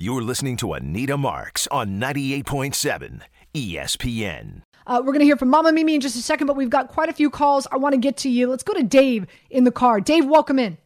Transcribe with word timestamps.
You're 0.00 0.22
listening 0.22 0.56
to 0.58 0.74
Anita 0.74 1.18
Marks 1.18 1.66
on 1.72 1.98
98.7 1.98 3.20
ESPN. 3.52 4.62
Uh, 4.86 5.02
we're 5.02 5.10
going 5.10 5.18
to 5.18 5.24
hear 5.24 5.36
from 5.36 5.50
Mama 5.50 5.72
Mimi 5.72 5.96
in 5.96 6.00
just 6.00 6.14
a 6.14 6.22
second, 6.22 6.46
but 6.46 6.54
we've 6.54 6.70
got 6.70 6.86
quite 6.86 7.08
a 7.08 7.12
few 7.12 7.28
calls. 7.28 7.66
I 7.72 7.78
want 7.78 7.94
to 7.94 7.98
get 7.98 8.16
to 8.18 8.28
you. 8.28 8.46
Let's 8.46 8.62
go 8.62 8.74
to 8.74 8.84
Dave 8.84 9.26
in 9.50 9.64
the 9.64 9.72
car. 9.72 10.00
Dave, 10.00 10.24
welcome 10.24 10.60
in. 10.60 10.78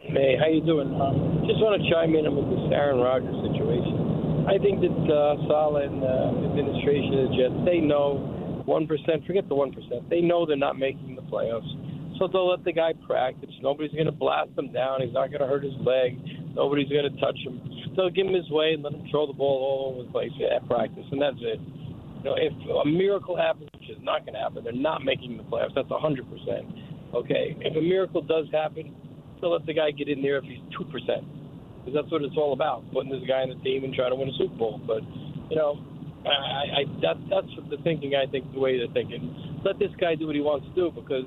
Hey, 0.00 0.34
how 0.40 0.48
you 0.48 0.60
doing? 0.60 0.90
Um, 1.00 1.46
just 1.46 1.62
want 1.62 1.80
to 1.80 1.88
chime 1.88 2.16
in 2.16 2.26
with 2.34 2.50
this 2.50 2.66
Aaron 2.74 2.98
Rodgers 2.98 3.38
situation. 3.46 4.50
I 4.50 4.58
think 4.58 4.82
that 4.82 4.98
uh, 5.06 5.46
Saleh 5.46 5.86
and 5.86 6.02
the 6.02 6.42
uh, 6.42 6.50
administration 6.50 7.14
of 7.14 7.30
the 7.30 7.36
Jets, 7.38 7.58
they 7.62 7.78
know 7.78 8.66
1%, 8.66 9.24
forget 9.24 9.48
the 9.48 9.54
1%, 9.54 10.10
they 10.10 10.20
know 10.20 10.46
they're 10.46 10.56
not 10.56 10.80
making 10.80 11.14
the 11.14 11.22
playoffs. 11.22 11.70
So 12.18 12.28
they'll 12.28 12.48
let 12.48 12.64
the 12.64 12.72
guy 12.72 12.92
practice. 13.06 13.50
Nobody's 13.62 13.92
going 13.92 14.06
to 14.06 14.12
blast 14.12 14.50
him 14.56 14.72
down. 14.72 15.02
He's 15.02 15.12
not 15.12 15.28
going 15.28 15.40
to 15.40 15.46
hurt 15.46 15.64
his 15.64 15.74
leg. 15.84 16.18
Nobody's 16.54 16.88
going 16.88 17.12
to 17.12 17.20
touch 17.20 17.36
him. 17.44 17.60
They'll 17.96 18.10
give 18.10 18.26
him 18.26 18.34
his 18.34 18.48
way 18.50 18.72
and 18.72 18.82
let 18.82 18.94
him 18.94 19.04
throw 19.10 19.26
the 19.26 19.32
ball 19.32 19.60
all 19.60 19.92
over 19.92 20.06
the 20.06 20.12
place 20.12 20.32
at 20.40 20.66
practice, 20.66 21.04
and 21.12 21.20
that's 21.20 21.36
it. 21.40 21.60
You 21.60 22.24
know, 22.24 22.36
if 22.36 22.52
a 22.52 22.88
miracle 22.88 23.36
happens, 23.36 23.68
which 23.74 23.90
is 23.90 24.02
not 24.02 24.24
going 24.24 24.34
to 24.34 24.40
happen, 24.40 24.64
they're 24.64 24.72
not 24.72 25.04
making 25.04 25.36
the 25.36 25.44
playoffs. 25.44 25.74
That's 25.74 25.88
100%. 25.88 27.14
Okay, 27.14 27.56
if 27.60 27.76
a 27.76 27.80
miracle 27.80 28.20
does 28.20 28.46
happen, 28.52 28.94
to 29.40 29.48
let 29.48 29.66
the 29.66 29.74
guy 29.74 29.90
get 29.90 30.08
in 30.08 30.22
there 30.22 30.38
if 30.38 30.44
he's 30.44 30.60
two 30.76 30.84
percent, 30.84 31.24
because 31.80 31.94
that's 31.94 32.10
what 32.10 32.22
it's 32.22 32.36
all 32.36 32.52
about, 32.52 32.84
putting 32.92 33.10
this 33.10 33.22
guy 33.28 33.42
in 33.42 33.50
the 33.50 33.60
team 33.62 33.84
and 33.84 33.94
trying 33.94 34.10
to 34.10 34.16
win 34.16 34.28
a 34.28 34.36
Super 34.38 34.56
Bowl. 34.56 34.80
But 34.84 35.02
you 35.50 35.56
know, 35.56 35.78
I, 36.24 36.82
I 36.82 37.00
that 37.02 37.16
that's 37.30 37.52
the 37.70 37.76
thinking. 37.84 38.14
I 38.14 38.30
think 38.30 38.52
the 38.52 38.60
way 38.60 38.78
they're 38.78 38.92
thinking. 38.92 39.60
Let 39.64 39.78
this 39.78 39.90
guy 40.00 40.14
do 40.14 40.26
what 40.26 40.34
he 40.34 40.40
wants 40.40 40.66
to 40.66 40.74
do 40.74 40.90
because 40.90 41.26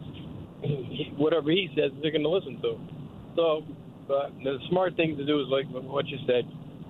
whatever 1.18 1.52
he 1.52 1.70
says, 1.76 1.92
they're 2.02 2.12
going 2.12 2.24
to 2.24 2.30
listen 2.30 2.62
to. 2.62 2.80
So, 3.36 3.64
but 4.08 4.34
the 4.44 4.58
smart 4.70 4.96
thing 4.96 5.16
to 5.18 5.26
do 5.26 5.40
is 5.42 5.48
like 5.50 5.66
what 5.70 6.08
you 6.08 6.18
said, 6.26 6.44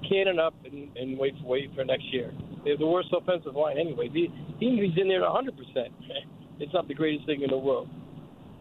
cannon 0.08 0.40
up 0.40 0.56
and, 0.66 0.96
and 0.98 1.18
wait 1.18 1.36
for 1.42 1.48
wait 1.48 1.70
for 1.76 1.84
next 1.84 2.06
year. 2.12 2.32
They 2.64 2.72
have 2.72 2.80
the 2.80 2.88
worst 2.88 3.10
offensive 3.14 3.56
line 3.56 3.78
anyway. 3.78 4.10
He, 4.12 4.30
he's 4.60 4.98
in 4.98 5.08
there 5.08 5.22
100 5.22 5.56
percent. 5.58 5.94
It's 6.60 6.74
not 6.74 6.88
the 6.88 6.94
greatest 6.94 7.26
thing 7.26 7.42
in 7.42 7.50
the 7.50 7.58
world 7.58 7.88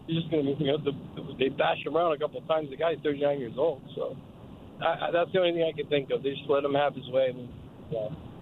he's 0.09 0.25
just 0.25 0.31
going 0.33 0.45
to, 0.45 0.57
you 0.57 0.73
know, 0.73 0.79
the, 0.81 0.93
they 1.39 1.51
bash 1.53 1.85
him 1.85 1.95
around 1.95 2.17
a 2.17 2.19
couple 2.19 2.41
of 2.41 2.49
times. 2.49 2.71
The 2.71 2.77
guy's 2.77 2.97
39 3.05 3.39
years 3.39 3.53
old, 3.57 3.83
so 3.95 4.17
I, 4.81 5.09
I, 5.09 5.11
that's 5.13 5.31
the 5.33 5.39
only 5.39 5.53
thing 5.53 5.69
I 5.69 5.77
can 5.77 5.87
think 5.87 6.11
of. 6.11 6.25
They 6.25 6.33
just 6.33 6.49
let 6.49 6.65
him 6.65 6.75
have 6.75 6.97
his 6.97 7.07
way. 7.13 7.31
And, 7.31 7.49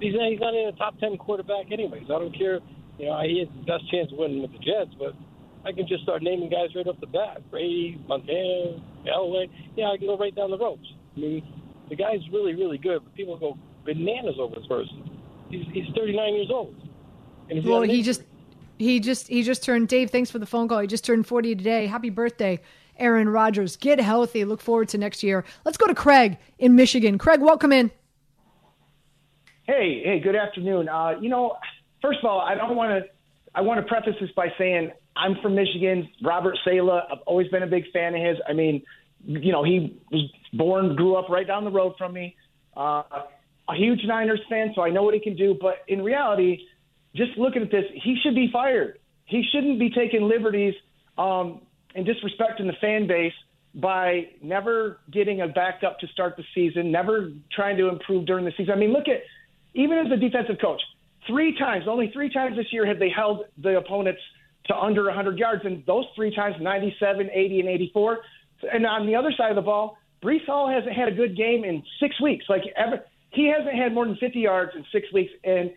he's, 0.01 0.15
he's 0.15 0.41
not 0.41 0.55
in 0.55 0.71
a 0.71 0.77
top 0.79 0.99
10 0.99 1.19
quarterback, 1.19 1.71
anyways. 1.71 2.07
I 2.07 2.19
don't 2.23 2.37
care. 2.39 2.61
You 2.99 3.07
know, 3.11 3.21
he 3.21 3.45
has 3.45 3.51
the 3.53 3.67
best 3.67 3.85
chance 3.91 4.09
of 4.15 4.19
winning 4.19 4.41
with 4.41 4.55
the 4.55 4.63
Jets, 4.63 4.95
but 4.97 5.13
I 5.67 5.73
can 5.73 5.89
just 5.89 6.05
start 6.05 6.23
naming 6.23 6.49
guys 6.49 6.69
right 6.77 6.87
off 6.87 7.01
the 7.01 7.09
bat. 7.09 7.43
Brady, 7.51 8.01
Montana, 8.07 8.81
Elway. 9.05 9.51
Yeah, 9.77 9.91
I 9.91 9.97
can 9.97 10.07
go 10.07 10.17
right 10.17 10.35
down 10.35 10.53
the 10.53 10.59
ropes. 10.59 10.87
I 11.17 11.21
mean, 11.21 11.55
the 11.89 11.97
guy's 11.97 12.21
really, 12.33 12.55
really 12.55 12.79
good, 12.79 13.03
but 13.03 13.13
people 13.17 13.37
go 13.37 13.59
bananas 13.85 14.37
over 14.39 14.55
this 14.55 14.67
person. 14.67 15.11
He's, 15.51 15.67
he's 15.73 15.87
39 15.97 16.35
years 16.35 16.51
old. 16.53 16.75
And 17.51 17.65
well, 17.65 17.83
he 17.83 18.03
just 18.03 18.23
he 18.79 19.01
just 19.01 19.27
he 19.27 19.43
just 19.43 19.65
turned 19.65 19.89
Dave, 19.89 20.11
thanks 20.11 20.31
for 20.31 20.39
the 20.39 20.47
phone 20.47 20.69
call. 20.69 20.79
He 20.79 20.87
just 20.87 21.05
turned 21.05 21.27
40 21.27 21.57
today. 21.57 21.87
Happy 21.87 22.11
birthday, 22.11 22.61
Aaron 22.97 23.29
Rodgers. 23.29 23.77
Get 23.77 24.01
healthy. 24.01 24.45
Look 24.45 24.61
forward 24.61 24.89
to 24.91 24.99
next 24.99 25.23
year. 25.23 25.45
Let's 25.65 25.79
go 25.79 25.87
to 25.87 25.95
Craig 25.95 26.39
in 26.59 26.77
Michigan. 26.77 27.19
Craig, 27.19 27.41
welcome 27.41 27.73
in. 27.73 27.91
Hey, 29.65 30.03
hey, 30.05 30.21
good 30.21 30.37
afternoon. 30.37 30.89
Uh, 30.89 31.15
you 31.21 31.29
know, 31.29 31.57
first 32.03 32.21
of 32.21 32.25
all, 32.25 32.41
I 32.41 32.55
don't 32.55 32.77
want 32.77 33.05
to 33.05 33.11
I 33.55 33.63
want 33.63 33.81
to 33.81 33.87
preface 33.87 34.15
this 34.21 34.31
by 34.37 34.49
saying 34.59 34.93
I'm 35.17 35.37
from 35.43 35.55
Michigan. 35.55 36.09
Robert 36.23 36.57
Saleh, 36.65 37.03
I've 37.11 37.23
always 37.27 37.49
been 37.49 37.63
a 37.63 37.67
big 37.67 37.85
fan 37.93 38.15
of 38.15 38.21
his. 38.21 38.37
I 38.49 38.53
mean, 38.53 38.83
you 39.25 39.53
know, 39.53 39.65
he 39.65 39.99
was 40.11 40.31
born, 40.53 40.95
grew 40.95 41.17
up 41.17 41.29
right 41.29 41.47
down 41.47 41.65
the 41.65 41.71
road 41.71 41.95
from 41.99 42.13
me. 42.13 42.37
Uh, 42.77 43.03
a 43.69 43.75
huge 43.75 44.01
Niners 44.05 44.41
fan, 44.49 44.73
so 44.75 44.83
I 44.83 44.91
know 44.91 45.03
what 45.03 45.15
he 45.15 45.21
can 45.21 45.37
do. 45.37 45.57
But 45.61 45.77
in 45.89 46.03
reality, 46.03 46.59
just 47.15 47.33
looking 47.37 47.63
at 47.63 47.71
this, 47.71 47.85
he 47.95 48.17
should 48.23 48.35
be 48.35 48.51
fired. 48.53 48.99
He 49.25 49.43
shouldn't 49.53 49.79
be 49.79 49.91
taking 49.91 50.29
liberties 50.29 50.75
um, 51.19 51.63
and 51.95 52.07
disrespecting 52.07 52.67
the 52.67 52.77
fan 52.81 53.07
base 53.09 53.33
by 53.75 54.29
never 54.43 55.01
getting 55.13 55.41
a 55.41 55.49
backup 55.49 55.99
to 56.01 56.07
start 56.09 56.37
the 56.37 56.45
season, 56.55 56.93
never 56.93 57.31
trying 57.55 57.77
to 57.77 57.89
improve 57.89 58.27
during 58.27 58.45
the 58.45 58.53
season. 58.57 58.73
I 58.73 58.77
mean, 58.77 58.93
look 58.93 59.09
at 59.09 59.23
even 59.75 59.99
as 59.99 60.07
a 60.13 60.17
defensive 60.17 60.57
coach, 60.61 60.81
three 61.27 61.59
times, 61.59 61.85
only 61.89 62.11
three 62.13 62.33
times 62.33 62.57
this 62.57 62.67
year 62.73 62.87
have 62.87 62.99
they 62.99 63.11
held 63.11 63.45
the 63.59 63.77
opponents 63.77 64.21
to 64.69 64.77
under 64.77 65.05
100 65.05 65.39
yards, 65.39 65.63
and 65.65 65.85
those 65.87 66.05
three 66.15 66.35
times, 66.35 66.57
97, 66.61 67.31
80, 67.33 67.61
and 67.61 67.69
84. 67.69 68.19
And 68.73 68.87
on 68.87 69.07
the 69.07 69.15
other 69.15 69.33
side 69.37 69.51
of 69.51 69.57
the 69.57 69.63
ball, 69.63 69.99
Breece 70.23 70.47
Hall 70.47 70.69
hasn't 70.69 70.95
had 70.95 71.09
a 71.09 71.13
good 71.13 71.37
game 71.37 71.65
in 71.65 71.83
six 72.01 72.21
weeks. 72.21 72.47
Like 72.49 72.63
ever, 72.77 73.05
he 73.31 73.53
hasn't 73.57 73.77
had 73.77 73.93
more 73.93 74.07
than 74.07 74.17
50 74.17 74.39
yards 74.41 74.73
in 74.75 74.85
six 74.93 75.13
weeks, 75.13 75.31
and 75.45 75.73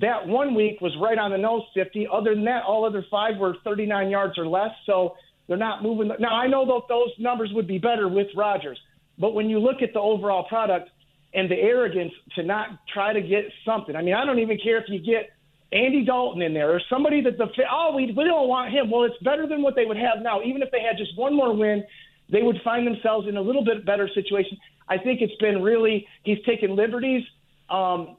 that 0.00 0.26
one 0.26 0.54
week 0.54 0.80
was 0.80 0.96
right 1.00 1.18
on 1.18 1.30
the 1.30 1.38
nose 1.38 1.62
50. 1.74 2.08
Other 2.12 2.34
than 2.34 2.44
that, 2.44 2.64
all 2.64 2.84
other 2.84 3.04
five 3.10 3.36
were 3.38 3.56
39 3.64 4.10
yards 4.10 4.38
or 4.38 4.46
less. 4.46 4.70
So 4.86 5.16
they're 5.46 5.56
not 5.56 5.82
moving. 5.82 6.10
Now, 6.18 6.34
I 6.34 6.48
know 6.48 6.64
that 6.66 6.88
those 6.88 7.10
numbers 7.18 7.50
would 7.54 7.66
be 7.66 7.78
better 7.78 8.08
with 8.08 8.28
Rodgers, 8.34 8.78
but 9.18 9.34
when 9.34 9.48
you 9.48 9.58
look 9.58 9.82
at 9.82 9.92
the 9.92 10.00
overall 10.00 10.44
product 10.44 10.90
and 11.34 11.50
the 11.50 11.56
arrogance 11.56 12.12
to 12.34 12.42
not 12.42 12.68
try 12.92 13.12
to 13.12 13.20
get 13.20 13.44
something, 13.64 13.94
I 13.94 14.02
mean, 14.02 14.14
I 14.14 14.24
don't 14.24 14.38
even 14.38 14.58
care 14.58 14.78
if 14.78 14.88
you 14.88 14.98
get 14.98 15.30
Andy 15.72 16.04
Dalton 16.04 16.42
in 16.42 16.54
there 16.54 16.70
or 16.70 16.80
somebody 16.88 17.20
that 17.22 17.38
the, 17.38 17.48
oh, 17.70 17.92
we, 17.94 18.06
we 18.06 18.24
don't 18.24 18.48
want 18.48 18.72
him. 18.72 18.90
Well, 18.90 19.04
it's 19.04 19.20
better 19.22 19.46
than 19.46 19.62
what 19.62 19.74
they 19.74 19.84
would 19.84 19.96
have 19.96 20.22
now. 20.22 20.42
Even 20.42 20.62
if 20.62 20.70
they 20.70 20.80
had 20.80 20.96
just 20.96 21.16
one 21.16 21.34
more 21.34 21.54
win, 21.54 21.84
they 22.30 22.42
would 22.42 22.60
find 22.62 22.86
themselves 22.86 23.28
in 23.28 23.36
a 23.36 23.40
little 23.40 23.64
bit 23.64 23.84
better 23.84 24.08
situation. 24.14 24.58
I 24.88 24.98
think 24.98 25.20
it's 25.20 25.36
been 25.40 25.62
really, 25.62 26.06
he's 26.22 26.38
taken 26.44 26.76
liberties. 26.76 27.24
Um, 27.68 28.16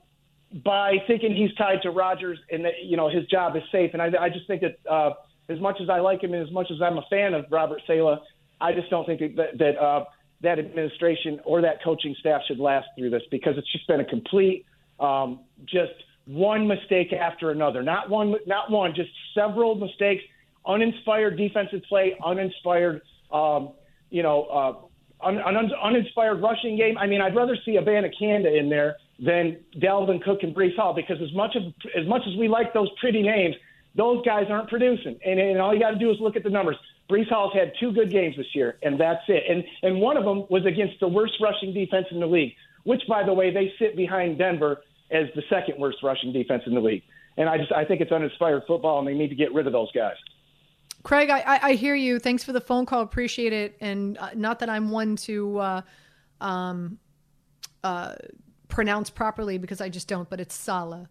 by 0.64 0.98
thinking 1.08 1.36
he's 1.36 1.54
tied 1.56 1.82
to 1.84 1.92
Rodgers 1.92 2.40
and 2.52 2.64
that 2.66 2.84
you 2.84 2.96
know 2.96 3.10
his 3.10 3.26
job 3.28 3.56
is 3.56 3.64
safe. 3.72 3.92
And 3.94 4.02
I, 4.02 4.12
I 4.20 4.30
just 4.30 4.48
think 4.48 4.62
that 4.62 4.78
uh, 4.90 5.12
as 5.50 5.60
much 5.60 5.78
as 5.82 5.90
I 5.90 6.00
like 6.00 6.24
him 6.24 6.34
and 6.34 6.46
as 6.46 6.54
much 6.54 6.68
as 6.72 6.82
I'm 6.82 6.98
a 6.98 7.06
fan 7.10 7.34
of 7.34 7.46
Robert 7.52 7.82
Saleh, 7.86 8.20
I 8.62 8.74
just 8.74 8.90
don't 8.90 9.06
think 9.06 9.36
that 9.36 9.58
that 9.58 9.78
uh, 9.78 10.06
that 10.42 10.60
administration 10.60 11.40
or 11.44 11.62
that 11.62 11.84
coaching 11.84 12.16
staff 12.20 12.42
should 12.48 12.60
last 12.60 12.88
through 12.98 13.10
this 13.10 13.24
because 13.30 13.58
it's 13.58 13.72
just 13.72 13.88
been 13.88 14.00
a 14.00 14.06
complete 14.06 14.66
um, 15.00 15.42
just 15.66 15.94
one 16.28 16.68
mistake 16.68 17.14
after 17.14 17.52
another. 17.52 17.82
Not 17.82 18.10
one, 18.10 18.36
not 18.46 18.70
one, 18.70 18.94
just 18.94 19.10
several 19.34 19.76
mistakes. 19.76 20.24
Uninspired 20.66 21.38
defensive 21.38 21.82
play, 21.88 22.18
uninspired, 22.24 23.02
um, 23.32 23.72
you 24.10 24.22
know, 24.22 24.44
uh, 24.44 25.26
un, 25.26 25.40
un, 25.40 25.72
uninspired 25.82 26.42
rushing 26.42 26.78
game. 26.78 26.98
I 26.98 27.08
mean, 27.08 27.22
I'd 27.22 27.36
rather 27.36 27.58
see 27.64 27.78
Abanikanda 27.78 28.58
in 28.58 28.70
there 28.70 28.98
than 29.20 29.58
Dalvin 29.78 30.22
Cook 30.22 30.40
and 30.44 30.54
Breece 30.54 30.76
Hall 30.76 30.94
because 30.94 31.18
as 31.22 31.34
much 31.34 31.56
of 31.56 31.64
as 32.00 32.06
much 32.08 32.22
as 32.28 32.38
we 32.38 32.48
like 32.48 32.74
those 32.74 32.90
pretty 33.00 33.22
names, 33.22 33.56
those 33.96 34.24
guys 34.26 34.46
aren't 34.50 34.70
producing. 34.70 35.18
And, 35.26 35.40
and 35.40 35.60
all 35.60 35.74
you 35.74 35.80
got 35.80 35.92
to 35.92 35.98
do 35.98 36.12
is 36.12 36.18
look 36.20 36.36
at 36.36 36.44
the 36.44 36.50
numbers. 36.50 36.76
Breece 37.10 37.30
Hall's 37.30 37.54
had 37.54 37.72
two 37.80 37.94
good 37.94 38.12
games 38.12 38.36
this 38.36 38.54
year, 38.54 38.78
and 38.84 39.00
that's 39.00 39.24
it. 39.30 39.44
And 39.50 39.64
and 39.84 40.02
one 40.02 40.18
of 40.18 40.26
them 40.26 40.46
was 40.50 40.66
against 40.66 41.00
the 41.00 41.08
worst 41.08 41.34
rushing 41.42 41.74
defense 41.74 42.08
in 42.12 42.20
the 42.20 42.28
league, 42.28 42.54
which 42.84 43.02
by 43.08 43.24
the 43.24 43.34
way 43.34 43.54
they 43.54 43.72
sit 43.80 43.96
behind 43.96 44.38
Denver 44.38 44.82
as 45.12 45.28
the 45.36 45.44
second 45.50 45.80
worst 45.80 46.00
rushing 46.04 46.34
defense 46.34 46.64
in 46.66 46.74
the 46.74 46.82
league. 46.82 47.04
And 47.38 47.48
I 47.48 47.58
just 47.58 47.72
I 47.72 47.86
think 47.86 48.02
it's 48.02 48.12
uninspired 48.12 48.64
football, 48.68 49.00
and 49.00 49.08
they 49.08 49.14
need 49.14 49.30
to 49.30 49.36
get 49.36 49.54
rid 49.54 49.68
of 49.68 49.74
those 49.74 49.92
guys. 49.92 50.16
Craig, 51.04 51.30
I, 51.30 51.60
I 51.62 51.74
hear 51.74 51.96
you. 51.96 52.20
Thanks 52.20 52.44
for 52.44 52.52
the 52.52 52.60
phone 52.60 52.86
call. 52.86 53.02
Appreciate 53.02 53.54
it. 53.54 53.78
And 53.80 54.18
uh, 54.18 54.32
not 54.36 54.60
that 54.60 54.70
I'm 54.70 54.90
one 54.90 55.16
to, 55.18 55.58
uh, 55.60 55.82
um, 56.42 56.98
uh, 57.84 58.16
pronounce 58.68 59.10
properly 59.10 59.58
because 59.58 59.80
I 59.80 59.90
just 59.90 60.08
don't, 60.08 60.30
but 60.30 60.40
it's 60.40 60.56
Sala. 60.56 61.10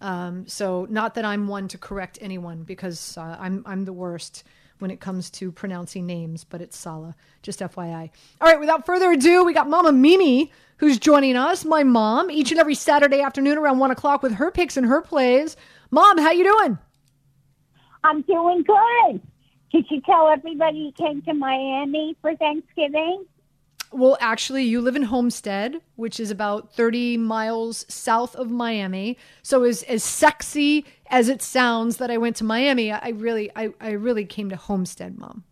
Um, 0.00 0.46
so 0.46 0.86
not 0.90 1.14
that 1.14 1.24
I'm 1.24 1.48
one 1.48 1.68
to 1.68 1.78
correct 1.78 2.18
anyone 2.20 2.62
because 2.62 3.16
uh, 3.16 3.36
I'm 3.40 3.62
I'm 3.66 3.84
the 3.84 3.92
worst 3.92 4.44
when 4.78 4.90
it 4.90 5.00
comes 5.00 5.28
to 5.30 5.50
pronouncing 5.50 6.06
names, 6.06 6.44
but 6.44 6.60
it's 6.60 6.76
Sala. 6.76 7.16
Just 7.42 7.60
FYI. 7.60 8.10
All 8.40 8.48
right, 8.48 8.60
without 8.60 8.86
further 8.86 9.10
ado, 9.10 9.44
we 9.44 9.52
got 9.52 9.68
Mama 9.68 9.90
Mimi 9.90 10.52
who's 10.78 10.98
joining 10.98 11.36
us. 11.36 11.64
My 11.64 11.82
mom 11.82 12.30
each 12.30 12.50
and 12.50 12.58
every 12.58 12.74
Saturday 12.74 13.20
afternoon 13.20 13.58
around 13.58 13.78
one 13.78 13.90
o'clock 13.90 14.22
with 14.22 14.34
her 14.34 14.50
picks 14.50 14.76
and 14.76 14.86
her 14.86 15.00
plays. 15.00 15.56
Mom, 15.90 16.18
how 16.18 16.30
you 16.30 16.44
doing? 16.44 16.78
I'm 18.04 18.22
doing 18.22 18.64
good. 18.64 19.20
Did 19.72 19.86
you 19.90 20.00
tell 20.00 20.28
everybody 20.28 20.78
you 20.78 20.92
came 20.92 21.20
to 21.22 21.34
Miami 21.34 22.16
for 22.22 22.34
Thanksgiving? 22.36 23.26
Well, 23.90 24.18
actually, 24.20 24.64
you 24.64 24.80
live 24.82 24.96
in 24.96 25.04
Homestead, 25.04 25.80
which 25.96 26.20
is 26.20 26.30
about 26.30 26.74
30 26.74 27.16
miles 27.16 27.86
south 27.88 28.36
of 28.36 28.50
Miami. 28.50 29.16
So 29.42 29.64
as 29.64 29.82
as 29.84 30.04
sexy 30.04 30.84
as 31.08 31.28
it 31.28 31.40
sounds 31.40 31.96
that 31.96 32.10
I 32.10 32.18
went 32.18 32.36
to 32.36 32.44
Miami, 32.44 32.92
I 32.92 33.08
really 33.10 33.50
I, 33.56 33.70
I 33.80 33.92
really 33.92 34.26
came 34.26 34.50
to 34.50 34.56
Homestead, 34.56 35.18
mom. 35.18 35.44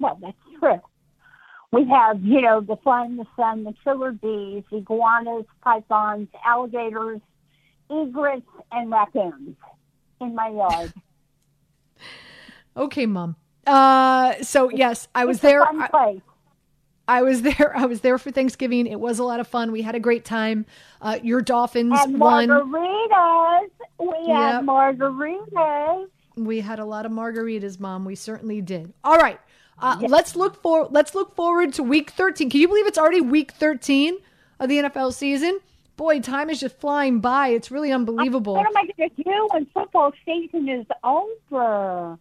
Well, 0.00 0.18
that's 0.20 0.36
true. 0.58 0.80
We 1.72 1.88
have, 1.88 2.22
you 2.22 2.42
know, 2.42 2.60
the 2.60 2.76
fun, 2.84 3.16
the 3.16 3.26
sun, 3.34 3.64
the 3.64 3.72
killer 3.82 4.12
bees, 4.12 4.62
iguanas, 4.70 5.46
pythons, 5.62 6.28
alligators, 6.44 7.20
egrets, 7.90 8.42
and 8.70 8.90
raccoons 8.90 9.56
in 10.20 10.34
my 10.34 10.48
yard. 10.48 10.92
Okay, 12.74 13.04
mom. 13.04 13.36
Uh 13.66 14.32
so 14.42 14.70
yes, 14.70 15.06
I 15.14 15.26
was 15.26 15.36
It's 15.36 15.44
a 15.44 15.46
there. 15.48 15.60
fun 15.64 15.82
I- 15.82 15.88
place. 15.88 16.20
I 17.06 17.20
was 17.20 17.42
there. 17.42 17.76
I 17.76 17.84
was 17.84 18.00
there 18.00 18.16
for 18.16 18.30
Thanksgiving. 18.30 18.86
It 18.86 18.98
was 18.98 19.18
a 19.18 19.24
lot 19.24 19.40
of 19.40 19.46
fun. 19.46 19.72
We 19.72 19.82
had 19.82 19.94
a 19.94 20.00
great 20.00 20.24
time. 20.24 20.64
Uh, 21.02 21.18
your 21.22 21.42
Dolphins 21.42 21.92
And 22.00 22.18
won. 22.18 22.48
margaritas. 22.48 23.68
We 23.98 24.06
Yep. 24.26 24.36
have 24.36 24.64
margaritas. 24.64 26.06
We 26.36 26.60
had 26.60 26.78
a 26.78 26.84
lot 26.86 27.04
of 27.04 27.12
margaritas, 27.12 27.78
Mom. 27.78 28.06
We 28.06 28.14
certainly 28.14 28.62
did. 28.62 28.94
All 29.04 29.18
right, 29.18 29.38
uh, 29.78 29.98
let's 30.08 30.36
look 30.36 30.60
for 30.62 30.88
let's 30.90 31.14
look 31.14 31.34
forward 31.34 31.72
to 31.74 31.82
Week 31.82 32.10
13. 32.10 32.50
Can 32.50 32.60
you 32.60 32.68
believe 32.68 32.86
it's 32.86 32.98
already 32.98 33.20
Week 33.20 33.52
13 33.52 34.16
of 34.60 34.68
the 34.68 34.78
NFL 34.78 35.12
season? 35.14 35.58
Boy, 35.96 36.20
time 36.20 36.50
is 36.50 36.60
just 36.60 36.78
flying 36.78 37.20
by. 37.20 37.48
It's 37.48 37.70
really 37.70 37.92
unbelievable. 37.92 38.54
What 38.54 38.66
am 38.66 38.76
I 38.76 38.88
going 38.96 39.10
to 39.10 39.22
do 39.22 39.48
when 39.52 39.66
football 39.66 40.12
season 40.24 40.68
is 40.68 40.86
over? 41.04 42.18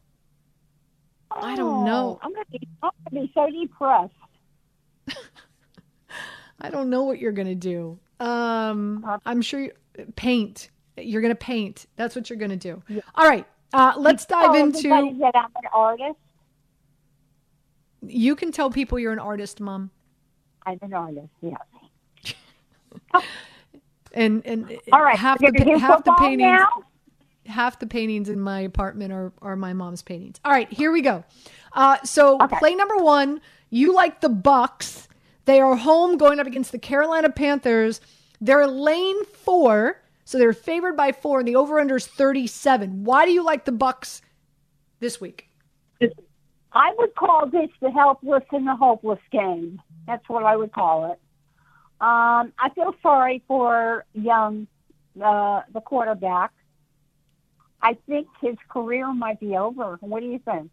I 1.31 1.56
don't 1.56 1.86
know. 1.86 2.19
Oh, 2.21 2.25
I'm 2.25 2.33
going 2.33 2.45
to 2.45 2.51
be, 2.59 2.68
going 3.12 3.27
to 3.27 3.33
so 3.33 3.50
depressed. 3.50 4.13
I 6.62 6.69
don't 6.69 6.89
know 6.89 7.03
what 7.03 7.19
you're 7.19 7.31
gonna 7.31 7.56
do. 7.56 7.98
Um, 8.19 9.03
Uh, 9.07 9.18
I'm 9.25 9.42
sure 9.42 9.62
you, 9.62 9.71
paint. 10.15 10.69
You're 10.95 11.21
gonna 11.21 11.33
paint. 11.33 11.88
That's 11.95 12.15
what 12.15 12.30
you're 12.30 12.38
gonna 12.38 12.56
do. 12.56 12.83
All 13.15 13.27
right. 13.27 13.48
Uh, 13.74 13.94
let's 13.98 14.25
dive 14.25 14.53
Tell 14.53 14.56
into. 14.56 14.89
that 14.89 15.36
I'm 15.36 15.45
an 15.56 15.69
artist. 15.74 16.19
You 18.01 18.36
can 18.36 18.51
tell 18.51 18.69
people 18.71 18.98
you're 19.00 19.13
an 19.13 19.19
artist, 19.19 19.59
Mom. 19.59 19.92
I'm 20.65 20.80
an 20.81 20.94
artist. 20.94 21.27
Yes. 21.42 21.57
And 24.13 24.45
and 24.45 24.77
All 24.92 25.01
right. 25.01 25.18
half 25.18 25.39
the 25.39 25.77
half 25.80 26.03
the 26.03 26.12
paintings. 26.19 26.51
now. 26.51 26.68
half 27.45 27.80
the 27.80 27.88
paintings 27.88 28.27
in 28.27 28.42
my 28.42 28.59
apartment 28.59 29.13
are, 29.13 29.31
are 29.42 29.56
my 29.56 29.71
mom's 29.71 30.01
paintings. 30.01 30.38
All 30.44 30.51
right, 30.51 30.69
here 30.71 30.92
we 30.92 31.01
go. 31.01 31.24
Uh, 31.71 31.98
so 32.03 32.38
Okay. 32.42 32.57
play 32.59 32.75
number 32.75 32.98
one, 32.98 33.39
you 33.69 33.94
like 33.95 34.19
the 34.19 34.27
Bucks. 34.27 35.07
They 35.45 35.62
are 35.62 35.77
home 35.77 36.18
going 36.18 36.42
up 36.42 36.48
against 36.48 36.74
the 36.74 36.77
Carolina 36.80 37.30
Panthers. 37.30 38.01
They're 38.42 38.68
lane 38.68 39.24
four, 39.24 40.01
so 40.25 40.38
they're 40.38 40.51
favored 40.51 40.98
by 40.98 41.13
four, 41.13 41.39
and 41.39 41.48
the 41.48 41.56
over/under 41.56 41.95
is 41.95 42.06
thirty-seven. 42.07 43.06
Why 43.06 43.25
do 43.25 43.31
you 43.31 43.44
like 43.45 43.63
the 43.63 43.71
Bucks 43.71 44.21
this 45.00 45.21
week? 45.21 45.48
I 46.74 46.94
would 46.98 47.16
call 47.16 47.48
this 47.48 47.70
the 47.82 47.92
helpless 47.92 48.44
and 48.52 48.68
the 48.68 48.76
hopeless 48.76 49.20
game. 49.32 49.82
That's 50.08 50.28
what 50.30 50.44
I 50.44 50.56
would 50.56 50.72
call 50.72 51.12
it. 51.12 51.20
Um, 52.00 52.54
I 52.58 52.70
feel 52.74 52.96
sorry 53.04 53.44
for 53.48 54.06
Young, 54.14 54.68
uh, 55.22 55.62
the 55.74 55.82
quarterback. 55.82 56.52
I 57.82 57.98
think 58.08 58.28
his 58.42 58.56
career 58.70 59.12
might 59.14 59.40
be 59.40 59.56
over. 59.58 59.98
What 60.02 60.22
do 60.22 60.28
you 60.28 60.40
think? 60.40 60.72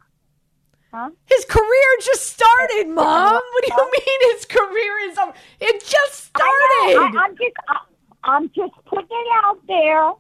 Huh? 0.92 1.10
His 1.26 1.44
career 1.44 1.96
just 2.02 2.26
started, 2.26 2.88
Mom. 2.88 3.34
What 3.34 3.64
do 3.64 3.72
you 3.76 3.90
mean 3.92 4.34
his 4.36 4.44
career 4.46 5.10
is 5.10 5.18
over? 5.18 5.32
It 5.60 5.84
just 5.84 6.30
I 6.34 6.40
know. 6.86 6.92
started. 6.92 7.18
I, 7.18 7.24
I'm 7.24 7.36
just, 7.36 7.56
I, 7.68 7.78
I'm 8.24 8.48
just 8.54 8.72
putting 8.86 9.08
it 9.10 9.44
out 9.44 9.58
there, 9.66 10.12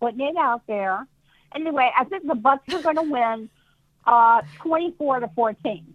putting 0.00 0.20
it 0.26 0.36
out 0.38 0.62
there. 0.66 1.06
Anyway, 1.54 1.90
I 1.98 2.04
think 2.04 2.26
the 2.26 2.34
Bucks 2.34 2.72
are 2.72 2.82
going 2.82 2.96
to 2.96 3.02
win, 3.02 3.50
uh, 4.06 4.42
twenty-four 4.58 5.20
to 5.20 5.28
fourteen. 5.28 5.94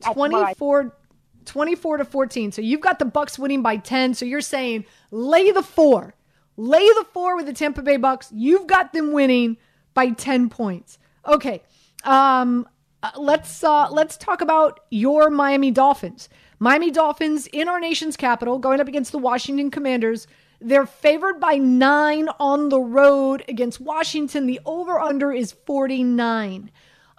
That's 0.00 0.16
what 0.16 0.34
I- 0.34 0.52
24, 0.54 0.96
24 1.44 1.96
to 1.98 2.04
14. 2.04 2.52
So 2.52 2.62
you've 2.62 2.80
got 2.80 2.98
the 2.98 3.04
Bucks 3.04 3.38
winning 3.38 3.62
by 3.62 3.76
10. 3.76 4.14
So 4.14 4.24
you're 4.24 4.40
saying 4.40 4.84
lay 5.10 5.50
the 5.50 5.62
four. 5.62 6.14
Lay 6.56 6.86
the 6.86 7.06
four 7.12 7.36
with 7.36 7.46
the 7.46 7.52
Tampa 7.52 7.82
Bay 7.82 7.96
Bucks. 7.96 8.30
You've 8.34 8.66
got 8.66 8.92
them 8.92 9.12
winning 9.12 9.56
by 9.94 10.10
10 10.10 10.48
points. 10.50 10.98
Okay. 11.26 11.62
Um 12.04 12.66
uh, 13.02 13.10
let's 13.18 13.62
uh 13.62 13.88
let's 13.90 14.16
talk 14.16 14.40
about 14.40 14.80
your 14.90 15.30
Miami 15.30 15.70
Dolphins. 15.70 16.28
Miami 16.58 16.90
Dolphins 16.90 17.46
in 17.48 17.68
our 17.68 17.80
nation's 17.80 18.16
capital 18.16 18.58
going 18.58 18.80
up 18.80 18.88
against 18.88 19.12
the 19.12 19.18
Washington 19.18 19.70
Commanders. 19.70 20.26
They're 20.60 20.86
favored 20.86 21.40
by 21.40 21.56
9 21.56 22.28
on 22.40 22.68
the 22.70 22.80
road 22.80 23.44
against 23.48 23.80
Washington. 23.80 24.46
The 24.46 24.60
over 24.64 24.98
under 24.98 25.32
is 25.32 25.52
49. 25.52 26.70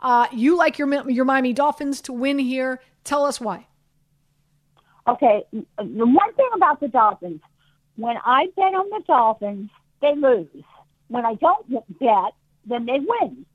Uh, 0.05 0.27
you 0.31 0.55
like 0.55 0.77
your 0.77 1.09
your 1.09 1.25
Miami 1.25 1.51
Dolphins 1.51 1.99
to 2.01 2.13
win 2.13 2.37
here. 2.37 2.79
Tell 3.03 3.25
us 3.25 3.41
why. 3.41 3.65
Okay, 5.07 5.43
the 5.51 5.63
one 5.77 6.33
thing 6.35 6.49
about 6.55 6.79
the 6.79 6.87
Dolphins, 6.87 7.41
when 7.95 8.15
I 8.23 8.45
bet 8.55 8.75
on 8.75 8.87
the 8.91 9.01
Dolphins, 9.07 9.71
they 10.03 10.13
lose. 10.15 10.63
When 11.07 11.25
I 11.25 11.33
don't 11.33 11.67
bet, 11.99 12.33
then 12.67 12.85
they 12.85 12.99
win. 12.99 13.47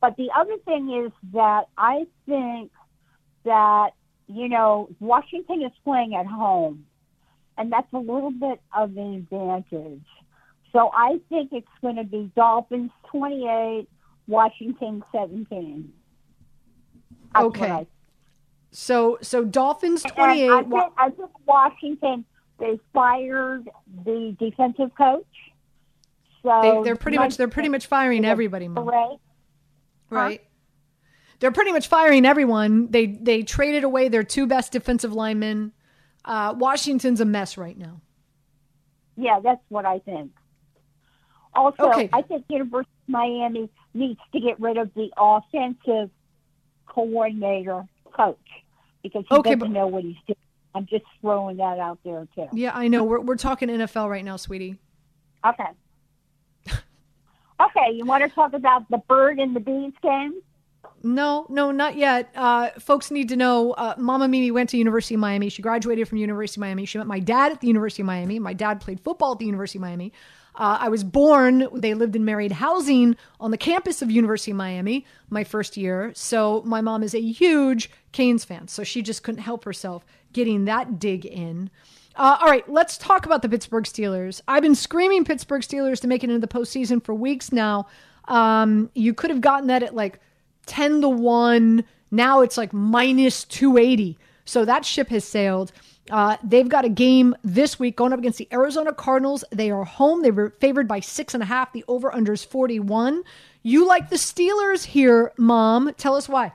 But 0.00 0.16
the 0.16 0.28
other 0.38 0.56
thing 0.64 1.04
is 1.04 1.12
that 1.32 1.64
I 1.76 2.06
think 2.26 2.70
that, 3.44 3.90
you 4.28 4.48
know, 4.48 4.88
Washington 5.00 5.62
is 5.62 5.72
playing 5.82 6.14
at 6.14 6.26
home, 6.26 6.86
and 7.58 7.72
that's 7.72 7.92
a 7.92 7.98
little 7.98 8.30
bit 8.30 8.60
of 8.72 8.96
an 8.96 9.14
advantage. 9.14 10.06
So 10.72 10.92
I 10.94 11.18
think 11.28 11.50
it's 11.52 11.66
going 11.82 11.96
to 11.96 12.04
be 12.04 12.30
Dolphins 12.36 12.92
28, 13.10 13.88
Washington 14.26 15.02
17. 15.12 15.92
That's 17.34 17.44
Okay. 17.44 17.70
I 17.70 17.86
So 18.70 19.18
so 19.22 19.44
Dolphins 19.44 20.02
28. 20.02 20.50
I 20.50 20.62
think, 20.62 20.92
I 20.96 21.10
think 21.10 21.30
Washington 21.46 22.24
they 22.58 22.78
fired 22.92 23.68
the 24.04 24.34
defensive 24.38 24.90
coach. 24.96 25.24
So 26.42 26.60
they, 26.62 26.82
they're 26.84 26.96
pretty 26.96 27.18
much 27.18 27.36
they're 27.36 27.48
pretty 27.48 27.68
much 27.68 27.86
firing 27.86 28.24
everybody. 28.24 28.68
Ray, 28.68 29.18
right? 30.10 30.40
They're 31.38 31.52
pretty 31.52 31.72
much 31.72 31.88
firing 31.88 32.24
everyone. 32.24 32.90
They 32.90 33.06
they 33.06 33.42
traded 33.42 33.84
away 33.84 34.08
their 34.08 34.22
two 34.22 34.46
best 34.46 34.72
defensive 34.72 35.12
linemen. 35.12 35.72
Uh, 36.24 36.54
Washington's 36.56 37.20
a 37.20 37.24
mess 37.24 37.56
right 37.56 37.76
now. 37.76 38.00
Yeah, 39.16 39.40
that's 39.42 39.62
what 39.68 39.84
I 39.84 39.98
think. 40.00 40.32
Also, 41.56 41.90
Okay. 41.90 42.08
I 42.12 42.22
think 42.22 42.44
University 42.48 42.90
of 43.08 43.08
Miami 43.08 43.68
needs 43.94 44.20
to 44.32 44.40
get 44.40 44.60
rid 44.60 44.76
of 44.76 44.92
the 44.94 45.10
offensive 45.16 46.10
coordinator 46.86 47.84
coach 48.12 48.38
because 49.02 49.24
he 49.28 49.34
Okay, 49.36 49.50
doesn't 49.54 49.58
but- 49.60 49.70
know 49.70 49.86
what 49.86 50.04
he's 50.04 50.16
doing. 50.26 50.36
I'm 50.74 50.86
just 50.86 51.04
throwing 51.22 51.56
that 51.56 51.78
out 51.78 51.98
there 52.04 52.26
too. 52.34 52.48
Yeah, 52.52 52.72
I 52.74 52.88
know. 52.88 53.02
We're 53.02 53.20
we're 53.20 53.36
talking 53.36 53.68
NFL 53.70 54.10
right 54.10 54.24
now, 54.24 54.36
sweetie. 54.36 54.78
Okay. 55.46 55.64
okay, 57.60 57.92
you 57.92 58.04
want 58.04 58.22
to 58.24 58.28
talk 58.28 58.52
about 58.52 58.88
the 58.90 58.98
bird 58.98 59.38
and 59.38 59.56
the 59.56 59.60
bees 59.60 59.94
game? 60.02 60.34
No, 61.02 61.46
no, 61.48 61.70
not 61.70 61.96
yet. 61.96 62.30
Uh, 62.34 62.70
folks 62.78 63.10
need 63.10 63.28
to 63.30 63.36
know. 63.36 63.72
Uh, 63.72 63.94
Mama 63.96 64.28
Mimi 64.28 64.50
went 64.50 64.70
to 64.70 64.76
University 64.76 65.14
of 65.14 65.20
Miami. 65.20 65.48
She 65.48 65.62
graduated 65.62 66.08
from 66.08 66.18
University 66.18 66.58
of 66.58 66.62
Miami. 66.62 66.84
She 66.84 66.98
met 66.98 67.06
my 67.06 67.20
dad 67.20 67.52
at 67.52 67.60
the 67.60 67.66
University 67.68 68.02
of 68.02 68.06
Miami. 68.06 68.38
My 68.38 68.52
dad 68.52 68.80
played 68.80 69.00
football 69.00 69.32
at 69.32 69.38
the 69.38 69.46
University 69.46 69.78
of 69.78 69.82
Miami. 69.82 70.12
Uh, 70.56 70.78
I 70.80 70.88
was 70.88 71.04
born. 71.04 71.68
They 71.72 71.94
lived 71.94 72.16
in 72.16 72.24
married 72.24 72.52
housing 72.52 73.16
on 73.40 73.50
the 73.50 73.58
campus 73.58 74.00
of 74.00 74.10
University 74.10 74.52
of 74.52 74.56
Miami 74.56 75.04
my 75.28 75.44
first 75.44 75.76
year. 75.76 76.12
So 76.14 76.62
my 76.64 76.80
mom 76.80 77.02
is 77.02 77.14
a 77.14 77.20
huge 77.20 77.90
Canes 78.12 78.44
fan. 78.44 78.68
So 78.68 78.82
she 78.82 79.02
just 79.02 79.22
couldn't 79.22 79.42
help 79.42 79.64
herself 79.64 80.04
getting 80.32 80.64
that 80.64 80.98
dig 80.98 81.26
in. 81.26 81.70
Uh, 82.16 82.38
all 82.40 82.48
right, 82.48 82.66
let's 82.70 82.96
talk 82.96 83.26
about 83.26 83.42
the 83.42 83.48
Pittsburgh 83.48 83.84
Steelers. 83.84 84.40
I've 84.48 84.62
been 84.62 84.74
screaming 84.74 85.24
Pittsburgh 85.24 85.60
Steelers 85.60 86.00
to 86.00 86.08
make 86.08 86.24
it 86.24 86.30
into 86.30 86.46
the 86.46 86.52
postseason 86.52 87.04
for 87.04 87.14
weeks 87.14 87.52
now. 87.52 87.86
Um, 88.26 88.90
you 88.94 89.12
could 89.12 89.28
have 89.30 89.42
gotten 89.42 89.68
that 89.68 89.82
at 89.82 89.94
like 89.94 90.18
10 90.64 91.02
to 91.02 91.08
1. 91.10 91.84
Now 92.10 92.40
it's 92.40 92.56
like 92.56 92.72
minus 92.72 93.44
280. 93.44 94.18
So 94.46 94.64
that 94.64 94.86
ship 94.86 95.08
has 95.08 95.24
sailed. 95.24 95.72
Uh, 96.10 96.36
they've 96.42 96.68
got 96.68 96.84
a 96.84 96.88
game 96.88 97.34
this 97.42 97.78
week 97.78 97.96
going 97.96 98.12
up 98.12 98.18
against 98.18 98.38
the 98.38 98.48
Arizona 98.52 98.92
Cardinals. 98.92 99.44
They 99.50 99.70
are 99.70 99.84
home. 99.84 100.22
They 100.22 100.30
were 100.30 100.50
favored 100.60 100.86
by 100.86 101.00
six 101.00 101.34
and 101.34 101.42
a 101.42 101.46
half. 101.46 101.72
The 101.72 101.84
over 101.88 102.14
under 102.14 102.32
is 102.32 102.44
41. 102.44 103.24
You 103.62 103.86
like 103.86 104.10
the 104.10 104.16
Steelers 104.16 104.84
here, 104.84 105.32
Mom. 105.36 105.92
Tell 105.96 106.14
us 106.14 106.28
why. 106.28 106.52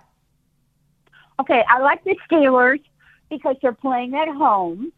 Okay, 1.39 1.63
I 1.67 1.79
like 1.79 2.03
the 2.03 2.15
Steelers 2.29 2.81
because 3.29 3.55
they're 3.61 3.73
playing 3.73 4.15
at 4.15 4.27
home. 4.29 4.93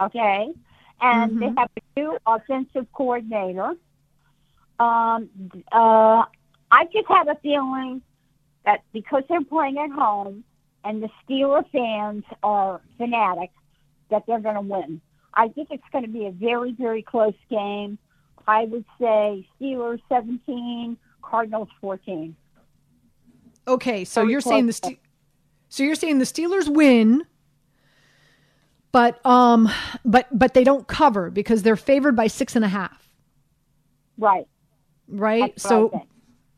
Okay, 0.00 0.52
and 1.00 1.42
they 1.42 1.46
have 1.46 1.70
a 1.76 2.00
new 2.00 2.16
offensive 2.26 2.86
coordinator. 2.92 3.72
Um, 4.78 5.28
uh, 5.72 6.24
I 6.70 6.84
just 6.92 7.08
have 7.08 7.28
a 7.28 7.36
feeling 7.42 8.02
that 8.64 8.82
because 8.92 9.24
they're 9.28 9.42
playing 9.42 9.78
at 9.78 9.90
home, 9.90 10.44
and 10.84 11.02
the 11.02 11.08
Steeler 11.24 11.64
fans 11.72 12.24
are 12.44 12.80
fanatic 12.96 13.50
that 14.10 14.24
they're 14.26 14.40
going 14.40 14.54
to 14.54 14.60
win. 14.60 15.00
I 15.34 15.48
think 15.48 15.68
it's 15.70 15.84
going 15.92 16.04
to 16.04 16.10
be 16.10 16.26
a 16.26 16.30
very, 16.30 16.72
very 16.72 17.02
close 17.02 17.34
game. 17.50 17.98
I 18.46 18.64
would 18.64 18.84
say 19.00 19.46
Steelers 19.60 20.00
17, 20.08 20.96
Cardinals 21.22 21.68
14. 21.80 22.34
Okay, 23.68 24.04
so 24.04 24.22
Very 24.22 24.32
you're 24.32 24.40
saying 24.40 24.66
the. 24.66 24.72
Ste- 24.72 24.98
so 25.68 25.82
you're 25.82 25.94
saying 25.94 26.18
the 26.18 26.24
Steelers 26.24 26.66
win, 26.68 27.26
but 28.92 29.24
um, 29.26 29.68
but 30.06 30.26
but 30.32 30.54
they 30.54 30.64
don't 30.64 30.88
cover 30.88 31.30
because 31.30 31.62
they're 31.62 31.76
favored 31.76 32.16
by 32.16 32.28
six 32.28 32.56
and 32.56 32.64
a 32.64 32.68
half, 32.68 33.10
Right. 34.16 34.46
right? 35.06 35.52
That's 35.54 35.62
so 35.62 36.06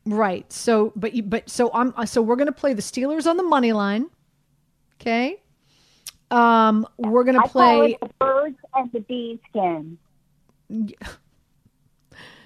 right, 0.05 0.49
so 0.51 0.93
but 0.95 1.13
you, 1.13 1.23
but 1.23 1.49
so 1.49 1.69
I'm 1.73 1.93
so 2.07 2.21
we're 2.21 2.37
gonna 2.37 2.53
play 2.53 2.73
the 2.73 2.81
Steelers 2.81 3.27
on 3.27 3.35
the 3.35 3.43
money 3.43 3.73
line, 3.73 4.09
okay? 5.01 5.40
Um, 6.31 6.87
we're 6.97 7.23
gonna 7.23 7.43
I 7.43 7.47
play. 7.47 7.97
the 8.01 8.09
birds 8.19 8.57
and 8.73 8.91
the 8.91 8.99
bees 9.01 9.39
game. 9.53 9.97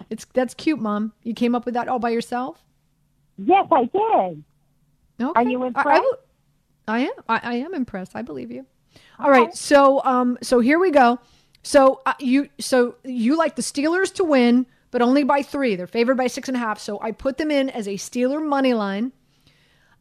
It's 0.10 0.26
that's 0.34 0.54
cute, 0.54 0.80
mom. 0.80 1.14
You 1.24 1.34
came 1.34 1.56
up 1.56 1.66
with 1.66 1.74
that 1.74 1.88
all 1.88 2.00
by 2.00 2.10
yourself. 2.10 2.64
Yes, 3.38 3.68
I 3.72 3.86
did. 3.86 4.44
Okay. 5.22 5.32
Are 5.36 5.44
you 5.44 5.62
I- 5.62 5.66
I, 5.66 5.68
impressed? 5.68 6.06
I 6.88 7.00
am. 7.00 7.12
I, 7.28 7.40
I 7.44 7.54
am 7.56 7.74
impressed. 7.74 8.16
I 8.16 8.22
believe 8.22 8.52
you. 8.52 8.66
All 9.20 9.32
right. 9.32 9.54
So 9.56 10.04
um. 10.04 10.38
So 10.44 10.60
here 10.60 10.78
we 10.80 10.92
go. 10.92 11.20
So 11.64 12.02
uh, 12.06 12.14
you 12.20 12.50
so 12.60 12.96
you 13.04 13.36
like 13.36 13.56
the 13.56 13.62
Steelers 13.64 14.14
to 14.16 14.24
win, 14.24 14.68
but 14.92 15.02
only 15.02 15.24
by 15.24 15.42
three. 15.42 15.76
They're 15.76 15.88
favored 15.88 16.18
by 16.18 16.28
six 16.28 16.48
and 16.48 16.56
a 16.56 16.60
half. 16.60 16.80
So 16.80 17.02
I 17.02 17.12
put 17.12 17.38
them 17.38 17.50
in 17.50 17.70
as 17.72 17.88
a 17.88 17.96
Steeler 17.96 18.46
money 18.46 18.74
line. 18.76 19.12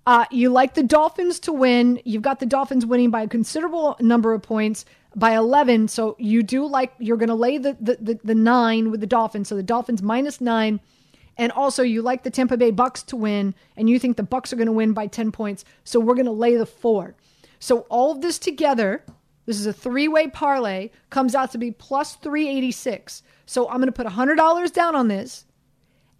Uh, 0.06 0.26
you 0.30 0.50
like 0.50 0.74
the 0.74 0.82
Dolphins 0.82 1.40
to 1.40 1.52
win. 1.52 2.00
You've 2.04 2.22
got 2.22 2.40
the 2.40 2.46
Dolphins 2.46 2.84
winning 2.84 3.10
by 3.10 3.22
a 3.22 3.28
considerable 3.28 3.96
number 4.00 4.34
of 4.34 4.42
points 4.42 4.84
by 5.16 5.34
11. 5.34 5.88
So 5.88 6.16
you 6.18 6.42
do 6.42 6.66
like, 6.66 6.92
you're 6.98 7.16
going 7.16 7.28
to 7.28 7.34
lay 7.34 7.58
the, 7.58 7.76
the, 7.80 7.96
the, 8.00 8.20
the 8.22 8.34
nine 8.34 8.90
with 8.90 9.00
the 9.00 9.06
Dolphins. 9.06 9.48
So 9.48 9.56
the 9.56 9.62
Dolphins 9.62 10.02
minus 10.02 10.40
nine. 10.40 10.80
And 11.36 11.50
also 11.52 11.82
you 11.82 12.02
like 12.02 12.22
the 12.22 12.30
Tampa 12.30 12.56
Bay 12.56 12.70
Bucks 12.70 13.02
to 13.04 13.16
win 13.16 13.54
and 13.76 13.88
you 13.88 13.98
think 13.98 14.16
the 14.16 14.22
Bucks 14.22 14.52
are 14.52 14.56
going 14.56 14.66
to 14.66 14.72
win 14.72 14.92
by 14.92 15.06
10 15.06 15.32
points. 15.32 15.64
So 15.84 15.98
we're 15.98 16.14
going 16.14 16.26
to 16.26 16.32
lay 16.32 16.56
the 16.56 16.66
four. 16.66 17.14
So 17.58 17.80
all 17.88 18.12
of 18.12 18.20
this 18.20 18.38
together, 18.38 19.04
this 19.46 19.58
is 19.58 19.66
a 19.66 19.72
three-way 19.72 20.28
parlay, 20.28 20.90
comes 21.10 21.34
out 21.34 21.50
to 21.52 21.58
be 21.58 21.70
plus 21.70 22.16
386. 22.16 23.22
So 23.46 23.68
I'm 23.68 23.78
going 23.78 23.86
to 23.86 23.92
put 23.92 24.06
$100 24.06 24.72
down 24.72 24.94
on 24.94 25.08
this. 25.08 25.46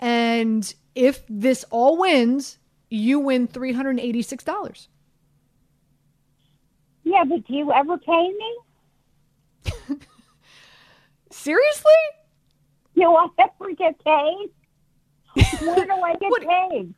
And 0.00 0.74
if 0.94 1.22
this 1.28 1.64
all 1.70 1.98
wins, 1.98 2.58
you 2.90 3.18
win 3.18 3.48
$386. 3.48 4.88
Yeah, 7.04 7.24
but 7.24 7.44
do 7.46 7.54
you 7.54 7.72
ever 7.72 7.98
pay 7.98 8.32
me? 8.32 9.98
Seriously? 11.30 11.92
Do 12.94 13.14
I 13.14 13.26
ever 13.38 13.72
get 13.74 14.02
paid? 14.04 14.48
Where 15.60 15.84
do 15.84 15.92
I 15.92 16.14
get 16.20 16.20
What- 16.30 16.42
paid? 16.42 16.94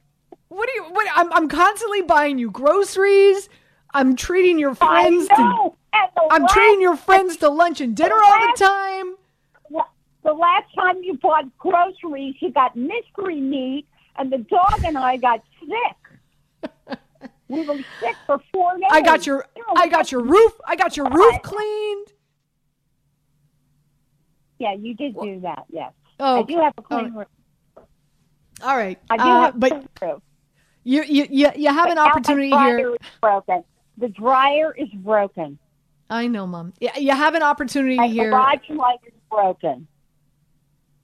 What 0.49 0.69
do 0.69 0.73
you 0.75 0.85
what 0.93 1.09
I'm 1.16 1.33
I'm 1.33 1.49
constantly 1.49 2.02
buying 2.02 2.38
you 2.38 2.50
groceries. 2.52 3.49
I'm 3.93 4.14
treating 4.14 4.61
your 4.61 4.76
friends 4.76 5.26
I 5.33 5.35
to 5.35 5.43
know. 5.43 5.76
The 5.93 6.23
I'm 6.31 6.43
last, 6.43 6.52
treating 6.52 6.81
your 6.81 6.97
friends 6.97 7.37
to 7.38 7.49
lunch 7.49 7.81
and 7.81 7.97
dinner 7.97 8.14
all 8.14 8.40
the 8.40 8.52
time. 8.57 9.16
The 10.23 10.33
last 10.33 10.73
time 10.75 11.02
you 11.02 11.14
bought 11.19 11.45
groceries, 11.59 12.37
you 12.40 12.50
got 12.52 12.76
mystery 12.76 13.40
meat, 13.40 13.87
and 14.19 14.33
the 14.33 14.38
dog 14.38 14.85
and 14.85 14.97
I 14.97 15.16
got 15.16 15.43
sick. 15.68 16.99
we 17.49 17.66
were 17.66 17.76
sick 18.00 18.16
for 18.26 18.40
four 18.52 18.75
days. 18.75 18.88
I 18.90 19.00
got 19.02 19.26
your 19.26 19.44
You 19.56 19.62
know, 19.62 19.75
I 19.80 19.88
got 19.88 20.11
your 20.12 20.23
roof 20.23 20.52
I 20.66 20.76
got 20.76 20.96
your 20.96 21.08
roof 21.11 21.42
cleaned. 21.42 22.08
Yeah, 24.58 24.73
you 24.75 24.94
did 24.94 25.14
do 25.20 25.40
that. 25.40 25.64
Yes, 25.70 25.92
Oh, 26.18 26.40
I 26.40 26.42
do 26.44 26.56
have 26.58 26.73
a 26.78 26.82
clean 26.82 27.12
oh. 27.14 27.18
roof. 27.18 27.28
all 28.64 28.76
right. 28.76 28.99
I 29.11 29.16
do 29.18 29.23
Uh, 29.23 29.40
have 29.42 29.54
a 29.54 29.58
but 29.58 29.70
clean 29.70 29.88
roof. 30.02 30.23
you 30.85 31.02
you 31.02 31.26
you, 31.30 31.50
you 31.56 31.68
have 31.68 31.90
an 31.90 31.96
But 31.96 32.04
my 32.04 32.11
opportunity 32.11 32.50
here. 32.50 32.90
is 32.94 32.96
broken. 33.20 33.64
The 33.99 34.08
dryer 34.08 34.75
is 34.76 34.88
broken. 34.94 35.58
I 36.08 36.26
know, 36.28 36.46
mom. 36.46 36.73
Yeah, 36.80 36.96
you 36.99 37.12
have 37.12 37.35
an 37.35 37.42
opportunity 37.42 37.96
the 37.96 38.06
here. 38.06 38.30
garage 38.30 38.68
light 38.70 39.00
is 39.06 39.12
broken. 39.30 39.88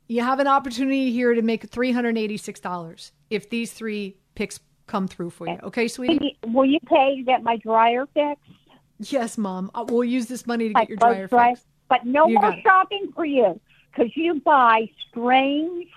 You 0.09 0.23
have 0.23 0.39
an 0.41 0.47
opportunity 0.47 1.11
here 1.11 1.35
to 1.35 1.43
make 1.43 1.69
$386 1.71 3.13
if 3.31 3.49
these 3.51 3.73
three 3.73 4.17
picks 4.35 4.61
come 4.87 5.07
through 5.09 5.31
for 5.31 5.47
you. 5.49 5.59
Okay, 5.63 5.89
sweetie? 5.89 6.39
Will 6.47 6.65
you- 6.67 6.81
pay 6.87 7.17
to 7.17 7.23
get 7.23 7.43
my 7.43 7.57
dryer 7.57 8.07
fixed? 8.07 8.43
Yes, 8.99 9.37
mom. 9.39 9.71
Uh, 9.75 9.85
we'll 9.89 10.05
use 10.05 10.27
this 10.27 10.47
money 10.47 10.69
to 10.69 10.75
My 10.75 10.81
get 10.81 10.89
your 10.91 10.97
dryer 10.99 11.27
dry? 11.27 11.51
fixed. 11.51 11.67
But 11.89 12.07
no 12.07 12.27
You 12.29 12.39
more 12.41 12.53
it. 12.53 12.63
shopping 12.63 13.13
for 13.15 13.25
you 13.25 13.61
because 13.91 14.17
you 14.17 14.41
buy 14.41 14.89
strange 15.11 15.89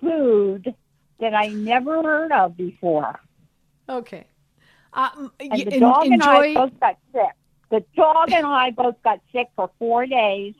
food 0.00 0.74
that 1.18 1.34
I 1.34 1.48
never 1.48 2.02
heard 2.02 2.32
of 2.32 2.56
before. 2.56 3.20
Okay. 3.88 4.26
Um, 4.92 5.32
And 5.38 5.52
the 5.52 5.78
dog 5.80 6.06
and 6.06 6.22
I 6.22 6.54
both 6.54 6.80
got 6.80 6.98
sick. 7.12 7.30
The 7.70 7.84
dog 7.96 8.32
and 8.32 8.46
I 8.46 8.70
both 8.70 9.00
got 9.02 9.20
sick 9.32 9.48
for 9.54 9.70
four 9.78 10.06
days. 10.06 10.54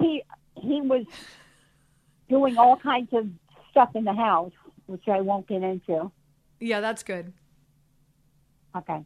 He 0.00 0.22
he 0.56 0.80
was 0.82 1.06
doing 2.28 2.58
all 2.58 2.76
kinds 2.76 3.12
of 3.12 3.28
stuff 3.70 3.90
in 3.96 4.04
the 4.04 4.12
house, 4.12 4.52
which 4.90 5.06
I 5.08 5.20
won't 5.20 5.46
get 5.46 5.62
into. 5.62 6.10
Yeah, 6.58 6.80
that's 6.80 7.02
good. 7.04 7.32
Okay. 8.76 9.04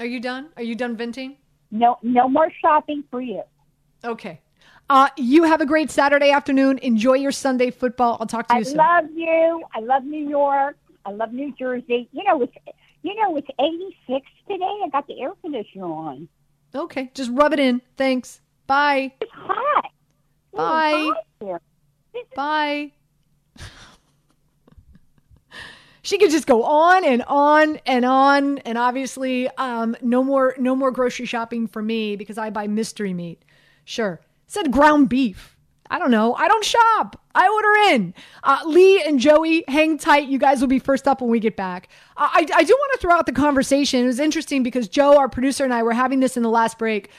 Are 0.00 0.06
you 0.06 0.20
done? 0.20 0.48
Are 0.56 0.62
you 0.62 0.74
done 0.74 0.96
venting? 0.96 1.36
No 1.70 1.98
no 2.02 2.28
more 2.28 2.50
shopping 2.62 3.04
for 3.10 3.20
you. 3.20 3.42
Okay. 4.02 4.40
Uh, 4.90 5.08
you 5.18 5.44
have 5.44 5.60
a 5.60 5.66
great 5.66 5.90
Saturday 5.90 6.30
afternoon. 6.30 6.78
Enjoy 6.78 7.12
your 7.12 7.30
Sunday 7.32 7.70
football. 7.70 8.16
I'll 8.20 8.26
talk 8.26 8.48
to 8.48 8.54
you 8.54 8.60
I 8.60 8.62
soon. 8.62 8.76
love 8.76 9.04
you. 9.14 9.62
I 9.74 9.80
love 9.80 10.04
New 10.04 10.26
York. 10.26 10.78
I 11.04 11.10
love 11.10 11.32
New 11.32 11.54
Jersey. 11.58 12.08
You 12.12 12.24
know 12.24 12.42
it's 12.42 12.54
you 13.02 13.14
know 13.16 13.36
it's 13.36 13.48
eighty 13.60 13.96
six 14.06 14.26
today. 14.48 14.64
I 14.84 14.88
got 14.90 15.06
the 15.06 15.20
air 15.20 15.32
conditioner 15.42 15.84
on. 15.86 16.28
okay, 16.74 17.10
just 17.14 17.30
rub 17.32 17.52
it 17.52 17.60
in. 17.60 17.82
Thanks. 17.96 18.40
Bye. 18.66 19.12
It's 19.20 19.30
hot. 19.34 19.90
Bye. 20.54 21.10
hot. 21.42 21.62
Bye. 22.34 22.92
She 26.08 26.16
could 26.16 26.30
just 26.30 26.46
go 26.46 26.64
on 26.64 27.04
and 27.04 27.22
on 27.24 27.78
and 27.84 28.02
on 28.06 28.56
and 28.60 28.78
obviously 28.78 29.46
um, 29.58 29.94
no 30.00 30.24
more 30.24 30.54
no 30.56 30.74
more 30.74 30.90
grocery 30.90 31.26
shopping 31.26 31.66
for 31.66 31.82
me 31.82 32.16
because 32.16 32.38
I 32.38 32.48
buy 32.48 32.66
mystery 32.66 33.12
meat. 33.12 33.42
Sure. 33.84 34.18
said 34.46 34.70
ground 34.72 35.10
beef. 35.10 35.54
I 35.90 35.98
don't 35.98 36.10
know. 36.10 36.32
I 36.32 36.48
don't 36.48 36.64
shop. 36.64 37.20
I 37.34 37.46
order 37.48 37.94
in. 37.94 38.14
Uh, 38.42 38.60
Lee 38.64 39.02
and 39.02 39.20
Joey, 39.20 39.64
hang 39.68 39.98
tight. 39.98 40.28
You 40.28 40.38
guys 40.38 40.62
will 40.62 40.68
be 40.68 40.78
first 40.78 41.06
up 41.06 41.20
when 41.20 41.28
we 41.28 41.40
get 41.40 41.56
back. 41.56 41.90
Uh, 42.16 42.28
I, 42.32 42.46
I 42.54 42.64
do 42.64 42.72
want 42.72 42.92
to 42.92 42.98
throw 43.00 43.14
out 43.14 43.26
the 43.26 43.32
conversation. 43.32 44.04
It 44.04 44.06
was 44.06 44.18
interesting 44.18 44.62
because 44.62 44.88
Joe, 44.88 45.18
our 45.18 45.28
producer, 45.28 45.62
and 45.64 45.74
I 45.74 45.82
were 45.82 45.92
having 45.92 46.20
this 46.20 46.38
in 46.38 46.42
the 46.42 46.48
last 46.48 46.78
break. 46.78 47.10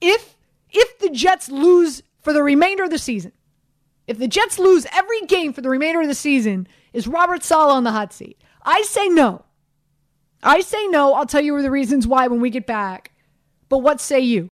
If 0.00 0.38
if 0.70 0.98
the 1.00 1.10
Jets 1.10 1.50
lose 1.50 2.02
for 2.22 2.32
the 2.32 2.42
remainder 2.42 2.84
of 2.84 2.90
the 2.90 2.98
season, 2.98 3.32
if 4.06 4.18
the 4.18 4.28
Jets 4.28 4.58
lose 4.58 4.86
every 4.90 5.20
game 5.26 5.52
for 5.52 5.60
the 5.60 5.68
remainder 5.68 6.00
of 6.00 6.08
the 6.08 6.14
season, 6.14 6.66
is 6.92 7.08
Robert 7.08 7.42
Saleh 7.42 7.72
on 7.72 7.84
the 7.84 7.92
hot 7.92 8.12
seat? 8.12 8.42
I 8.64 8.82
say 8.82 9.08
no. 9.08 9.44
I 10.42 10.60
say 10.60 10.86
no. 10.88 11.14
I'll 11.14 11.26
tell 11.26 11.40
you 11.40 11.60
the 11.62 11.70
reasons 11.70 12.06
why 12.06 12.26
when 12.26 12.40
we 12.40 12.50
get 12.50 12.66
back. 12.66 13.12
But 13.68 13.78
what 13.78 14.00
say 14.00 14.20
you? 14.20 14.48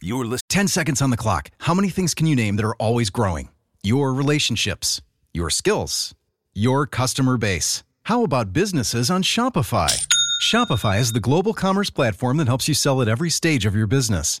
You're 0.00 0.24
listening. 0.24 0.40
10 0.48 0.68
seconds 0.68 1.02
on 1.02 1.10
the 1.10 1.16
clock. 1.16 1.50
How 1.58 1.74
many 1.74 1.88
things 1.88 2.14
can 2.14 2.26
you 2.26 2.36
name 2.36 2.56
that 2.56 2.64
are 2.64 2.76
always 2.76 3.10
growing? 3.10 3.48
Your 3.82 4.12
relationships, 4.12 5.00
your 5.32 5.50
skills, 5.50 6.14
your 6.54 6.86
customer 6.86 7.36
base. 7.36 7.84
How 8.04 8.24
about 8.24 8.52
businesses 8.52 9.10
on 9.10 9.22
Shopify? 9.22 10.06
Shopify 10.42 10.98
is 10.98 11.12
the 11.12 11.20
global 11.20 11.52
commerce 11.52 11.90
platform 11.90 12.36
that 12.38 12.48
helps 12.48 12.68
you 12.68 12.74
sell 12.74 13.02
at 13.02 13.08
every 13.08 13.30
stage 13.30 13.66
of 13.66 13.74
your 13.74 13.86
business. 13.86 14.40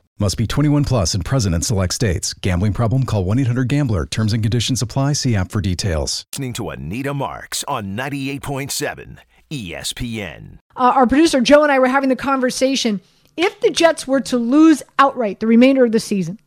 Must 0.19 0.37
be 0.37 0.45
21 0.45 0.83
plus 0.83 1.15
and 1.15 1.25
present 1.25 1.55
in 1.55 1.61
select 1.61 1.93
states. 1.93 2.33
Gambling 2.33 2.73
problem? 2.73 3.05
Call 3.05 3.25
1 3.25 3.39
800 3.39 3.67
GAMBLER. 3.67 4.05
Terms 4.05 4.33
and 4.33 4.43
conditions 4.43 4.81
apply. 4.81 5.13
See 5.13 5.35
app 5.35 5.51
for 5.51 5.61
details. 5.61 6.25
Listening 6.33 6.53
to 6.53 6.69
Anita 6.69 7.13
Marks 7.13 7.63
on 7.67 7.95
98.7 7.97 9.17
ESPN. 9.49 10.59
Uh, 10.75 10.93
our 10.95 11.07
producer 11.07 11.41
Joe 11.41 11.63
and 11.63 11.71
I 11.71 11.79
were 11.79 11.87
having 11.87 12.09
the 12.09 12.15
conversation. 12.15 13.01
If 13.35 13.59
the 13.61 13.71
Jets 13.71 14.07
were 14.07 14.21
to 14.21 14.37
lose 14.37 14.83
outright 14.99 15.39
the 15.39 15.47
remainder 15.47 15.85
of 15.85 15.91
the 15.91 15.99
season, 15.99 16.39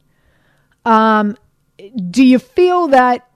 um, 0.85 1.37
do 2.11 2.23
you 2.23 2.39
feel 2.39 2.89
that 2.89 3.29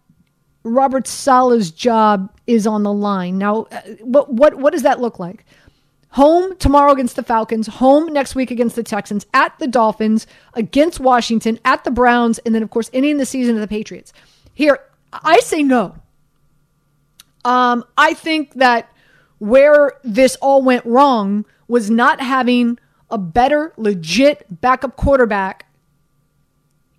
Robert 0.62 1.08
Saleh's 1.08 1.70
job 1.73 2.32
is 2.47 2.66
on 2.66 2.85
the 2.85 2.92
line? 2.92 3.38
Now, 3.38 3.66
uh, 3.73 3.80
what 4.02 4.32
what 4.32 4.56
what 4.56 4.73
does 4.73 4.82
that 4.82 5.00
look 5.00 5.18
like? 5.18 5.44
Home 6.12 6.56
tomorrow 6.56 6.92
against 6.92 7.16
the 7.16 7.22
Falcons, 7.22 7.66
home 7.66 8.12
next 8.12 8.34
week 8.34 8.50
against 8.50 8.76
the 8.76 8.82
Texans, 8.82 9.26
at 9.34 9.58
the 9.58 9.66
Dolphins, 9.66 10.26
against 10.54 11.00
Washington, 11.00 11.58
at 11.64 11.84
the 11.84 11.90
Browns, 11.90 12.38
and 12.38 12.54
then, 12.54 12.62
of 12.62 12.70
course, 12.70 12.90
ending 12.92 13.18
the 13.18 13.26
season 13.26 13.54
of 13.54 13.60
the 13.60 13.68
Patriots. 13.68 14.12
Here, 14.54 14.80
I 15.12 15.40
say 15.40 15.62
no. 15.62 15.96
Um, 17.44 17.84
I 17.96 18.14
think 18.14 18.54
that 18.54 18.90
where 19.38 19.92
this 20.02 20.36
all 20.36 20.62
went 20.62 20.84
wrong 20.84 21.44
was 21.68 21.90
not 21.90 22.20
having 22.20 22.78
a 23.10 23.18
better, 23.18 23.72
legit 23.76 24.60
backup 24.60 24.96
quarterback 24.96 25.66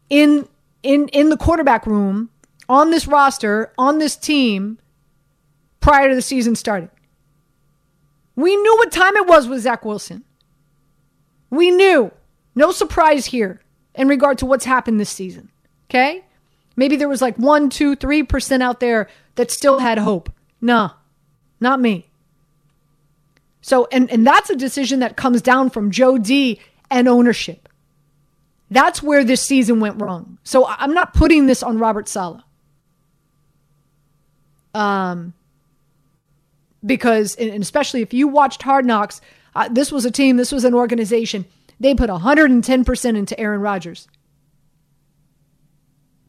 in 0.10 0.48
in 0.82 1.08
in 1.10 1.30
the 1.30 1.38
quarterback 1.38 1.86
room 1.86 2.30
on 2.68 2.90
this 2.92 3.08
roster 3.08 3.74
on 3.78 4.00
this 4.00 4.16
team 4.16 4.80
prior 5.82 6.10
to 6.10 6.16
the 6.16 6.22
season 6.22 6.56
starting. 6.56 6.90
We 8.40 8.56
knew 8.56 8.78
what 8.78 8.94
time 8.94 9.18
it 9.18 9.28
was 9.28 9.50
with 9.50 9.64
Zach 9.64 9.84
Wilson. 9.84 10.24
We 11.50 11.72
knew. 11.72 12.10
No 12.56 12.72
surprise 12.72 13.26
here 13.26 13.60
in 13.94 14.08
regard 14.08 14.38
to 14.38 14.46
what's 14.46 14.64
happened 14.64 14.98
this 14.98 15.10
season. 15.10 15.50
Okay? 15.90 16.24
Maybe 16.78 16.96
there 16.96 17.10
was 17.10 17.22
like 17.22 17.36
one, 17.36 17.70
two, 17.70 17.98
three 17.98 18.24
percent 18.24 18.64
out 18.64 18.80
there 18.80 19.10
that 19.36 19.52
still 19.52 19.80
had 19.80 19.98
hope. 19.98 20.32
Nah, 20.62 20.92
not 21.60 21.82
me. 21.82 22.06
So, 23.60 23.90
and, 23.92 24.10
and 24.10 24.26
that's 24.26 24.50
a 24.50 24.56
decision 24.56 25.02
that 25.02 25.18
comes 25.18 25.42
down 25.42 25.70
from 25.70 25.92
Joe 25.92 26.18
D 26.18 26.62
and 26.90 27.10
ownership. 27.10 27.68
That's 28.72 29.04
where 29.04 29.26
this 29.26 29.42
season 29.42 29.82
went 29.82 30.02
wrong. 30.02 30.38
So 30.44 30.66
I'm 30.66 30.94
not 30.94 31.14
putting 31.14 31.48
this 31.48 31.62
on 31.62 31.78
Robert 31.78 32.08
Saleh. 32.08 32.42
Um, 34.74 35.34
because, 36.86 37.36
and 37.36 37.62
especially 37.62 38.02
if 38.02 38.14
you 38.14 38.28
watched 38.28 38.64
Hard 38.64 38.86
Knocks, 38.86 39.22
uh, 39.56 39.70
this 39.70 39.92
was 39.92 40.06
a 40.06 40.12
team, 40.12 40.38
this 40.38 40.52
was 40.52 40.64
an 40.64 40.74
organization. 40.74 41.46
They 41.80 41.96
put 41.96 42.10
110% 42.10 43.18
into 43.18 43.40
Aaron 43.40 43.62
Rodgers 43.62 44.08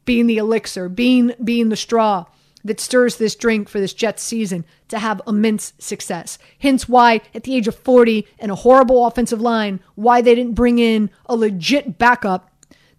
being 0.04 0.26
the 0.26 0.38
elixir, 0.38 0.88
being 0.88 1.32
being 1.42 1.68
the 1.68 1.76
straw 1.76 2.24
that 2.64 2.80
stirs 2.80 3.16
this 3.16 3.34
drink 3.34 3.68
for 3.68 3.80
this 3.80 3.94
Jets 3.94 4.22
season 4.22 4.64
to 4.88 4.98
have 4.98 5.22
immense 5.26 5.72
success. 5.78 6.38
Hence 6.58 6.88
why 6.88 7.22
at 7.34 7.44
the 7.44 7.54
age 7.54 7.68
of 7.68 7.74
40 7.74 8.26
and 8.38 8.50
a 8.50 8.56
horrible 8.56 9.06
offensive 9.06 9.40
line, 9.40 9.80
why 9.94 10.20
they 10.20 10.34
didn't 10.34 10.54
bring 10.54 10.78
in 10.78 11.10
a 11.26 11.36
legit 11.36 11.96
backup 11.96 12.49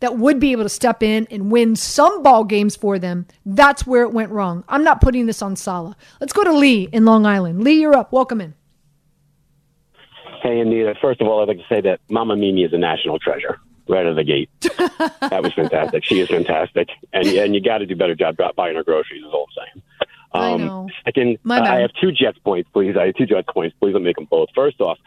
that 0.01 0.17
would 0.17 0.39
be 0.39 0.51
able 0.51 0.63
to 0.63 0.69
step 0.69 1.01
in 1.01 1.27
and 1.31 1.49
win 1.49 1.75
some 1.75 2.21
ball 2.21 2.43
games 2.43 2.75
for 2.75 2.99
them. 2.99 3.25
That's 3.45 3.87
where 3.87 4.03
it 4.03 4.11
went 4.11 4.31
wrong. 4.31 4.63
I'm 4.67 4.83
not 4.83 4.99
putting 4.99 5.27
this 5.27 5.41
on 5.41 5.55
Saleh. 5.55 5.95
Let's 6.19 6.33
go 6.33 6.43
to 6.43 6.51
Lee 6.51 6.89
in 6.91 7.05
Long 7.05 7.25
Island. 7.25 7.63
Lee, 7.63 7.79
you're 7.79 7.95
up. 7.95 8.11
Welcome 8.11 8.41
in. 8.41 8.53
Hey, 10.41 10.59
Anita. 10.59 10.95
First 11.01 11.21
of 11.21 11.27
all, 11.27 11.41
I'd 11.41 11.47
like 11.47 11.57
to 11.57 11.65
say 11.69 11.81
that 11.81 12.01
Mama 12.09 12.35
Mimi 12.35 12.63
is 12.63 12.73
a 12.73 12.77
national 12.77 13.19
treasure 13.19 13.59
right 13.87 14.05
out 14.05 14.07
of 14.07 14.15
the 14.15 14.23
gate. 14.23 14.49
that 14.61 15.43
was 15.43 15.53
fantastic. 15.53 16.03
She 16.03 16.19
is 16.19 16.29
fantastic, 16.29 16.89
and 17.13 17.27
and 17.27 17.53
you 17.53 17.61
got 17.61 17.79
to 17.79 17.85
do 17.85 17.93
a 17.93 17.97
better 17.97 18.15
job 18.15 18.37
buying 18.55 18.75
her 18.75 18.83
groceries. 18.83 19.21
Is 19.23 19.31
all 19.31 19.45
I'm 19.57 19.63
saying. 19.63 19.83
Um, 20.33 20.41
I 20.41 20.57
know. 20.65 20.89
Second, 21.05 21.37
uh, 21.47 21.53
I 21.53 21.79
have 21.81 21.91
two 21.99 22.11
Jets 22.11 22.37
points, 22.39 22.69
please. 22.73 22.95
I 22.97 23.07
have 23.07 23.15
two 23.15 23.25
Jets 23.25 23.47
points. 23.53 23.75
Please 23.79 23.93
let 23.93 24.01
me 24.01 24.05
make 24.05 24.15
them 24.15 24.27
both. 24.29 24.49
First 24.55 24.79
off, 24.79 24.97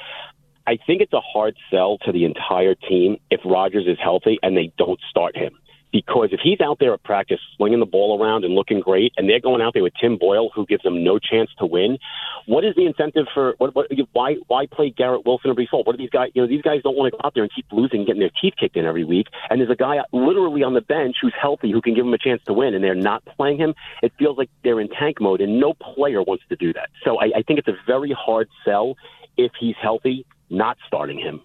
I 0.66 0.78
think 0.86 1.02
it's 1.02 1.12
a 1.12 1.20
hard 1.20 1.56
sell 1.70 1.98
to 1.98 2.12
the 2.12 2.24
entire 2.24 2.74
team 2.74 3.18
if 3.30 3.40
Rodgers 3.44 3.86
is 3.86 3.98
healthy 4.02 4.38
and 4.42 4.56
they 4.56 4.72
don't 4.78 5.00
start 5.10 5.36
him. 5.36 5.52
Because 5.92 6.30
if 6.32 6.40
he's 6.42 6.60
out 6.60 6.78
there 6.80 6.92
at 6.92 7.04
practice 7.04 7.38
slinging 7.56 7.78
the 7.78 7.86
ball 7.86 8.20
around 8.20 8.44
and 8.44 8.52
looking 8.52 8.80
great, 8.80 9.12
and 9.16 9.28
they're 9.28 9.38
going 9.38 9.62
out 9.62 9.74
there 9.74 9.84
with 9.84 9.92
Tim 10.00 10.18
Boyle, 10.18 10.50
who 10.52 10.66
gives 10.66 10.82
them 10.82 11.04
no 11.04 11.20
chance 11.20 11.50
to 11.60 11.66
win, 11.66 11.98
what 12.46 12.64
is 12.64 12.74
the 12.74 12.84
incentive 12.84 13.26
for 13.32 13.54
what? 13.58 13.76
what 13.76 13.86
why 14.12 14.34
why 14.48 14.66
play 14.66 14.90
Garrett 14.90 15.24
Wilson 15.24 15.52
or 15.52 15.66
Hall? 15.70 15.84
What 15.84 15.94
are 15.94 15.98
these 15.98 16.10
guys? 16.10 16.30
You 16.34 16.42
know, 16.42 16.48
these 16.48 16.62
guys 16.62 16.82
don't 16.82 16.96
want 16.96 17.12
to 17.12 17.16
go 17.16 17.20
out 17.24 17.34
there 17.34 17.44
and 17.44 17.52
keep 17.54 17.66
losing, 17.70 18.00
and 18.00 18.06
getting 18.08 18.18
their 18.18 18.32
teeth 18.42 18.54
kicked 18.58 18.76
in 18.76 18.84
every 18.84 19.04
week. 19.04 19.28
And 19.48 19.60
there's 19.60 19.70
a 19.70 19.76
guy 19.76 19.98
literally 20.12 20.64
on 20.64 20.74
the 20.74 20.80
bench 20.80 21.14
who's 21.22 21.34
healthy 21.40 21.70
who 21.70 21.80
can 21.80 21.94
give 21.94 22.04
them 22.04 22.12
a 22.12 22.18
chance 22.18 22.42
to 22.46 22.52
win, 22.52 22.74
and 22.74 22.82
they're 22.82 22.96
not 22.96 23.24
playing 23.24 23.58
him. 23.58 23.76
It 24.02 24.12
feels 24.18 24.36
like 24.36 24.50
they're 24.64 24.80
in 24.80 24.88
tank 24.88 25.20
mode, 25.20 25.40
and 25.40 25.60
no 25.60 25.74
player 25.74 26.24
wants 26.24 26.42
to 26.48 26.56
do 26.56 26.72
that. 26.72 26.88
So 27.04 27.20
I, 27.20 27.30
I 27.36 27.42
think 27.42 27.60
it's 27.60 27.68
a 27.68 27.76
very 27.86 28.10
hard 28.10 28.48
sell 28.64 28.96
if 29.36 29.52
he's 29.60 29.76
healthy 29.80 30.26
not 30.54 30.78
starting 30.86 31.18
him. 31.18 31.40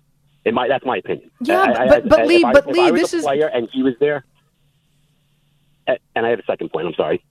It 0.45 0.53
might, 0.53 0.69
that's 0.69 0.85
my 0.85 0.97
opinion. 0.97 1.31
Yeah, 1.41 1.61
I, 1.61 1.87
but, 1.87 2.07
but 2.07 2.19
I, 2.21 2.25
Lee, 2.25 2.43
I, 2.43 2.53
but 2.53 2.67
Lee, 2.67 2.91
this 2.91 3.13
is 3.13 3.23
player 3.23 3.47
and 3.47 3.67
he 3.71 3.83
was 3.83 3.93
there. 3.99 4.23
And 6.15 6.25
I 6.25 6.29
have 6.29 6.39
a 6.39 6.45
second 6.45 6.71
point. 6.71 6.85
I'm 6.85 6.93
sorry. 6.93 7.23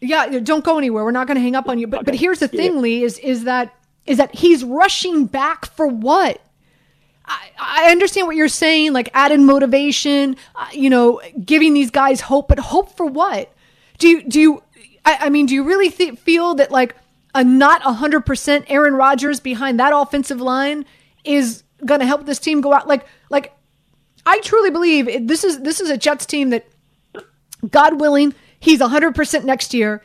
Yeah, 0.00 0.40
don't 0.40 0.64
go 0.64 0.76
anywhere. 0.76 1.04
We're 1.04 1.12
not 1.12 1.28
going 1.28 1.36
to 1.36 1.40
hang 1.40 1.54
up 1.54 1.68
on 1.68 1.78
you. 1.78 1.86
But 1.86 2.00
okay. 2.00 2.04
but 2.06 2.14
here's 2.16 2.40
the 2.40 2.48
thing, 2.48 2.74
yeah. 2.74 2.80
Lee, 2.80 3.04
is 3.04 3.18
is 3.18 3.44
that 3.44 3.74
is 4.06 4.18
that 4.18 4.34
he's 4.34 4.64
rushing 4.64 5.26
back 5.26 5.64
for 5.64 5.86
what? 5.86 6.40
I, 7.24 7.50
I 7.58 7.90
understand 7.90 8.26
what 8.26 8.36
you're 8.36 8.48
saying, 8.48 8.92
like 8.92 9.08
added 9.14 9.40
motivation, 9.40 10.36
uh, 10.56 10.66
you 10.72 10.90
know, 10.90 11.22
giving 11.42 11.74
these 11.74 11.90
guys 11.90 12.20
hope, 12.20 12.48
but 12.48 12.58
hope 12.58 12.96
for 12.96 13.06
what? 13.06 13.52
Do 13.98 14.08
you 14.08 14.22
do 14.24 14.40
you? 14.40 14.62
I, 15.04 15.18
I 15.20 15.28
mean, 15.30 15.46
do 15.46 15.54
you 15.54 15.62
really 15.62 15.90
th- 15.90 16.18
feel 16.18 16.56
that 16.56 16.70
like 16.70 16.96
a 17.34 17.42
not 17.42 17.82
100% 17.82 18.64
Aaron 18.68 18.94
Rodgers 18.94 19.40
behind 19.40 19.80
that 19.80 19.92
offensive 19.94 20.40
line 20.40 20.84
is 21.24 21.64
going 21.84 22.00
to 22.00 22.06
help 22.06 22.24
this 22.26 22.38
team 22.38 22.60
go 22.60 22.72
out 22.72 22.86
like 22.86 23.04
like 23.28 23.52
I 24.26 24.38
truly 24.40 24.70
believe 24.70 25.26
this 25.26 25.44
is 25.44 25.60
this 25.60 25.80
is 25.80 25.90
a 25.90 25.96
Jets 25.96 26.26
team 26.26 26.50
that 26.50 26.66
God 27.70 28.00
willing, 28.00 28.34
he's 28.60 28.80
100% 28.80 29.44
next 29.44 29.74
year. 29.74 30.02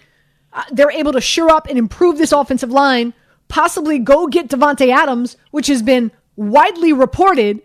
Uh, 0.52 0.63
they're 0.72 0.92
able 0.92 1.12
to 1.13 1.22
shore 1.22 1.52
up 1.52 1.68
and 1.68 1.78
improve 1.78 2.18
this 2.18 2.32
offensive 2.32 2.72
line, 2.72 3.13
possibly 3.48 4.00
go 4.00 4.28
get 4.28 4.48
Davante 4.48 4.92
Adams, 4.92 5.38
which 5.52 5.68
has 5.68 5.82
been 5.82 6.12
widely 6.36 6.92
reported 6.92 7.62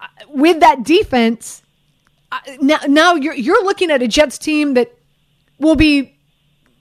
uh, 0.00 0.06
with 0.28 0.60
that 0.60 0.82
defense. 0.82 1.62
Uh, 2.32 2.38
now, 2.60 2.78
now 2.88 3.14
you're 3.14 3.34
you're 3.34 3.64
looking 3.64 3.90
at 3.90 4.02
a 4.02 4.08
Jets 4.08 4.38
team 4.38 4.74
that 4.74 4.96
will 5.58 5.76
be 5.76 6.16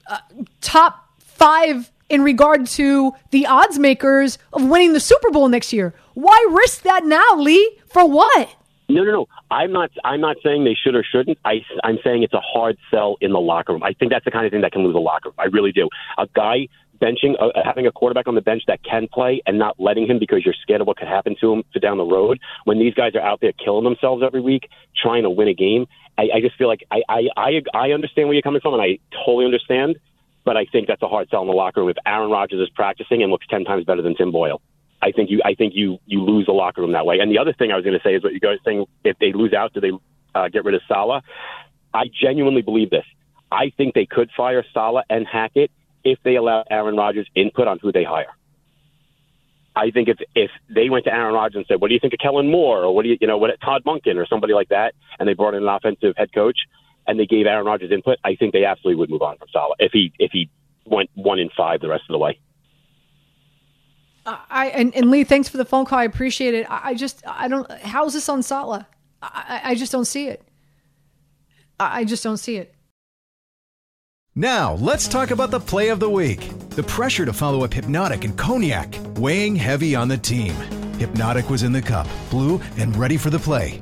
uh, 0.07 0.19
top 0.61 1.08
five 1.39 1.89
in 2.09 2.21
regard 2.21 2.67
to 2.67 3.13
the 3.31 3.47
odds 3.47 3.79
makers 3.79 4.37
of 4.51 4.67
winning 4.67 4.93
the 4.93 4.99
Super 4.99 5.31
Bowl 5.31 5.47
next 5.47 5.71
year. 5.71 5.93
Why 6.13 6.47
risk 6.51 6.81
that 6.83 7.05
now, 7.05 7.35
Lee? 7.37 7.79
For 7.87 8.07
what? 8.07 8.49
No, 8.89 9.03
no, 9.03 9.11
no. 9.11 9.27
I'm 9.49 9.71
not. 9.71 9.91
I'm 10.03 10.19
not 10.19 10.37
saying 10.43 10.65
they 10.65 10.75
should 10.75 10.95
or 10.95 11.03
shouldn't. 11.03 11.37
I, 11.45 11.61
I'm 11.83 11.99
saying 12.03 12.23
it's 12.23 12.33
a 12.33 12.41
hard 12.41 12.77
sell 12.91 13.17
in 13.21 13.31
the 13.31 13.39
locker 13.39 13.71
room. 13.73 13.83
I 13.83 13.93
think 13.93 14.11
that's 14.11 14.25
the 14.25 14.31
kind 14.31 14.45
of 14.45 14.51
thing 14.51 14.61
that 14.61 14.71
can 14.71 14.83
lose 14.83 14.95
a 14.95 14.99
locker 14.99 15.29
room. 15.29 15.35
I 15.37 15.45
really 15.45 15.71
do. 15.71 15.87
A 16.17 16.27
guy 16.35 16.67
benching, 16.99 17.35
uh, 17.39 17.51
having 17.63 17.87
a 17.87 17.91
quarterback 17.91 18.27
on 18.27 18.35
the 18.35 18.41
bench 18.41 18.63
that 18.67 18.83
can 18.83 19.07
play, 19.07 19.41
and 19.45 19.57
not 19.57 19.79
letting 19.79 20.07
him 20.07 20.19
because 20.19 20.43
you're 20.43 20.55
scared 20.61 20.81
of 20.81 20.87
what 20.87 20.97
could 20.97 21.07
happen 21.07 21.35
to 21.39 21.53
him 21.53 21.63
to 21.73 21.79
down 21.79 21.97
the 21.97 22.03
road. 22.03 22.39
When 22.65 22.79
these 22.79 22.95
guys 22.95 23.13
are 23.15 23.21
out 23.21 23.41
there 23.41 23.53
killing 23.53 23.83
themselves 23.83 24.23
every 24.25 24.41
week 24.41 24.69
trying 25.01 25.23
to 25.23 25.29
win 25.29 25.47
a 25.47 25.53
game, 25.53 25.85
I, 26.17 26.23
I 26.35 26.41
just 26.41 26.57
feel 26.57 26.67
like 26.67 26.83
I, 26.91 27.01
I, 27.07 27.21
I, 27.37 27.61
I 27.73 27.91
understand 27.91 28.27
where 28.27 28.33
you're 28.33 28.41
coming 28.41 28.59
from, 28.59 28.73
and 28.73 28.81
I 28.81 28.97
totally 29.23 29.45
understand 29.45 29.97
but 30.45 30.57
I 30.57 30.65
think 30.65 30.87
that's 30.87 31.01
a 31.01 31.07
hard 31.07 31.29
sell 31.29 31.41
in 31.41 31.47
the 31.47 31.53
locker 31.53 31.81
room 31.81 31.89
if 31.89 31.97
Aaron 32.05 32.31
Rodgers 32.31 32.61
is 32.61 32.69
practicing 32.69 33.21
and 33.21 33.31
looks 33.31 33.47
ten 33.47 33.63
times 33.63 33.85
better 33.85 34.01
than 34.01 34.15
Tim 34.15 34.31
Boyle. 34.31 34.61
I 35.01 35.11
think 35.11 35.29
you 35.29 35.41
I 35.45 35.55
think 35.55 35.73
you 35.75 35.99
you 36.05 36.21
lose 36.21 36.45
the 36.45 36.51
locker 36.51 36.81
room 36.81 36.91
that 36.93 37.05
way. 37.05 37.19
And 37.19 37.31
the 37.31 37.37
other 37.37 37.53
thing 37.53 37.71
I 37.71 37.75
was 37.75 37.85
going 37.85 37.97
to 37.97 38.03
say 38.03 38.15
is 38.15 38.23
what 38.23 38.33
you 38.33 38.39
guys 38.39 38.57
saying 38.65 38.85
if 39.03 39.17
they 39.19 39.31
lose 39.33 39.53
out, 39.53 39.73
do 39.73 39.79
they 39.79 39.91
uh, 40.35 40.49
get 40.49 40.65
rid 40.65 40.75
of 40.75 40.81
Saleh? 40.87 41.23
I 41.93 42.05
genuinely 42.21 42.61
believe 42.61 42.89
this. 42.89 43.05
I 43.51 43.71
think 43.75 43.93
they 43.93 44.05
could 44.05 44.29
fire 44.35 44.63
Saleh 44.73 45.05
and 45.09 45.25
Hackett 45.25 45.71
if 46.03 46.19
they 46.23 46.35
allow 46.35 46.63
Aaron 46.69 46.95
Rodgers 46.95 47.27
input 47.35 47.67
on 47.67 47.79
who 47.79 47.91
they 47.91 48.03
hire. 48.03 48.33
I 49.75 49.91
think 49.91 50.09
if 50.09 50.17
if 50.35 50.51
they 50.69 50.89
went 50.89 51.05
to 51.05 51.13
Aaron 51.13 51.33
Rodgers 51.33 51.57
and 51.57 51.65
said, 51.67 51.79
"What 51.79 51.87
do 51.87 51.93
you 51.93 51.99
think 51.99 52.13
of 52.13 52.19
Kellen 52.19 52.51
Moore?" 52.51 52.83
or 52.83 52.93
"What 52.93 53.03
do 53.03 53.09
you 53.09 53.17
you 53.21 53.27
know 53.27 53.37
what 53.37 53.51
Todd 53.61 53.83
Monken 53.85 54.17
or 54.17 54.25
somebody 54.25 54.53
like 54.53 54.69
that," 54.69 54.93
and 55.17 55.29
they 55.29 55.33
brought 55.33 55.53
in 55.53 55.63
an 55.63 55.69
offensive 55.69 56.15
head 56.17 56.33
coach 56.33 56.57
and 57.09 57.19
they 57.19 57.25
gave 57.25 57.47
Aaron 57.47 57.65
Rodgers 57.65 57.91
input, 57.91 58.19
I 58.23 58.35
think 58.35 58.53
they 58.53 58.65
absolutely 58.65 58.99
would 58.99 59.09
move 59.09 59.23
on 59.23 59.37
from 59.37 59.47
Saleh 59.51 59.75
if 59.79 59.91
he 59.91 60.13
if 60.19 60.31
he 60.31 60.49
went 60.85 61.09
one 61.15 61.39
in 61.39 61.49
five 61.57 61.81
the 61.81 61.89
rest 61.89 62.03
of 62.07 62.13
the 62.13 62.19
way. 62.19 62.39
I 64.25 64.67
and, 64.67 64.95
and 64.95 65.09
Lee, 65.09 65.23
thanks 65.23 65.49
for 65.49 65.57
the 65.57 65.65
phone 65.65 65.85
call. 65.85 65.97
I 65.97 66.03
appreciate 66.03 66.53
it. 66.53 66.69
I, 66.69 66.89
I 66.89 66.93
just 66.93 67.23
I 67.25 67.47
don't. 67.47 67.69
How's 67.81 68.13
this 68.13 68.29
on 68.29 68.43
Saleh? 68.43 68.85
I, 69.23 69.61
I 69.63 69.75
just 69.75 69.91
don't 69.91 70.05
see 70.05 70.27
it. 70.27 70.43
I, 71.79 72.01
I 72.01 72.03
just 72.03 72.23
don't 72.23 72.37
see 72.37 72.57
it. 72.57 72.75
Now, 74.35 74.75
let's 74.75 75.07
talk 75.07 75.31
about 75.31 75.49
the 75.49 75.59
play 75.59 75.89
of 75.89 75.99
the 75.99 76.09
week. 76.09 76.47
The 76.69 76.83
pressure 76.83 77.25
to 77.25 77.33
follow 77.33 77.63
up 77.63 77.71
Hpnotiq 77.71 78.23
and 78.23 78.37
Cognac, 78.37 78.95
weighing 79.17 79.55
heavy 79.55 79.95
on 79.95 80.07
the 80.07 80.17
team. 80.17 80.53
Hpnotiq 80.99 81.49
was 81.49 81.63
in 81.63 81.71
the 81.71 81.81
cup, 81.81 82.07
blue, 82.29 82.61
and 82.77 82.95
ready 82.95 83.17
for 83.17 83.31
the 83.31 83.39
play. 83.39 83.81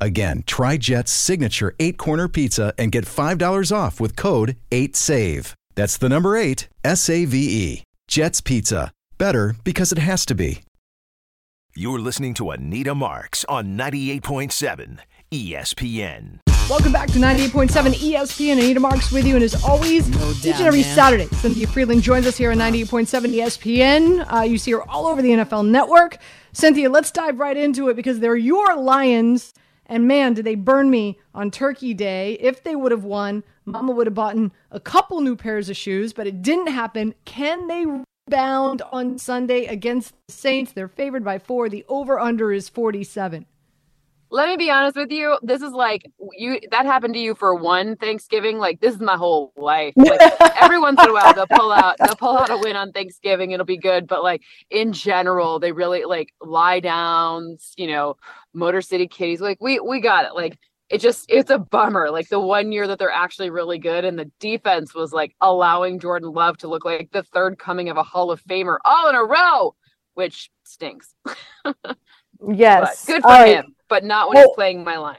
Again, 0.00 0.44
try 0.46 0.76
Jet's 0.76 1.10
signature 1.10 1.74
eight 1.80 1.98
corner 1.98 2.28
pizza 2.28 2.72
and 2.78 2.92
get 2.92 3.04
$5 3.04 3.72
off 3.76 4.00
with 4.00 4.16
code 4.16 4.56
8SAVE. 4.70 5.54
That's 5.74 5.96
the 5.96 6.08
number 6.08 6.36
eight, 6.36 6.68
S 6.84 7.08
A 7.08 7.24
V 7.24 7.36
E. 7.38 7.82
Jet's 8.08 8.40
Pizza. 8.40 8.92
Better 9.16 9.56
because 9.64 9.92
it 9.92 9.98
has 9.98 10.24
to 10.26 10.34
be. 10.34 10.62
You're 11.74 12.00
listening 12.00 12.34
to 12.34 12.50
Anita 12.50 12.94
Marks 12.94 13.44
on 13.44 13.76
98.7 13.76 14.98
ESPN. 15.30 16.40
Welcome 16.68 16.92
back 16.92 17.08
to 17.12 17.18
98.7 17.18 17.68
ESPN. 17.94 18.52
Anita 18.54 18.80
Marks 18.80 19.12
with 19.12 19.26
you. 19.26 19.36
And 19.36 19.44
as 19.44 19.62
always, 19.64 20.08
each 20.44 20.56
and 20.56 20.66
every 20.66 20.82
Saturday, 20.82 21.26
Cynthia 21.26 21.66
Frelund 21.66 22.02
joins 22.02 22.26
us 22.26 22.36
here 22.36 22.50
on 22.50 22.58
98.7 22.58 23.34
ESPN. 23.34 24.32
Uh, 24.32 24.42
you 24.42 24.58
see 24.58 24.72
her 24.72 24.82
all 24.88 25.06
over 25.06 25.22
the 25.22 25.30
NFL 25.30 25.68
network. 25.68 26.18
Cynthia, 26.52 26.90
let's 26.90 27.10
dive 27.10 27.38
right 27.38 27.56
into 27.56 27.88
it 27.88 27.94
because 27.94 28.20
they're 28.20 28.36
your 28.36 28.76
Lions. 28.76 29.52
And 29.88 30.06
man, 30.06 30.34
did 30.34 30.44
they 30.44 30.54
burn 30.54 30.90
me 30.90 31.18
on 31.34 31.50
Turkey 31.50 31.94
Day. 31.94 32.34
If 32.40 32.62
they 32.62 32.76
would 32.76 32.92
have 32.92 33.04
won, 33.04 33.42
Mama 33.64 33.92
would 33.92 34.06
have 34.06 34.14
bought 34.14 34.36
a 34.70 34.80
couple 34.80 35.20
new 35.20 35.34
pairs 35.34 35.70
of 35.70 35.76
shoes, 35.76 36.12
but 36.12 36.26
it 36.26 36.42
didn't 36.42 36.68
happen. 36.68 37.14
Can 37.24 37.68
they 37.68 37.86
rebound 37.86 38.82
on 38.92 39.18
Sunday 39.18 39.64
against 39.64 40.14
the 40.26 40.32
Saints? 40.32 40.72
They're 40.72 40.88
favored 40.88 41.24
by 41.24 41.38
four. 41.38 41.68
The 41.68 41.84
over 41.88 42.18
under 42.18 42.52
is 42.52 42.68
47 42.68 43.46
let 44.30 44.48
me 44.48 44.56
be 44.56 44.70
honest 44.70 44.96
with 44.96 45.10
you. 45.10 45.38
This 45.42 45.62
is 45.62 45.72
like 45.72 46.10
you 46.32 46.60
that 46.70 46.84
happened 46.84 47.14
to 47.14 47.20
you 47.20 47.34
for 47.34 47.54
one 47.54 47.96
Thanksgiving. 47.96 48.58
Like 48.58 48.80
this 48.80 48.94
is 48.94 49.00
my 49.00 49.16
whole 49.16 49.52
life. 49.56 49.94
Like, 49.96 50.20
every 50.60 50.78
once 50.78 51.02
in 51.02 51.08
a 51.08 51.12
while 51.12 51.32
they'll 51.32 51.46
pull 51.46 51.72
out 51.72 51.96
they'll 51.98 52.16
pull 52.16 52.36
out 52.36 52.50
a 52.50 52.58
win 52.58 52.76
on 52.76 52.92
Thanksgiving. 52.92 53.52
It'll 53.52 53.66
be 53.66 53.78
good. 53.78 54.06
But 54.06 54.22
like 54.22 54.42
in 54.70 54.92
general, 54.92 55.58
they 55.58 55.72
really 55.72 56.04
like 56.04 56.32
lie 56.40 56.80
downs, 56.80 57.72
you 57.76 57.86
know, 57.86 58.16
Motor 58.52 58.82
City 58.82 59.06
Kitties. 59.06 59.40
Like 59.40 59.58
we 59.60 59.80
we 59.80 60.00
got 60.00 60.26
it. 60.26 60.34
Like 60.34 60.58
it 60.90 61.00
just 61.00 61.24
it's 61.28 61.50
a 61.50 61.58
bummer. 61.58 62.10
Like 62.10 62.28
the 62.28 62.40
one 62.40 62.70
year 62.70 62.86
that 62.86 62.98
they're 62.98 63.10
actually 63.10 63.50
really 63.50 63.78
good 63.78 64.04
and 64.04 64.18
the 64.18 64.30
defense 64.40 64.94
was 64.94 65.12
like 65.12 65.34
allowing 65.40 66.00
Jordan 66.00 66.32
Love 66.32 66.58
to 66.58 66.68
look 66.68 66.84
like 66.84 67.10
the 67.12 67.22
third 67.22 67.58
coming 67.58 67.88
of 67.88 67.96
a 67.96 68.02
Hall 68.02 68.30
of 68.30 68.42
Famer 68.44 68.76
all 68.84 69.08
in 69.08 69.14
a 69.14 69.24
row, 69.24 69.74
which 70.14 70.50
stinks. 70.64 71.14
yes. 72.46 73.06
But 73.06 73.12
good 73.14 73.22
for 73.22 73.44
him 73.46 73.74
but 73.88 74.04
not 74.04 74.28
when 74.28 74.36
well, 74.36 74.48
he's 74.48 74.54
playing 74.54 74.84
my 74.84 74.96
lines. 74.96 75.18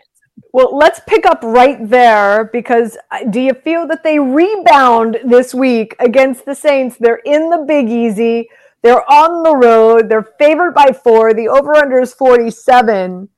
Well, 0.51 0.75
let's 0.75 0.99
pick 1.08 1.25
up 1.25 1.39
right 1.43 1.77
there 1.89 2.45
because 2.45 2.97
uh, 3.12 3.25
do 3.29 3.39
you 3.39 3.53
feel 3.53 3.88
that 3.88 4.03
they 4.03 4.19
rebound 4.19 5.19
this 5.23 5.53
week 5.53 5.95
against 5.99 6.45
the 6.45 6.55
Saints? 6.55 6.97
They're 6.97 7.21
in 7.25 7.49
the 7.49 7.65
Big 7.67 7.89
Easy. 7.89 8.49
They're 8.82 9.10
on 9.12 9.43
the 9.43 9.55
road. 9.55 10.10
They're 10.10 10.34
favored 10.39 10.73
by 10.73 10.91
four. 10.91 11.34
The 11.34 11.49
over 11.49 11.75
under 11.75 12.01
is 12.01 12.13
47. 12.13 13.29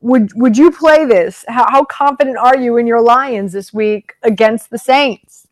Would 0.00 0.30
would 0.34 0.56
you 0.56 0.70
play 0.70 1.04
this? 1.04 1.44
How, 1.48 1.66
how 1.68 1.84
confident 1.84 2.36
are 2.36 2.56
you 2.56 2.76
in 2.76 2.86
your 2.86 3.00
Lions 3.00 3.52
this 3.52 3.72
week 3.72 4.14
against 4.22 4.70
the 4.70 4.78
Saints? 4.78 5.48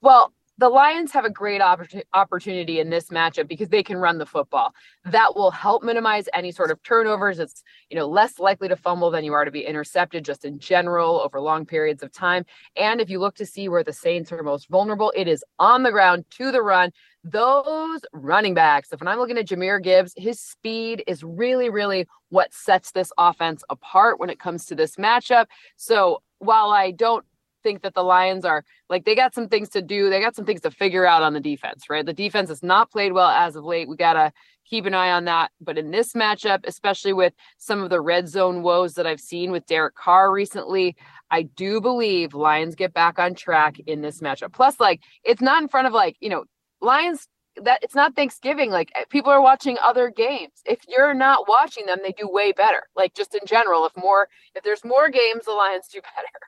Well, 0.00 0.32
the 0.58 0.68
Lions 0.70 1.12
have 1.12 1.24
a 1.26 1.30
great 1.30 1.60
opportunity 1.60 2.80
in 2.80 2.88
this 2.88 3.08
matchup 3.10 3.46
because 3.46 3.68
they 3.68 3.82
can 3.82 3.98
run 3.98 4.16
the 4.16 4.24
football. 4.24 4.72
That 5.04 5.36
will 5.36 5.50
help 5.50 5.82
minimize 5.82 6.28
any 6.32 6.50
sort 6.50 6.70
of 6.70 6.82
turnovers. 6.82 7.38
It's, 7.38 7.62
you 7.90 7.96
know, 7.96 8.06
less 8.06 8.38
likely 8.38 8.68
to 8.68 8.76
fumble 8.76 9.10
than 9.10 9.24
you 9.24 9.34
are 9.34 9.44
to 9.44 9.50
be 9.50 9.66
intercepted 9.66 10.24
just 10.24 10.46
in 10.46 10.58
general 10.58 11.20
over 11.20 11.40
long 11.40 11.66
periods 11.66 12.02
of 12.02 12.10
time. 12.10 12.46
And 12.76 13.02
if 13.02 13.10
you 13.10 13.18
look 13.18 13.34
to 13.36 13.44
see 13.46 13.68
where 13.68 13.84
the 13.84 13.92
Saints 13.92 14.32
are 14.32 14.42
most 14.42 14.68
vulnerable, 14.70 15.12
it 15.14 15.28
is 15.28 15.44
on 15.58 15.82
the 15.82 15.90
ground 15.90 16.24
to 16.38 16.50
the 16.50 16.62
run. 16.62 16.90
Those 17.22 18.00
running 18.12 18.54
backs, 18.54 18.92
if 18.92 19.00
when 19.00 19.08
I'm 19.08 19.18
looking 19.18 19.36
at 19.36 19.48
Jahmyr 19.48 19.82
Gibbs, 19.82 20.14
his 20.16 20.40
speed 20.40 21.02
is 21.06 21.22
really, 21.22 21.68
really 21.68 22.06
what 22.30 22.54
sets 22.54 22.92
this 22.92 23.12
offense 23.18 23.62
apart 23.68 24.18
when 24.18 24.30
it 24.30 24.38
comes 24.38 24.64
to 24.66 24.74
this 24.74 24.96
matchup. 24.96 25.46
So 25.76 26.22
while 26.38 26.70
I 26.70 26.92
don't 26.92 27.26
think 27.66 27.82
that 27.82 27.94
the 27.94 28.04
Lions 28.04 28.44
are 28.44 28.64
like 28.88 29.04
they 29.04 29.16
got 29.16 29.34
some 29.34 29.48
things 29.48 29.68
to 29.70 29.82
do. 29.82 30.08
They 30.08 30.20
got 30.20 30.36
some 30.36 30.44
things 30.44 30.60
to 30.60 30.70
figure 30.70 31.04
out 31.04 31.22
on 31.24 31.32
the 31.32 31.40
defense, 31.40 31.90
right? 31.90 32.06
The 32.06 32.12
defense 32.12 32.48
has 32.48 32.62
not 32.62 32.92
played 32.92 33.12
well 33.12 33.28
as 33.28 33.56
of 33.56 33.64
late. 33.64 33.88
We 33.88 33.96
got 33.96 34.12
to 34.12 34.32
keep 34.64 34.86
an 34.86 34.94
eye 34.94 35.10
on 35.10 35.24
that. 35.24 35.50
But 35.60 35.76
in 35.76 35.90
this 35.90 36.12
matchup, 36.12 36.60
especially 36.64 37.12
with 37.12 37.32
some 37.58 37.82
of 37.82 37.90
the 37.90 38.00
red 38.00 38.28
zone 38.28 38.62
woes 38.62 38.94
that 38.94 39.06
I've 39.06 39.20
seen 39.20 39.50
with 39.50 39.66
Derek 39.66 39.96
Carr 39.96 40.30
recently, 40.30 40.94
I 41.32 41.42
do 41.42 41.80
believe 41.80 42.34
Lions 42.34 42.76
get 42.76 42.94
back 42.94 43.18
on 43.18 43.34
track 43.34 43.80
in 43.80 44.00
this 44.00 44.20
matchup. 44.20 44.52
Plus, 44.52 44.78
like 44.78 45.00
it's 45.24 45.42
not 45.42 45.60
in 45.60 45.68
front 45.68 45.88
of 45.88 45.92
like, 45.92 46.16
you 46.20 46.28
know, 46.28 46.44
Lions 46.80 47.26
that 47.64 47.80
it's 47.82 47.96
not 47.96 48.14
Thanksgiving. 48.14 48.70
Like 48.70 48.92
eh, 48.94 49.04
people 49.10 49.32
are 49.32 49.42
watching 49.42 49.76
other 49.82 50.08
games. 50.08 50.52
If 50.64 50.80
you're 50.86 51.14
not 51.14 51.48
watching 51.48 51.86
them, 51.86 51.98
they 52.04 52.12
do 52.12 52.28
way 52.28 52.52
better. 52.52 52.84
Like 52.94 53.14
just 53.14 53.34
in 53.34 53.44
general, 53.44 53.86
if 53.86 53.96
more 53.96 54.28
if 54.54 54.62
there's 54.62 54.84
more 54.84 55.08
games, 55.08 55.46
the 55.46 55.52
Lions 55.52 55.88
do 55.92 56.00
better 56.16 56.46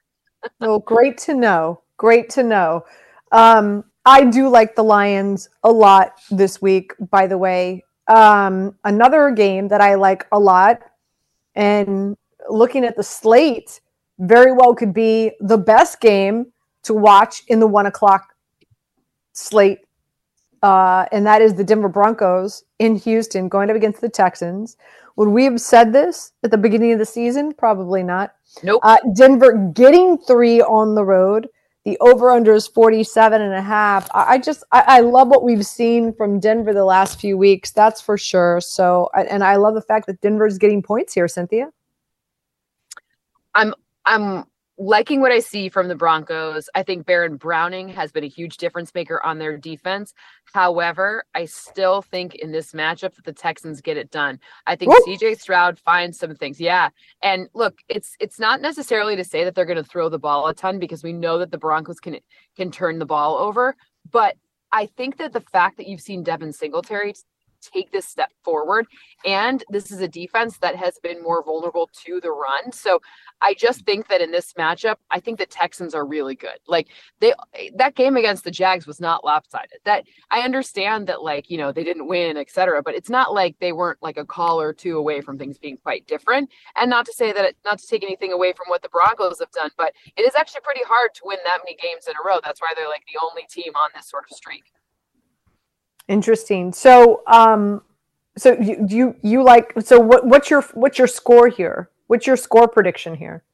well, 0.61 0.81
great 0.81 1.19
to 1.19 1.35
know. 1.35 1.83
Great 1.97 2.31
to 2.31 2.43
know. 2.43 2.85
Um, 3.33 3.85
I 4.05 4.25
do 4.25 4.49
like 4.49 4.75
the 4.75 4.85
Lions 4.85 5.49
a 5.65 5.71
lot 5.71 6.15
this 6.31 6.63
week, 6.63 6.93
by 7.11 7.27
the 7.27 7.37
way. 7.37 7.85
Um, 8.07 8.77
another 8.85 9.31
game 9.31 9.69
that 9.69 9.81
I 9.81 9.97
like 9.97 10.27
a 10.33 10.39
lot, 10.39 10.81
and 11.55 12.17
looking 12.49 12.85
at 12.85 12.97
the 12.97 13.03
slate, 13.03 13.81
very 14.19 14.53
well 14.53 14.75
could 14.75 14.95
be 14.95 15.33
the 15.41 15.59
best 15.59 16.01
game 16.01 16.53
to 16.85 16.95
watch 16.95 17.43
in 17.49 17.61
the 17.61 17.67
one 17.67 17.87
o'clock 17.87 18.35
slate. 19.33 19.81
Uh, 20.63 21.05
and 21.13 21.27
that 21.27 21.43
is 21.43 21.55
the 21.55 21.63
Denver 21.63 21.89
Broncos 21.89 22.65
in 22.79 22.97
Houston 22.97 23.49
going 23.49 23.71
up 23.71 23.77
against 23.77 24.01
the 24.01 24.09
Texans. 24.09 24.77
Would 25.19 25.31
we 25.31 25.43
have 25.47 25.61
said 25.61 25.93
this 25.93 26.31
at 26.45 26.53
the 26.53 26.57
beginning 26.57 26.93
of 26.93 27.01
the 27.01 27.05
season? 27.05 27.53
Probably 27.53 28.05
not. 28.05 28.37
Nope. 28.63 28.81
Uh, 28.85 28.99
Denver 29.17 29.73
getting 29.75 30.17
three 30.17 30.63
on 30.63 30.95
the 30.95 31.05
road. 31.05 31.49
The 31.85 31.99
over 31.99 32.31
under 32.31 32.55
is 32.55 32.69
47 32.69 33.43
and 33.43 33.53
a 33.53 33.61
half. 33.61 34.09
I, 34.15 34.35
I 34.35 34.39
just, 34.39 34.63
I, 34.71 34.85
I, 34.87 35.01
love 35.01 35.27
what 35.27 35.43
we've 35.43 35.67
seen 35.67 36.13
from 36.15 36.39
Denver 36.39 36.73
the 36.73 36.85
last 36.85 37.19
few 37.19 37.37
weeks. 37.37 37.73
That's 37.73 38.01
for 38.01 38.17
sure. 38.17 38.61
So, 38.61 39.11
and 39.13 39.43
I 39.43 39.57
love 39.57 39.75
the 39.75 39.83
fact 39.83 40.07
that 40.07 40.21
Denver's 40.21 40.57
getting 40.57 40.83
points 40.83 41.15
here, 41.15 41.27
Cynthia. 41.27 41.71
I'm, 43.57 43.75
I'm 44.07 44.45
liking 44.79 45.21
what 45.21 45.33
I 45.33 45.41
see 45.41 45.69
from 45.69 45.89
the 45.89 45.97
Broncos. 45.97 46.69
I 46.75 46.85
think 46.85 47.05
Baron 47.05 47.37
Browning 47.37 47.89
has 47.89 48.13
been 48.13 48.23
a 48.23 48.29
huge 48.29 48.59
difference 48.59 48.95
maker 48.95 49.25
on 49.25 49.39
their 49.39 49.59
defense. 49.59 50.15
However, 50.55 51.25
I 51.35 51.47
still 51.47 52.01
think 52.01 52.37
in 52.37 52.53
this 52.53 52.73
matchup 52.73 53.15
that 53.17 53.25
the 53.25 53.33
Texans 53.33 53.81
get 53.81 53.97
it 53.97 54.11
done. 54.11 54.39
I 54.67 54.77
think 54.77 54.93
Woo! 54.93 55.05
CJ 55.07 55.41
Stroud 55.41 55.79
finds 55.81 56.19
some 56.19 56.35
things. 56.37 56.61
Yeah. 56.61 56.91
And 57.23 57.49
look, 57.55 57.81
it's 57.89 58.17
it's 58.21 58.39
not 58.39 58.61
necessarily 58.61 59.17
to 59.17 59.25
say 59.25 59.45
that 59.45 59.57
they're 59.57 59.67
going 59.67 59.83
to 59.83 59.85
throw 59.85 60.09
the 60.09 60.19
ball 60.19 60.47
a 60.47 60.55
ton 60.55 60.79
because 60.79 61.03
we 61.03 61.13
know 61.13 61.39
that 61.39 61.51
the 61.51 61.59
Broncos 61.59 61.99
can 61.99 62.19
can 62.57 62.71
turn 62.71 63.01
the 63.01 63.07
ball 63.07 63.37
over, 63.37 63.77
but 64.11 64.37
I 64.71 64.87
think 64.87 65.17
that 65.17 65.33
the 65.33 65.41
fact 65.41 65.79
that 65.79 65.87
you've 65.87 66.01
seen 66.01 66.23
Devin 66.23 66.53
Singletary 66.53 67.15
take 67.61 67.93
this 67.93 68.07
step 68.07 68.31
forward. 68.43 68.87
And 69.25 69.65
this 69.69 69.91
is 69.91 70.01
a 70.01 70.09
defense 70.09 70.59
that 70.59 70.77
has 70.77 70.99
been 71.03 71.23
more 71.23 71.43
vulnerable 71.43 71.91
to 72.05 72.21
the 72.21 72.31
run. 72.31 72.73
So 72.73 73.01
I 73.41 73.55
just 73.55 73.85
think 73.85 74.09
that 74.09 74.21
in 74.21 74.31
this 74.31 74.53
matchup, 74.55 74.97
I 75.11 75.21
think 75.21 75.39
the 75.39 75.47
Texans 75.47 75.95
are 75.95 76.05
really 76.05 76.35
good. 76.35 76.59
Like 76.67 76.89
they 77.21 77.35
that 77.77 77.95
game 77.95 78.17
against 78.17 78.45
the 78.45 78.51
Jags 78.51 78.87
was 78.87 79.01
not 79.01 79.25
lopsided. 79.25 79.79
That 79.85 80.05
I 80.31 80.41
understand 80.41 81.07
that 81.07 81.23
like, 81.23 81.51
you 81.51 81.59
know, 81.59 81.73
they 81.73 81.85
didn't 81.85 82.09
win, 82.09 82.37
etc. 82.37 82.83
But 82.83 82.95
it's 82.95 83.11
not 83.11 83.33
like 83.33 83.57
they 83.61 83.73
weren't 83.73 84.03
like 84.03 84.17
a 84.17 84.25
call 84.25 84.61
or 84.61 84.73
two 84.73 84.97
away 84.99 85.21
from 85.21 85.39
things 85.39 85.59
being 85.59 85.77
quite 85.77 86.07
different. 86.07 86.51
And 86.77 86.91
not 86.91 87.07
to 87.07 87.13
say 87.13 87.33
that 87.33 87.45
it, 87.45 87.57
not 87.65 87.79
to 87.79 87.87
take 87.87 88.03
anything 88.03 88.33
away 88.33 88.53
from 88.53 88.67
what 88.69 88.83
the 88.83 88.89
Broncos 88.89 89.41
have 89.41 89.53
done, 89.53 89.71
but 89.77 89.93
it 90.17 90.23
is 90.23 90.35
actually 90.35 90.63
pretty 90.63 90.85
hard 90.85 91.15
to 91.15 91.23
win 91.25 91.39
that 91.45 91.59
many 91.65 91.77
games 91.77 92.07
in 92.09 92.15
a 92.15 92.27
row. 92.27 92.41
That's 92.43 92.61
why 92.61 92.73
they're 92.77 92.89
like 92.89 93.05
the 93.13 93.21
only 93.23 93.47
team 93.49 93.73
on 93.77 93.91
this 93.95 94.09
sort 94.09 94.25
of 94.31 94.37
streak. 94.37 94.65
Interesting. 96.09 96.73
So, 96.73 97.23
um, 97.27 97.83
so 98.37 98.57
you 98.61 98.87
you 98.89 99.17
you 99.23 99.43
like 99.43 99.73
so 99.81 100.01
what 100.01 100.27
what's 100.27 100.49
your 100.49 100.63
what's 100.73 100.99
your 100.99 101.07
score 101.07 101.49
here? 101.49 101.91
What's 102.07 102.27
your 102.27 102.37
score 102.37 102.67
prediction 102.67 103.15
here? 103.15 103.45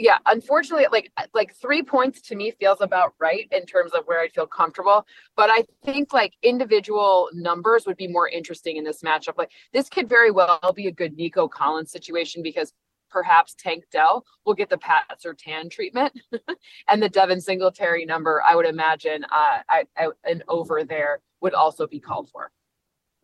Yeah, 0.00 0.18
unfortunately, 0.26 0.86
like 0.92 1.10
like 1.34 1.56
three 1.56 1.82
points 1.82 2.20
to 2.22 2.36
me 2.36 2.52
feels 2.52 2.80
about 2.80 3.14
right 3.18 3.48
in 3.50 3.66
terms 3.66 3.92
of 3.94 4.04
where 4.04 4.20
I 4.20 4.28
feel 4.28 4.46
comfortable. 4.46 5.04
But 5.34 5.50
I 5.50 5.64
think 5.84 6.12
like 6.12 6.34
individual 6.42 7.30
numbers 7.32 7.84
would 7.84 7.96
be 7.96 8.06
more 8.06 8.28
interesting 8.28 8.76
in 8.76 8.84
this 8.84 9.02
matchup. 9.02 9.36
Like 9.36 9.50
this 9.72 9.88
could 9.88 10.08
very 10.08 10.30
well 10.30 10.72
be 10.72 10.86
a 10.86 10.92
good 10.92 11.16
Nico 11.16 11.48
Collins 11.48 11.90
situation 11.90 12.44
because 12.44 12.72
perhaps 13.10 13.54
Tank 13.54 13.84
Dell 13.90 14.24
will 14.44 14.54
get 14.54 14.70
the 14.70 14.78
Pat 14.78 15.04
Surtain 15.24 15.70
treatment, 15.70 16.18
and 16.88 17.02
the 17.02 17.08
Devin 17.08 17.40
Singletary 17.40 18.04
number, 18.04 18.42
I 18.42 18.54
would 18.54 18.66
imagine, 18.66 19.24
uh, 19.24 19.58
I, 19.68 19.84
I, 19.96 20.08
an 20.24 20.42
over 20.48 20.84
there 20.84 21.20
would 21.40 21.54
also 21.54 21.86
be 21.86 22.00
called 22.00 22.30
for. 22.30 22.50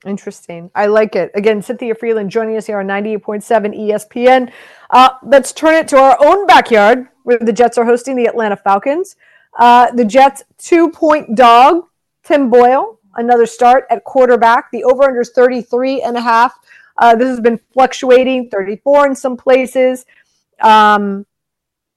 Interesting. 0.05 0.71
I 0.75 0.87
like 0.87 1.17
it. 1.17 1.31
Again, 1.35 1.63
Cynthia 1.63 1.95
Frelund 1.95 2.29
joining 2.29 2.57
us 2.57 2.67
here 2.67 2.79
on 2.79 2.87
98.7 2.87 3.79
ESPN. 3.79 4.53
Uh, 4.91 5.11
let's 5.23 5.53
turn 5.53 5.75
it 5.75 5.89
to 5.89 5.97
our 5.97 6.19
own 6.25 6.47
backyard 6.47 7.09
where 7.23 7.39
the 7.39 7.53
Jets 7.53 7.79
are 7.79 7.85
hosting 7.85 8.17
the 8.17 8.27
Atlanta 8.27 8.57
Falcons. 8.57 9.17
Uh, 9.59 9.91
the 9.93 10.05
Jets 10.05 10.43
two 10.59 10.91
point 10.91 11.37
dog, 11.37 11.85
Tim 12.23 12.51
Boyle, 12.51 13.01
another 13.17 13.47
start 13.47 13.85
at 13.91 14.05
quarterback. 14.05 14.71
The 14.73 14.85
over 14.85 15.05
under 15.05 15.21
is 15.21 15.31
33 15.31 16.03
and 16.03 16.17
a 16.17 16.21
half. 16.21 16.59
Uh, 16.97 17.15
this 17.15 17.29
has 17.29 17.41
been 17.41 17.59
fluctuating, 17.73 18.51
34 18.51 19.07
in 19.09 19.17
some 19.17 19.37
places. 19.37 20.07
Um, 20.61 21.27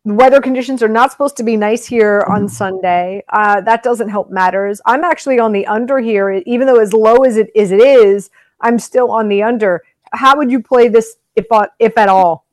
weather 0.04 0.42
conditions 0.42 0.82
are 0.82 0.88
not 0.88 1.12
supposed 1.12 1.38
to 1.38 1.44
be 1.44 1.58
nice 1.58 1.86
here 1.86 2.26
on. 2.28 2.48
Sunday. 2.48 3.24
Uh, 3.30 3.62
that 3.62 3.84
doesn't 3.84 4.10
help 4.10 4.30
matters. 4.32 4.82
I'm 4.86 5.04
actually 5.04 5.40
on 5.40 5.52
the 5.52 5.68
under 5.68 6.00
here, 6.00 6.32
even 6.46 6.66
though 6.66 6.80
as 6.80 6.94
low 6.94 7.18
as 7.18 7.38
it 7.38 7.52
as 7.56 7.72
it 7.72 7.82
is, 7.82 8.30
I'm 8.62 8.80
still 8.80 9.12
on 9.12 9.28
the 9.28 9.44
under. 9.44 9.84
How 10.14 10.38
would 10.38 10.50
you 10.50 10.62
play 10.62 10.88
this 10.88 11.18
if 11.36 11.46
uh, 11.52 11.68
if 11.80 11.98
at 11.98 12.10
all? 12.10 12.46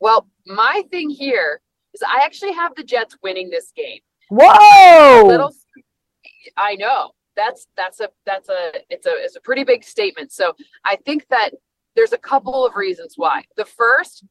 Well, 0.00 0.26
my 0.46 0.82
thing 0.90 1.10
here 1.10 1.60
is 1.94 2.02
I 2.02 2.22
actually 2.24 2.52
have 2.52 2.74
the 2.74 2.82
Jets 2.82 3.16
winning 3.22 3.50
this 3.50 3.72
game. 3.76 4.00
Whoa! 4.30 5.26
Little, 5.26 5.54
I 6.56 6.74
know 6.76 7.12
that's 7.36 7.66
that's 7.76 8.00
a 8.00 8.08
that's 8.26 8.48
a 8.48 8.72
it's 8.90 9.06
a 9.06 9.12
it's 9.16 9.36
a 9.36 9.40
pretty 9.40 9.64
big 9.64 9.84
statement. 9.84 10.32
So 10.32 10.54
I 10.84 10.96
think 10.96 11.26
that 11.28 11.50
there's 11.96 12.12
a 12.12 12.18
couple 12.18 12.66
of 12.66 12.76
reasons 12.76 13.14
why. 13.16 13.44
The 13.56 13.64
first, 13.64 14.24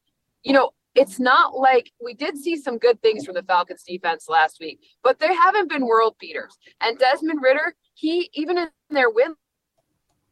you 0.43 0.53
know, 0.53 0.71
it's 0.95 1.19
not 1.19 1.55
like 1.55 1.91
we 2.03 2.13
did 2.13 2.37
see 2.37 2.57
some 2.57 2.77
good 2.77 3.01
things 3.01 3.25
from 3.25 3.35
the 3.35 3.43
Falcons 3.43 3.83
defense 3.83 4.27
last 4.27 4.59
week, 4.59 4.81
but 5.03 5.19
they 5.19 5.33
haven't 5.33 5.69
been 5.69 5.85
world 5.85 6.15
beaters. 6.19 6.57
And 6.81 6.97
Desmond 6.97 7.41
Ridder, 7.41 7.75
he 7.93 8.29
even 8.33 8.57
in 8.57 8.69
their 8.89 9.09
win 9.09 9.35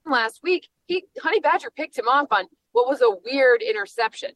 last 0.05 0.41
week, 0.43 0.67
he 0.87 1.05
Honey 1.21 1.39
Badger 1.39 1.71
picked 1.71 1.97
him 1.97 2.07
off 2.07 2.27
on 2.31 2.45
what 2.71 2.87
was 2.87 3.01
a 3.01 3.15
weird 3.25 3.61
interception. 3.61 4.31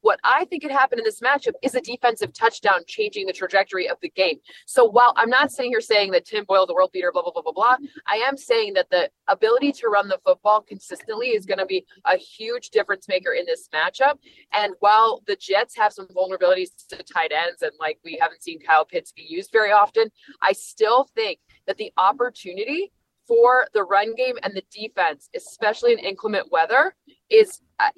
What 0.00 0.20
I 0.22 0.44
think 0.44 0.62
could 0.62 0.70
happen 0.70 0.98
in 0.98 1.04
this 1.04 1.20
matchup 1.20 1.54
is 1.62 1.74
a 1.74 1.80
defensive 1.80 2.32
touchdown 2.32 2.80
changing 2.86 3.26
the 3.26 3.32
trajectory 3.32 3.88
of 3.88 3.98
the 4.00 4.10
game. 4.10 4.38
So 4.66 4.84
while 4.84 5.12
I'm 5.16 5.30
not 5.30 5.50
sitting 5.50 5.72
here 5.72 5.80
saying 5.80 6.12
that 6.12 6.24
Tim 6.24 6.44
Boyle, 6.44 6.66
the 6.66 6.74
world 6.74 6.90
beater, 6.92 7.10
blah, 7.12 7.22
blah, 7.22 7.32
blah, 7.32 7.42
blah, 7.42 7.52
blah, 7.52 7.76
I 8.06 8.16
am 8.16 8.36
saying 8.36 8.74
that 8.74 8.90
the 8.90 9.10
ability 9.26 9.72
to 9.72 9.88
run 9.88 10.08
the 10.08 10.20
football 10.24 10.60
consistently 10.60 11.28
is 11.28 11.46
going 11.46 11.58
to 11.58 11.66
be 11.66 11.84
a 12.04 12.16
huge 12.16 12.70
difference 12.70 13.08
maker 13.08 13.32
in 13.32 13.44
this 13.46 13.68
matchup. 13.74 14.18
And 14.52 14.74
while 14.80 15.22
the 15.26 15.36
Jets 15.36 15.76
have 15.76 15.92
some 15.92 16.06
vulnerabilities 16.08 16.70
to 16.90 17.02
tight 17.02 17.32
ends 17.32 17.62
and 17.62 17.72
like 17.80 17.98
we 18.04 18.18
haven't 18.20 18.42
seen 18.42 18.60
Kyle 18.60 18.84
Pitts 18.84 19.12
be 19.12 19.26
used 19.28 19.50
very 19.52 19.72
often, 19.72 20.10
I 20.42 20.52
still 20.52 21.08
think 21.14 21.40
that 21.66 21.76
the 21.76 21.92
opportunity 21.96 22.92
for 23.26 23.66
the 23.74 23.84
run 23.84 24.14
game 24.14 24.36
and 24.42 24.54
the 24.54 24.64
defense, 24.72 25.28
especially 25.36 25.92
in 25.92 25.98
inclement 25.98 26.50
weather, 26.50 26.94
is 27.30 27.60
I, 27.78 27.90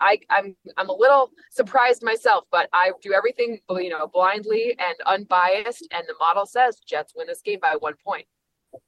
I 0.00 0.18
I'm 0.30 0.56
I'm 0.76 0.88
a 0.88 0.94
little 0.94 1.30
surprised 1.50 2.02
myself, 2.02 2.44
but 2.50 2.68
I 2.72 2.92
do 3.02 3.12
everything 3.12 3.60
you 3.70 3.88
know 3.88 4.06
blindly 4.06 4.76
and 4.78 4.96
unbiased, 5.06 5.86
and 5.92 6.04
the 6.06 6.14
model 6.20 6.46
says 6.46 6.80
Jets 6.80 7.14
win 7.16 7.26
this 7.26 7.40
game 7.40 7.60
by 7.60 7.76
one 7.78 7.94
point. 8.04 8.26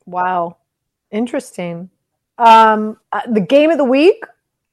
Wow, 0.05 0.59
interesting. 1.11 1.91
Um, 2.39 2.99
uh, 3.13 3.23
the 3.31 3.41
game 3.41 3.71
of 3.71 3.79
the 3.79 3.85
week, 3.85 4.23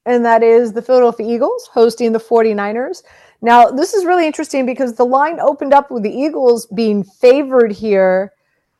and 0.04 0.24
that 0.24 0.42
is 0.42 0.72
the 0.72 0.82
Philadelphia 0.82 1.34
Eagles 1.34 1.68
hosting 1.72 2.12
the 2.12 2.18
49ers. 2.18 3.02
Now, 3.40 3.70
this 3.70 3.94
is 3.94 4.04
really 4.04 4.26
interesting 4.26 4.66
because 4.66 4.94
the 4.94 5.04
line 5.04 5.40
opened 5.40 5.72
up 5.72 5.90
with 5.90 6.02
the 6.02 6.10
Eagles 6.10 6.66
being 6.68 7.04
favored 7.04 7.72
here, 7.72 8.32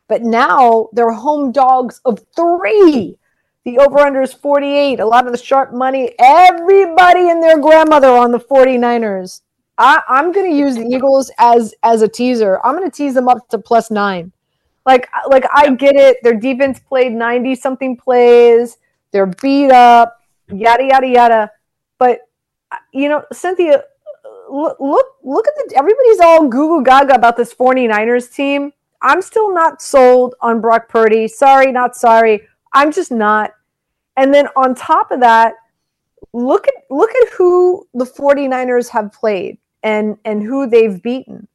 but 0.07 0.21
now 0.21 0.89
they're 0.93 1.11
home 1.11 1.51
dogs 1.51 2.01
of 2.05 2.19
three. 2.35 3.17
The 3.65 3.79
over 3.79 3.99
under 3.99 4.21
is 4.21 4.31
48. 4.31 4.99
A 4.99 5.05
lot 5.05 5.25
of 5.25 5.31
the 5.31 5.39
sharp 5.39 5.73
money, 5.73 6.13
everybody 6.19 7.31
and 7.31 7.41
their 7.41 7.59
grandmother 7.59 8.09
on 8.09 8.31
the 8.31 8.39
49ers. 8.39 9.41
I, 9.77 10.01
am 10.07 10.31
going 10.31 10.49
to 10.49 10.55
use 10.55 10.75
the 10.75 10.85
Eagles 10.85 11.31
as 11.39 11.73
as 11.81 12.03
a 12.03 12.07
teaser. 12.07 12.59
I'm 12.63 12.75
going 12.77 12.89
to 12.89 12.95
tease 12.95 13.15
them 13.15 13.27
up 13.27 13.49
to 13.49 13.57
plus 13.57 13.89
nine. 13.89 14.31
Like 14.85 15.09
like 15.27 15.45
I 15.51 15.71
get 15.71 15.95
it. 15.95 16.17
Their 16.21 16.35
defense 16.35 16.79
played 16.79 17.13
90 17.13 17.55
something 17.55 17.97
plays. 17.97 18.77
They're 19.11 19.25
beat 19.25 19.71
up. 19.71 20.21
Yada 20.47 20.83
yada 20.83 21.07
yada. 21.07 21.51
But 21.97 22.19
you 22.93 23.09
know, 23.09 23.23
Cynthia, 23.33 23.83
look 24.49 24.79
look 24.79 25.07
look 25.23 25.47
at 25.47 25.53
the 25.55 25.75
everybody's 25.75 26.19
all 26.19 26.47
Google 26.47 26.81
Gaga 26.81 27.15
about 27.15 27.35
this 27.35 27.53
49ers 27.53 28.31
team. 28.31 28.71
I'm 29.01 29.23
still 29.23 29.53
not 29.53 29.81
sold 29.81 30.35
on 30.41 30.61
Brock 30.61 30.87
Purdy. 30.87 31.27
Sorry, 31.27 31.71
not 31.71 31.95
sorry. 31.95 32.47
I'm 32.73 32.91
just 32.91 33.11
not. 33.11 33.54
And 34.17 34.33
then 34.33 34.47
on 34.55 34.75
top 34.75 35.11
of 35.11 35.19
that, 35.21 35.55
look 36.33 36.67
at 36.67 36.73
look 36.89 37.11
at 37.11 37.29
who 37.33 37.87
the 37.93 38.05
49ers 38.05 38.89
have 38.89 39.11
played 39.11 39.57
and 39.83 40.17
and 40.25 40.41
who 40.43 40.67
they've 40.67 41.01
beaten. 41.01 41.47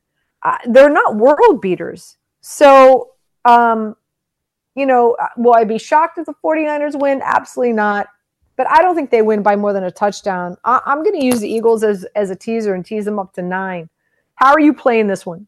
Uh, 0.43 0.59
they're 0.67 0.91
not 0.91 1.17
world 1.17 1.61
beaters. 1.61 2.17
So, 2.41 3.11
um, 3.45 3.97
you 4.75 4.87
know, 4.87 5.17
uh, 5.21 5.29
will 5.37 5.55
I 5.55 5.65
be 5.65 5.79
shocked 5.79 6.19
if 6.19 6.27
the 6.27 6.35
49ers 6.43 6.99
win? 6.99 7.21
Absolutely 7.23 7.75
not. 7.75 8.07
But 8.57 8.71
I 8.71 8.83
don't 8.83 8.95
think 8.95 9.11
they 9.11 9.23
win 9.23 9.43
by 9.43 9.57
more 9.57 9.73
than 9.73 9.85
a 9.85 9.91
touchdown. 9.91 10.57
I, 10.65 10.81
I'm 10.87 11.03
going 11.03 11.19
to 11.19 11.25
use 11.25 11.41
the 11.41 11.53
Eagles 11.53 11.83
as 11.83 12.05
as 12.15 12.31
a 12.31 12.37
teaser 12.37 12.75
and 12.75 12.85
tease 12.85 13.05
them 13.05 13.19
up 13.19 13.33
to 13.35 13.43
nine. 13.43 13.89
How 14.35 14.53
are 14.53 14.61
you 14.61 14.73
playing 14.73 15.07
this 15.07 15.27
one? 15.27 15.47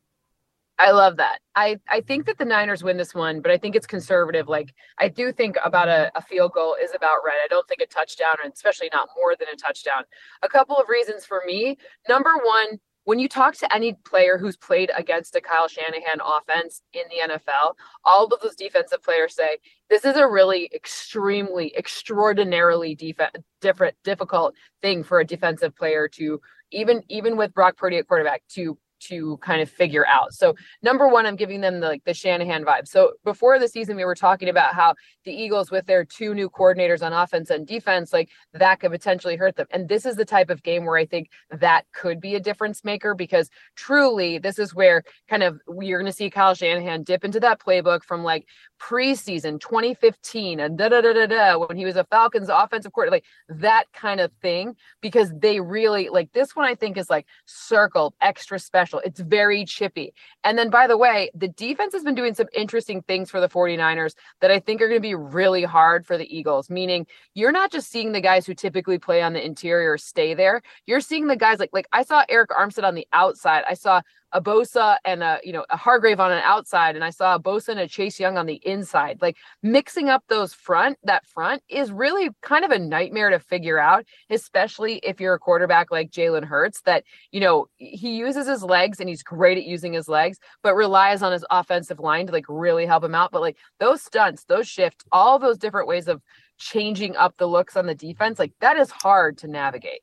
I 0.79 0.91
love 0.91 1.17
that. 1.19 1.39
I, 1.55 1.79
I 1.89 2.01
think 2.01 2.27
that 2.27 2.39
the 2.39 2.45
Niners 2.45 2.83
win 2.83 2.97
this 2.97 3.15
one, 3.15 3.41
but 3.41 3.51
I 3.51 3.59
think 3.59 3.77
it's 3.77 3.87
conservative. 3.87 4.49
Like 4.49 4.75
I 4.99 5.09
do 5.09 5.33
think 5.33 5.57
about 5.65 5.89
a, 5.89 6.11
a, 6.17 6.23
field 6.23 6.53
goal 6.53 6.77
is 6.83 6.93
about 6.95 7.19
right. 7.25 7.39
I 7.45 7.49
don't 7.49 7.69
think 7.69 7.83
a 7.83 7.87
touchdown, 7.87 8.37
and 8.43 8.53
especially 8.53 8.89
not 8.93 9.09
more 9.17 9.37
than 9.39 9.49
a 9.53 9.57
touchdown. 9.57 10.05
A 10.43 10.49
couple 10.49 10.77
of 10.77 10.89
reasons 10.89 11.25
for 11.25 11.43
me. 11.47 11.77
Number 12.09 12.33
one, 12.43 12.79
when 13.05 13.19
you 13.19 13.29
talk 13.29 13.55
to 13.57 13.75
any 13.75 13.95
player 14.05 14.39
who's 14.39 14.57
played 14.57 14.91
against 14.97 15.35
a 15.35 15.41
Kyle 15.41 15.69
Shanahan 15.69 16.21
offense 16.25 16.83
in 16.93 17.03
the 17.11 17.35
NFL, 17.35 17.75
all 18.05 18.27
of 18.27 18.41
those 18.41 18.55
defensive 18.55 19.03
players 19.03 19.35
say 19.35 19.59
this 19.91 20.05
is 20.05 20.17
a 20.17 20.29
really 20.29 20.71
extremely, 20.73 21.77
extraordinarily 21.77 22.95
def- 22.95 23.31
different, 23.61 23.97
difficult 24.05 24.55
thing 24.81 25.03
for 25.03 25.21
a 25.21 25.27
defensive 25.27 25.75
player 25.75 26.09
to 26.09 26.41
even 26.71 27.03
even 27.09 27.37
with 27.37 27.53
Brock 27.53 27.77
Purdy 27.77 27.99
at 27.99 28.09
quarterback 28.09 28.43
to 28.53 28.79
to 29.09 29.37
kind 29.39 29.61
of 29.63 29.71
figure 29.71 30.07
out. 30.07 30.33
So 30.33 30.55
number 30.83 31.09
one, 31.09 31.27
I'm 31.27 31.37
giving 31.37 31.61
them 31.61 31.81
the 31.81 31.89
like 31.89 32.05
the 32.05 32.15
Shanahan 32.15 32.65
vibe. 32.65 32.87
So 32.87 33.13
before 33.25 33.59
the 33.59 33.69
season, 33.69 33.97
we 33.97 34.05
were 34.05 34.15
talking 34.15 34.49
about 34.49 34.75
how 34.75 34.95
the 35.25 35.33
Eagles, 35.33 35.71
with 35.71 35.87
their 35.87 36.05
two 36.05 36.35
new 36.35 36.49
coordinators 36.49 37.03
on 37.03 37.13
offense 37.13 37.51
and 37.51 37.67
defense, 37.67 38.13
like 38.13 38.31
that 38.53 38.81
could 38.81 38.91
potentially 38.91 39.37
hurt 39.37 39.57
them. 39.57 39.67
And 39.71 39.89
this 39.89 40.07
is 40.07 40.17
the 40.17 40.25
type 40.25 40.51
of 40.51 40.63
game 40.63 40.85
where 40.85 40.97
I 40.97 41.07
think 41.07 41.31
that 41.51 41.85
could 41.93 42.21
be 42.21 42.35
a 42.35 42.41
difference 42.41 42.85
maker 42.85 43.15
because 43.15 43.51
truly 43.77 44.39
this 44.39 44.59
is 44.59 44.75
where 44.75 45.03
kind 45.29 45.43
of 45.43 45.61
you're 45.81 46.01
going 46.01 46.11
to 46.11 46.17
see 46.17 46.31
Kyle 46.31 46.55
Shanahan 46.55 47.03
dip 47.03 47.25
into 47.25 47.41
that 47.41 47.61
playbook 47.61 48.05
from 48.05 48.23
like 48.23 48.47
preseason 48.83 49.61
2015 49.61 50.59
and 50.59 50.77
da 50.77 50.89
da 50.89 51.01
da 51.01 51.13
da 51.13 51.27
da 51.27 51.59
when 51.59 51.77
he 51.77 51.85
was 51.85 51.97
a 51.97 52.05
Falcons 52.05 52.49
offensive 52.49 52.93
coordinator, 52.93 53.23
like 53.49 53.61
that 53.61 53.85
kind 53.93 54.21
of 54.21 54.33
thing, 54.43 54.75
because 55.01 55.33
they 55.37 55.61
really 55.61 56.09
like 56.09 56.33
this 56.33 56.57
one. 56.57 56.67
I 56.67 56.75
think 56.75 56.97
is 56.97 57.09
like 57.09 57.27
circled 57.47 58.15
extra 58.21 58.59
special. 58.59 59.01
It's 59.05 59.21
very 59.21 59.65
chippy. 59.65 60.13
And 60.43 60.59
then 60.59 60.69
by 60.69 60.87
the 60.87 60.99
way, 60.99 61.31
the 61.35 61.49
defense 61.49 61.93
has 61.93 62.03
been 62.03 62.15
doing 62.15 62.35
some 62.35 62.49
interesting 62.53 63.03
things 63.03 63.31
for 63.31 63.41
the 63.41 63.49
49ers 63.49 64.15
that 64.41 64.51
I 64.51 64.59
think 64.59 64.83
are 64.83 64.89
going 64.89 65.01
to 65.01 65.09
be 65.09 65.15
really 65.15 65.63
hard 65.63 66.05
for 66.07 66.19
the 66.19 66.37
Eagles. 66.37 66.69
Meaning 66.69 67.07
you're 67.35 67.53
not 67.53 67.71
just 67.71 67.91
seeing 67.91 68.13
the 68.13 68.21
guys 68.21 68.47
who 68.47 68.55
typically 68.55 68.99
play 68.99 69.23
on 69.23 69.33
the 69.33 69.45
interior 69.45 69.97
stay 69.97 70.35
there. 70.35 70.61
You're 70.87 71.01
seeing 71.01 71.29
the 71.29 71.37
guys 71.37 71.61
like 71.61 71.71
like 71.73 71.87
I 71.93 72.03
saw 72.03 72.25
Arik 72.27 72.49
Armstead 72.49 72.85
on 72.85 72.95
the 72.95 73.07
outside. 73.13 73.63
I 73.69 73.75
saw 73.75 74.03
a 74.33 74.41
Bosa 74.41 74.97
and 75.05 75.23
a 75.23 75.39
you 75.43 75.53
know 75.53 75.65
a 75.71 75.77
Hargrave 75.77 76.21
on 76.21 76.33
an 76.33 76.43
outside, 76.45 76.95
and 76.95 77.05
I 77.05 77.11
saw 77.11 77.35
a 77.35 77.41
Bosa 77.41 77.69
and 77.69 77.81
a 77.81 77.89
Chase 77.89 78.19
Young 78.19 78.39
on 78.39 78.47
the 78.47 78.61
inside. 78.65 79.19
Like 79.21 79.37
mixing 79.63 80.09
up 80.09 80.25
those 80.29 80.55
front, 80.55 80.99
that 81.05 81.27
front 81.27 81.63
is 81.69 81.93
really 81.93 82.31
kind 82.43 82.65
of 82.65 82.71
a 82.71 82.79
nightmare 82.79 83.31
to 83.31 83.39
figure 83.39 83.79
out, 83.79 84.05
especially 84.31 84.97
if 85.03 85.21
you're 85.21 85.35
a 85.35 85.39
quarterback 85.39 85.91
like 85.91 86.11
Jalen 86.11 86.45
Hurts. 86.45 86.81
That 86.83 87.05
you 87.31 87.41
know 87.41 87.67
he 87.77 88.17
uses 88.17 88.47
his 88.47 88.63
legs 88.63 89.01
and 89.01 89.09
he's 89.09 89.23
great 89.23 89.59
at 89.59 89.65
using 89.65 89.93
his 89.93 90.09
legs, 90.09 90.39
but 90.63 90.75
relies 90.75 91.23
on 91.23 91.33
his 91.33 91.45
offensive 91.51 92.01
line 92.01 92.27
to 92.27 92.33
like 92.33 92.47
really 92.49 92.87
help 92.87 93.05
him 93.05 93.15
out. 93.15 93.33
But 93.33 93.43
like 93.43 93.59
those 93.81 94.03
stunts, 94.03 94.45
those 94.45 94.69
shifts, 94.69 95.05
all 95.13 95.39
those 95.39 95.59
different 95.59 95.89
ways 95.89 96.09
of 96.09 96.23
changing 96.59 97.17
up 97.17 97.37
the 97.37 97.47
looks 97.47 97.77
on 97.77 97.87
the 97.87 97.95
defense, 97.95 98.39
like 98.39 98.53
that 98.61 98.77
is 98.77 98.91
hard 98.91 99.39
to 99.39 99.49
navigate 99.49 100.01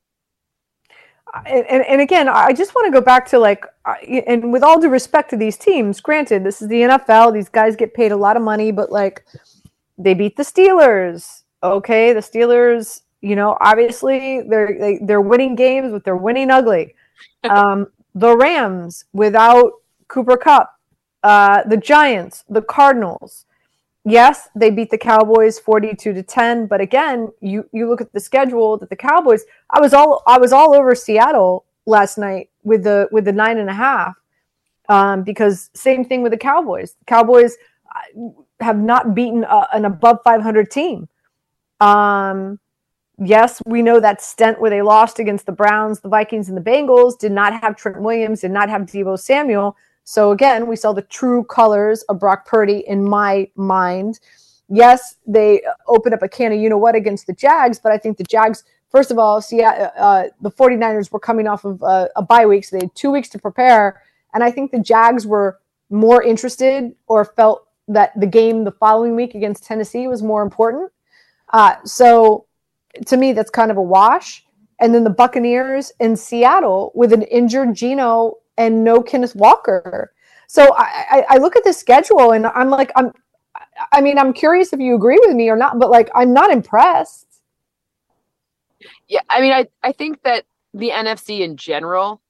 and, 1.46 1.66
and, 1.68 1.86
and 1.86 2.02
again, 2.02 2.28
I 2.28 2.54
just 2.54 2.74
want 2.76 2.88
to 2.88 2.92
go 2.92 3.04
back 3.04 3.28
to 3.30 3.40
like, 3.40 3.66
and 4.08 4.52
with 4.52 4.64
all 4.64 4.80
due 4.80 4.90
respect 4.90 5.30
to 5.32 5.38
these 5.38 5.58
teams, 5.58 6.02
granted, 6.02 6.44
this 6.44 6.62
is 6.62 6.68
the 6.68 6.82
NFL. 6.82 7.34
These 7.34 7.50
guys 7.50 7.76
get 7.76 7.94
paid 7.94 8.12
a 8.12 8.18
lot 8.18 8.36
of 8.38 8.44
money, 8.44 8.72
but 8.72 8.92
like, 8.92 9.26
they 9.98 10.14
beat 10.14 10.38
the 10.38 10.44
Steelers. 10.44 11.44
Okay, 11.62 12.14
the 12.14 12.22
Steelers, 12.22 13.02
you 13.22 13.36
know, 13.36 13.58
obviously 13.60 14.42
they're 14.42 14.76
they, 14.80 14.96
are 14.96 15.06
they 15.06 15.14
are 15.14 15.22
winning 15.22 15.56
games, 15.56 15.92
but 15.92 16.04
they're 16.04 16.16
winning 16.18 16.50
ugly. 16.50 16.96
Um, 17.50 17.88
the 18.16 18.36
Rams 18.36 19.06
without 19.14 19.72
Cooper 20.10 20.36
Kupp, 20.36 20.78
uh, 21.24 21.64
the 21.64 21.78
Giants, 21.78 22.44
the 22.50 22.62
Cardinals, 22.62 23.46
yes, 24.06 24.50
they 24.56 24.70
beat 24.70 24.90
the 24.90 24.98
Cowboys 24.98 25.60
42 25.60 26.14
to 26.14 26.24
10, 26.24 26.68
but 26.68 26.82
again, 26.82 27.30
you 27.42 27.70
you 27.72 27.90
look 27.90 28.02
at 28.02 28.14
the 28.14 28.20
schedule 28.20 28.78
that 28.78 28.90
the 28.90 28.96
Cowboys 28.96 29.44
I 29.70 29.80
was 29.80 29.94
all 29.94 30.24
I 30.28 30.38
was 30.38 30.54
all 30.54 30.76
over 30.76 30.96
Seattle 30.96 31.66
last 31.86 32.18
night 32.18 32.50
with 32.64 32.84
the 32.84 33.08
with 33.12 33.26
the 33.26 33.34
nine 33.34 33.58
and 33.58 33.70
a 33.70 33.74
half. 33.74 34.16
Um, 34.88 35.22
because 35.22 35.70
same 35.76 36.04
thing 36.04 36.24
with 36.24 36.32
the 36.32 36.38
Cowboys. 36.38 36.96
Cowboys 37.06 37.56
uh, 37.96 38.30
have 38.60 38.78
not 38.78 39.14
beaten 39.14 39.44
a, 39.44 39.68
an 39.72 39.86
above 39.86 40.18
500 40.24 40.72
team. 40.72 41.08
Um, 41.80 42.60
yes, 43.24 43.62
we 43.68 43.84
know 43.84 44.00
that 44.00 44.22
stent 44.22 44.60
where 44.60 44.72
they 44.72 44.82
lost 44.82 45.20
against 45.20 45.46
the 45.46 45.52
Browns, 45.52 46.00
the 46.00 46.10
Vikings, 46.10 46.50
and 46.50 46.58
the 46.58 46.62
Bengals 46.62 47.20
did 47.20 47.32
not 47.32 47.62
have 47.62 47.76
Trent 47.76 48.02
Williams, 48.02 48.42
did 48.42 48.50
not 48.50 48.70
have 48.70 48.82
Deebo 48.84 49.20
Samuel. 49.20 49.78
So 50.10 50.32
again, 50.32 50.66
we 50.66 50.76
saw 50.76 50.92
the 50.92 51.04
true 51.04 51.44
colors 51.44 52.02
of 52.10 52.20
Brock 52.20 52.48
Purdy 52.48 52.84
in 52.88 53.08
my 53.08 53.48
mind. 53.56 54.20
Yes, 54.68 55.18
they 55.28 55.62
opened 55.88 56.16
up 56.16 56.24
a 56.24 56.28
can 56.28 56.52
of 56.52 56.60
you 56.60 56.68
know 56.68 56.80
what 56.80 56.96
against 56.96 57.28
the 57.28 57.34
Jags, 57.34 57.78
but 57.78 57.92
I 57.92 58.00
think 58.00 58.18
the 58.18 58.24
Jags, 58.24 58.64
first 58.90 59.12
of 59.12 59.20
all, 59.20 59.40
see, 59.40 59.62
uh, 59.62 59.70
uh, 59.72 60.24
the 60.42 60.50
49ers 60.50 61.12
were 61.12 61.20
coming 61.20 61.46
off 61.46 61.64
of 61.64 61.84
uh, 61.84 62.08
a 62.16 62.24
bye 62.24 62.48
week, 62.48 62.66
so 62.66 62.76
they 62.76 62.86
had 62.86 62.96
two 62.96 63.12
weeks 63.12 63.30
to 63.30 63.38
prepare. 63.38 64.02
And 64.34 64.44
I 64.44 64.50
think 64.50 64.72
the 64.72 64.80
Jags 64.80 65.28
were 65.28 65.60
more 65.92 66.24
interested 66.24 66.96
or 67.06 67.24
felt 67.24 67.68
that 67.88 68.20
the 68.20 68.26
game 68.26 68.64
the 68.64 68.72
following 68.72 69.16
week 69.16 69.36
against 69.36 69.64
Tennessee 69.64 70.08
was 70.08 70.24
more 70.24 70.42
important. 70.42 70.92
Uh, 71.54 71.76
so 71.86 72.48
to 73.06 73.16
me, 73.16 73.32
that's 73.32 73.52
kind 73.52 73.70
of 73.70 73.78
a 73.78 73.84
wash. 73.84 74.44
And 74.80 74.96
then 74.96 75.04
the 75.04 75.12
Buccaneers 75.12 75.92
in 76.00 76.16
Seattle 76.16 76.92
with 76.96 77.14
an 77.14 77.22
injured 77.22 77.76
Geno 77.76 78.38
and 78.60 78.84
no 78.84 79.02
Kenneth 79.02 79.36
Walker. 79.36 80.14
So 80.48 80.76
I, 80.78 81.06
I, 81.10 81.26
I 81.30 81.38
look 81.38 81.56
at 81.56 81.64
the 81.64 81.74
schedule 81.74 82.34
and 82.34 82.46
I'm 82.46 82.70
like, 82.70 82.92
I'm, 82.96 83.12
I 83.92 84.02
mean, 84.02 84.20
I'm 84.20 84.34
curious 84.34 84.74
if 84.74 84.80
you 84.80 84.96
agree 84.96 85.18
with 85.22 85.36
me 85.36 85.50
or 85.50 85.56
not, 85.56 85.80
but 85.80 85.90
like, 85.90 86.10
I'm 86.14 86.34
not 86.34 86.52
impressed. 86.52 87.26
Yeah, 89.08 89.22
I 89.30 89.42
mean, 89.42 89.54
I, 89.54 89.68
I 89.82 89.94
think 89.94 90.22
that 90.24 90.46
the 90.74 90.92
NFC 90.92 91.40
in 91.40 91.58
general 91.58 92.22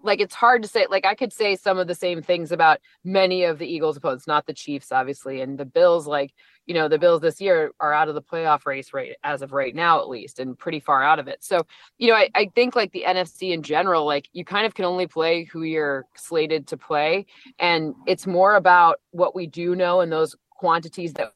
like 0.00 0.20
it's 0.20 0.34
hard 0.34 0.62
to 0.62 0.68
say 0.68 0.86
like 0.88 1.04
i 1.04 1.12
could 1.12 1.32
say 1.32 1.56
some 1.56 1.76
of 1.76 1.88
the 1.88 1.94
same 1.94 2.22
things 2.22 2.52
about 2.52 2.78
many 3.02 3.42
of 3.42 3.58
the 3.58 3.66
eagles 3.66 3.96
opponents 3.96 4.28
not 4.28 4.46
the 4.46 4.54
chiefs 4.54 4.92
obviously 4.92 5.40
and 5.40 5.58
the 5.58 5.64
bills 5.64 6.06
like 6.06 6.32
you 6.68 6.74
know 6.74 6.86
the 6.86 6.98
bills 6.98 7.20
this 7.20 7.40
year 7.40 7.72
are 7.80 7.92
out 7.92 8.08
of 8.08 8.14
the 8.14 8.22
playoff 8.22 8.66
race 8.66 8.92
right 8.92 9.16
as 9.24 9.42
of 9.42 9.52
right 9.52 9.74
now 9.74 10.00
at 10.00 10.08
least 10.08 10.38
and 10.38 10.56
pretty 10.56 10.78
far 10.78 11.02
out 11.02 11.18
of 11.18 11.26
it 11.26 11.42
so 11.42 11.66
you 11.96 12.08
know 12.08 12.14
I, 12.14 12.28
I 12.34 12.50
think 12.54 12.76
like 12.76 12.92
the 12.92 13.04
nfc 13.08 13.50
in 13.50 13.62
general 13.62 14.04
like 14.04 14.28
you 14.32 14.44
kind 14.44 14.66
of 14.66 14.74
can 14.74 14.84
only 14.84 15.08
play 15.08 15.44
who 15.44 15.62
you're 15.62 16.04
slated 16.14 16.68
to 16.68 16.76
play 16.76 17.26
and 17.58 17.94
it's 18.06 18.26
more 18.26 18.54
about 18.54 19.00
what 19.10 19.34
we 19.34 19.46
do 19.48 19.74
know 19.74 20.00
and 20.00 20.12
those 20.12 20.36
quantities 20.50 21.14
that 21.14 21.32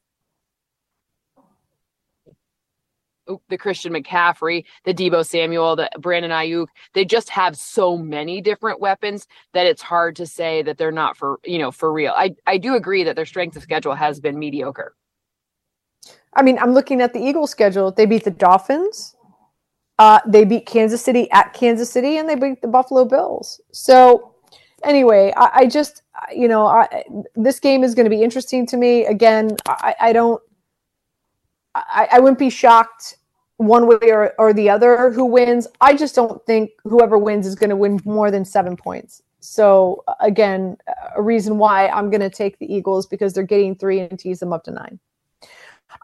the 3.47 3.57
Christian 3.57 3.93
McCaffrey, 3.93 4.65
the 4.83 4.93
Deebo 4.93 5.25
Samuel, 5.25 5.77
the 5.77 5.89
Brandon 5.97 6.31
Aiyuk. 6.31 6.67
They 6.93 7.05
just 7.05 7.29
have 7.29 7.55
so 7.55 7.97
many 7.97 8.41
different 8.41 8.81
weapons 8.81 9.27
that 9.53 9.65
it's 9.65 9.81
hard 9.81 10.17
to 10.17 10.27
say 10.27 10.61
that 10.63 10.77
they're 10.77 10.91
not 10.91 11.15
for 11.15 11.39
you 11.45 11.57
know 11.57 11.71
for 11.71 11.91
real. 11.93 12.11
I 12.13 12.35
I 12.45 12.57
do 12.57 12.75
agree 12.75 13.05
that 13.05 13.15
their 13.15 13.25
strength 13.25 13.55
of 13.55 13.63
schedule 13.63 13.95
has 13.95 14.19
been 14.19 14.37
mediocre. 14.37 14.93
I 16.35 16.41
mean, 16.41 16.57
I'm 16.59 16.73
looking 16.73 17.01
at 17.01 17.13
the 17.13 17.19
Eagles 17.19 17.51
schedule. 17.51 17.91
They 17.91 18.05
beat 18.05 18.23
the 18.23 18.31
Dolphins. 18.31 19.15
Uh, 19.99 20.19
they 20.27 20.43
beat 20.43 20.65
Kansas 20.65 21.03
City 21.03 21.29
at 21.31 21.53
Kansas 21.53 21.89
City, 21.89 22.17
and 22.17 22.27
they 22.27 22.35
beat 22.35 22.61
the 22.61 22.67
Buffalo 22.67 23.05
Bills. 23.05 23.61
So, 23.71 24.33
anyway, 24.83 25.31
I, 25.37 25.49
I 25.53 25.65
just, 25.67 26.01
you 26.35 26.47
know, 26.47 26.65
I, 26.65 27.03
this 27.35 27.59
game 27.59 27.83
is 27.83 27.93
going 27.93 28.05
to 28.05 28.09
be 28.09 28.23
interesting 28.23 28.65
to 28.67 28.77
me. 28.77 29.05
Again, 29.05 29.55
I, 29.67 29.95
I 29.99 30.13
don't 30.13 30.41
I, 31.75 32.07
I 32.13 32.19
wouldn't 32.19 32.39
be 32.39 32.49
shocked 32.49 33.17
one 33.57 33.87
way 33.87 33.97
or, 34.03 34.33
or 34.37 34.53
the 34.53 34.69
other 34.69 35.11
who 35.11 35.25
wins. 35.25 35.67
I 35.81 35.95
just 35.95 36.15
don't 36.15 36.43
think 36.45 36.71
whoever 36.83 37.17
wins 37.17 37.47
is 37.47 37.55
going 37.55 37.69
to 37.69 37.75
win 37.75 37.99
more 38.05 38.31
than 38.31 38.45
seven 38.45 38.75
points. 38.75 39.21
So 39.39 40.03
again, 40.19 40.77
a 41.15 41.21
reason 41.21 41.57
why 41.57 41.87
I'm 41.87 42.09
going 42.09 42.21
to 42.21 42.29
take 42.29 42.59
the 42.59 42.71
Eagles 42.71 43.05
because 43.05 43.33
they're 43.33 43.43
getting 43.43 43.75
three 43.75 43.99
and 43.99 44.17
tease 44.17 44.39
them 44.39 44.53
up 44.53 44.63
to 44.65 44.71
nine. 44.71 44.99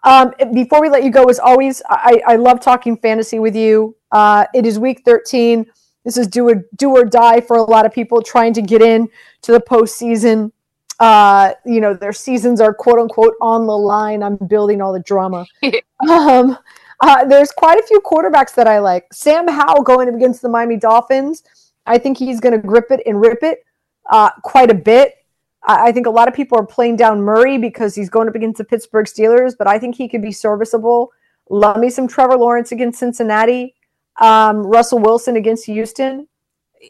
Um, 0.04 0.34
before 0.54 0.82
we 0.82 0.90
let 0.90 1.04
you 1.04 1.12
go, 1.12 1.26
as 1.26 1.40
always, 1.40 1.82
I, 1.90 2.22
I 2.26 2.36
love 2.36 2.60
talking 2.62 2.98
fantasy 2.98 3.40
with 3.40 3.56
you. 3.56 3.96
Uh, 4.12 4.46
it 4.54 4.66
is 4.66 4.80
week 4.80 5.02
13. 5.06 5.66
This 6.06 6.18
is 6.18 6.28
do 6.28 6.48
or 6.48 6.66
do 6.78 6.92
or 6.92 7.06
die 7.06 7.42
for 7.42 7.58
a 7.58 7.64
lot 7.64 7.86
of 7.86 7.94
people 7.94 8.22
trying 8.22 8.54
to 8.54 8.62
get 8.62 8.82
in 8.82 9.10
to 9.42 9.52
the 9.52 9.60
postseason 9.60 10.52
uh, 11.00 11.54
you 11.66 11.80
know, 11.80 11.94
their 11.94 12.14
seasons 12.14 12.60
are 12.60 12.74
quote 12.74 13.00
unquote 13.00 13.36
on 13.42 13.66
the 13.66 13.78
line. 13.78 14.22
I'm 14.22 14.36
building 14.36 14.82
all 14.82 14.92
the 14.92 15.00
drama. 15.00 15.46
um, 16.10 16.58
uh, 17.00 17.26
there's 17.26 17.52
quite 17.52 17.80
a 17.80 17.84
few 17.84 18.02
quarterbacks 18.02 18.54
that 18.56 18.68
I 18.68 18.80
like. 18.80 19.14
Sam 19.14 19.48
Howell 19.48 19.84
going 19.84 20.14
against 20.14 20.42
the 20.42 20.50
Miami 20.50 20.76
Dolphins. 20.76 21.44
I 21.86 21.98
think 21.98 22.18
he's 22.18 22.42
going 22.42 22.60
to 22.60 22.68
grip 22.68 22.88
it 22.92 23.02
and 23.06 23.22
rip 23.22 23.42
it 23.44 23.64
uh, 24.10 24.32
quite 24.44 24.70
a 24.70 24.74
bit. 24.76 25.16
I, 25.64 25.92
think 25.92 26.08
a 26.08 26.12
lot 26.12 26.28
of 26.28 26.34
people 26.34 26.58
are 26.58 26.66
playing 26.66 26.96
down 26.96 27.22
Murray 27.22 27.58
because 27.58 27.94
he's 27.94 28.10
going 28.10 28.28
up 28.28 28.36
against 28.36 28.58
the 28.58 28.64
Pittsburgh 28.64 29.06
Steelers, 29.06 29.56
but 29.58 29.68
I 29.68 29.78
think 29.78 29.96
he 29.96 30.08
could 30.08 30.22
be 30.22 30.32
serviceable. 30.32 31.12
Love 31.50 31.78
me 31.78 31.90
some 31.90 32.08
Trevor 32.08 32.38
Lawrence 32.38 32.72
against 32.72 33.00
Cincinnati. 33.00 33.76
Um, 34.22 34.66
Russell 34.66 35.00
Wilson 35.00 35.36
against 35.36 35.66
Houston. 35.66 36.28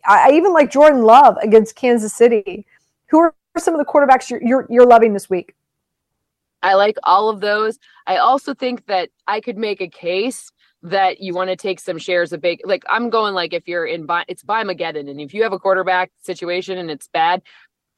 I, 0.05 0.29
I 0.29 0.35
even 0.35 0.53
like 0.53 0.71
Jordan 0.71 1.01
Love 1.01 1.37
against 1.41 1.75
Kansas 1.75 2.13
City. 2.13 2.65
Who 3.09 3.19
are 3.19 3.33
some 3.57 3.73
of 3.73 3.79
the 3.79 3.91
quarterbacks 3.91 4.29
you're, 4.29 4.43
you're, 4.43 4.67
you're 4.69 4.85
loving 4.85 5.13
this 5.13 5.29
week? 5.29 5.55
I 6.61 6.73
like 6.75 6.97
all 7.03 7.29
of 7.29 7.39
those. 7.39 7.79
I 8.05 8.17
also 8.17 8.53
think 8.53 8.85
that 8.87 9.09
I 9.27 9.39
could 9.39 9.57
make 9.57 9.81
a 9.81 9.87
case 9.87 10.51
that 10.81 11.19
you 11.19 11.33
want 11.33 11.49
to 11.49 11.55
take 11.55 11.79
some 11.79 11.97
shares 11.97 12.31
of 12.31 12.39
big 12.39 12.61
like 12.63 12.83
I'm 12.89 13.09
going 13.09 13.33
like 13.33 13.53
if 13.53 13.67
you're 13.67 13.85
in 13.85 14.05
buy 14.05 14.23
it's 14.29 14.43
buy 14.43 14.63
Mageddon 14.63 15.09
and 15.09 15.19
if 15.19 15.33
you 15.33 15.43
have 15.43 15.51
a 15.51 15.59
quarterback 15.59 16.09
situation 16.21 16.77
and 16.77 16.89
it's 16.89 17.09
bad, 17.09 17.41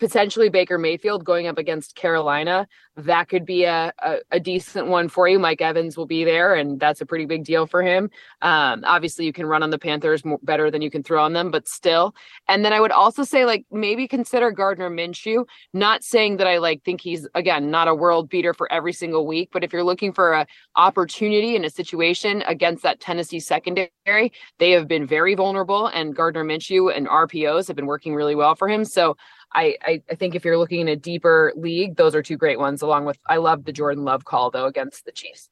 potentially 0.02 0.50
Baker 0.50 0.80
Mayfield 0.80 1.24
going 1.24 1.46
up 1.46 1.60
against 1.60 1.96
Carolina. 1.96 2.68
That 2.98 3.30
could 3.30 3.46
be 3.46 3.66
a, 3.66 3.94
a, 4.00 4.18
a, 4.32 4.40
decent 4.40 4.88
one 4.88 5.08
for 5.10 5.28
you. 5.28 5.38
Mike 5.38 5.62
Evans 5.62 5.96
will 5.96 6.08
be 6.08 6.24
there, 6.24 6.56
and 6.56 6.80
that's 6.80 7.02
a 7.02 7.06
pretty 7.06 7.26
big 7.26 7.46
deal 7.46 7.68
for 7.68 7.84
him. 7.84 8.10
Um, 8.42 8.84
obviously, 8.84 9.26
you 9.26 9.32
can 9.32 9.46
run 9.46 9.62
on 9.62 9.70
the 9.70 9.78
Panthers 9.78 10.26
more, 10.26 10.40
better 10.42 10.72
than 10.72 10.82
you 10.82 10.90
can 10.90 11.04
throw 11.04 11.24
on 11.24 11.34
them, 11.34 11.52
but 11.52 11.68
still. 11.68 12.16
And 12.50 12.66
then 12.66 12.74
I 12.74 12.82
would 12.82 12.92
also 12.92 13.24
say, 13.24 13.46
like, 13.46 13.64
maybe 13.72 14.08
consider 14.08 14.50
Gardner 14.50 14.90
Minshew. 14.90 15.46
Not 15.72 16.04
saying 16.04 16.38
that 16.38 16.48
I 16.48 16.58
like 16.58 16.84
think 16.84 17.00
he's 17.00 17.28
again 17.36 17.70
not 17.70 17.88
a 17.88 17.94
world 17.94 18.28
beater 18.28 18.56
for 18.56 18.70
every 18.74 18.94
single 18.94 19.28
week, 19.28 19.50
but 19.54 19.64
if 19.64 19.72
you're 19.72 19.84
looking 19.84 20.14
for 20.14 20.34
a 20.34 20.48
opportunity 20.76 21.56
in 21.56 21.64
a 21.64 21.70
situation 21.70 22.44
against 22.48 22.82
that 22.82 23.00
Tennessee 23.00 23.40
secondary, 23.40 24.34
they 24.58 24.72
have 24.72 24.88
been 24.88 25.06
very 25.06 25.36
vulnerable, 25.36 25.88
and 25.88 26.16
Gardner 26.16 26.44
Minshew 26.44 26.96
and 26.96 27.08
RPOs 27.08 27.68
have 27.68 27.76
been 27.76 27.86
working 27.86 28.16
really 28.16 28.36
well 28.36 28.56
for 28.56 28.68
him. 28.68 28.84
So 28.84 29.16
I, 29.54 29.76
I, 29.82 30.02
I 30.10 30.16
think 30.16 30.36
if 30.36 30.46
you're 30.46 30.58
looking 30.58 30.82
in 30.82 30.88
a 30.90 30.96
deeper 30.96 31.54
league, 31.56 31.96
those 31.96 32.16
are 32.16 32.22
two 32.22 32.38
great 32.38 32.60
ones. 32.60 32.82
Along 32.82 33.06
with 33.06 33.18
I 33.28 33.38
love 33.38 33.66
the 33.66 33.74
Jordan 33.74 34.04
Love 34.04 34.26
call 34.26 34.52
though 34.52 34.66
against 34.66 35.06
the 35.06 35.12
Chiefs. 35.12 35.50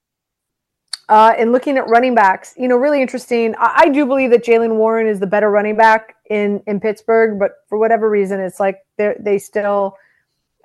Uh, 1.09 1.33
and 1.39 1.51
looking 1.51 1.75
at 1.75 1.89
running 1.89 2.13
backs, 2.13 2.53
you 2.55 2.67
know, 2.67 2.77
really 2.77 3.01
interesting. 3.01 3.55
I, 3.57 3.73
I 3.77 3.89
do 3.89 4.05
believe 4.05 4.29
that 4.29 4.45
Jaylen 4.45 4.75
Warren 4.75 5.07
is 5.07 5.19
the 5.19 5.27
better 5.27 5.49
running 5.49 5.75
back 5.75 6.15
in 6.29 6.61
in 6.67 6.79
Pittsburgh, 6.79 7.39
but 7.39 7.51
for 7.67 7.77
whatever 7.77 8.09
reason, 8.09 8.39
it's 8.39 8.59
like 8.59 8.79
they 8.97 9.15
they 9.19 9.39
still 9.39 9.97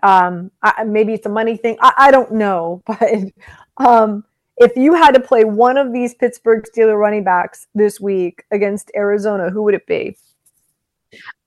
um, 0.05 0.51
I, 0.63 0.85
maybe 0.85 1.15
it's 1.15 1.27
a 1.27 1.31
money 1.31 1.57
thing. 1.57 1.79
I, 1.81 1.93
I 1.97 2.11
don't 2.11 2.33
know, 2.33 2.83
but 2.87 3.03
um, 3.79 4.25
if 4.59 4.77
you 4.77 4.95
had 4.95 5.13
to 5.15 5.21
play 5.21 5.45
one 5.45 5.77
of 5.77 5.93
these 5.93 6.15
Pittsburgh 6.15 6.65
Steeler 6.65 6.99
running 6.99 7.25
backs 7.25 7.67
this 7.75 8.01
week 8.01 8.45
against 8.53 8.91
Arizona, 8.95 9.51
who 9.51 9.63
would 9.63 9.75
it 9.75 9.87
be? 9.87 10.17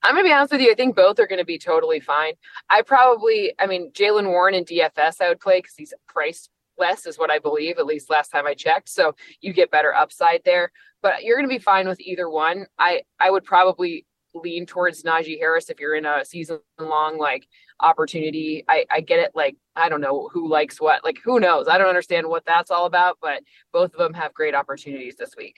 I'm 0.02 0.14
gonna 0.14 0.28
be 0.28 0.32
honest 0.32 0.52
with 0.52 0.60
you. 0.60 0.70
I 0.70 0.74
think 0.74 0.94
both 0.94 1.18
are 1.18 1.26
gonna 1.26 1.44
be 1.44 1.58
totally 1.58 2.00
fine. 2.00 2.34
I 2.70 2.82
probably, 2.82 3.52
I 3.58 3.66
mean, 3.66 3.90
Jaylen 3.92 4.28
Warren 4.28 4.54
and 4.54 4.66
DFS 4.66 5.20
I 5.20 5.28
would 5.28 5.40
play 5.40 5.58
because 5.58 5.74
he's 5.76 5.92
priced 6.06 6.50
less, 6.78 7.06
is 7.06 7.18
what 7.18 7.30
I 7.30 7.38
believe. 7.38 7.78
At 7.78 7.86
least 7.86 8.10
last 8.10 8.28
time 8.28 8.46
I 8.46 8.54
checked, 8.54 8.88
so 8.88 9.14
you 9.40 9.52
get 9.52 9.70
better 9.70 9.94
upside 9.94 10.42
there. 10.44 10.70
But 11.02 11.24
you're 11.24 11.36
gonna 11.36 11.48
be 11.48 11.58
fine 11.58 11.88
with 11.88 12.00
either 12.00 12.30
one. 12.30 12.66
I 12.78 13.02
I 13.20 13.30
would 13.30 13.44
probably 13.44 14.06
lean 14.34 14.66
towards 14.66 15.02
Najee 15.02 15.38
Harris 15.38 15.70
if 15.70 15.80
you're 15.80 15.94
in 15.94 16.06
a 16.06 16.24
season 16.24 16.60
long 16.78 17.18
like 17.18 17.48
opportunity. 17.80 18.64
I 18.68 18.86
I 18.90 19.00
get 19.00 19.18
it. 19.18 19.32
Like 19.34 19.56
I 19.76 19.88
don't 19.88 20.00
know 20.00 20.28
who 20.32 20.48
likes 20.48 20.80
what. 20.80 21.04
Like 21.04 21.18
who 21.24 21.40
knows? 21.40 21.68
I 21.68 21.78
don't 21.78 21.88
understand 21.88 22.28
what 22.28 22.44
that's 22.46 22.70
all 22.70 22.86
about. 22.86 23.18
But 23.20 23.42
both 23.72 23.92
of 23.94 23.98
them 23.98 24.14
have 24.14 24.32
great 24.34 24.54
opportunities 24.54 25.16
this 25.16 25.34
week. 25.36 25.56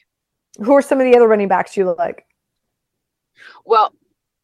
Who 0.58 0.72
are 0.72 0.82
some 0.82 1.00
of 1.00 1.04
the 1.04 1.16
other 1.16 1.28
running 1.28 1.48
backs 1.48 1.76
you 1.76 1.94
like? 1.96 2.24
Well, 3.64 3.94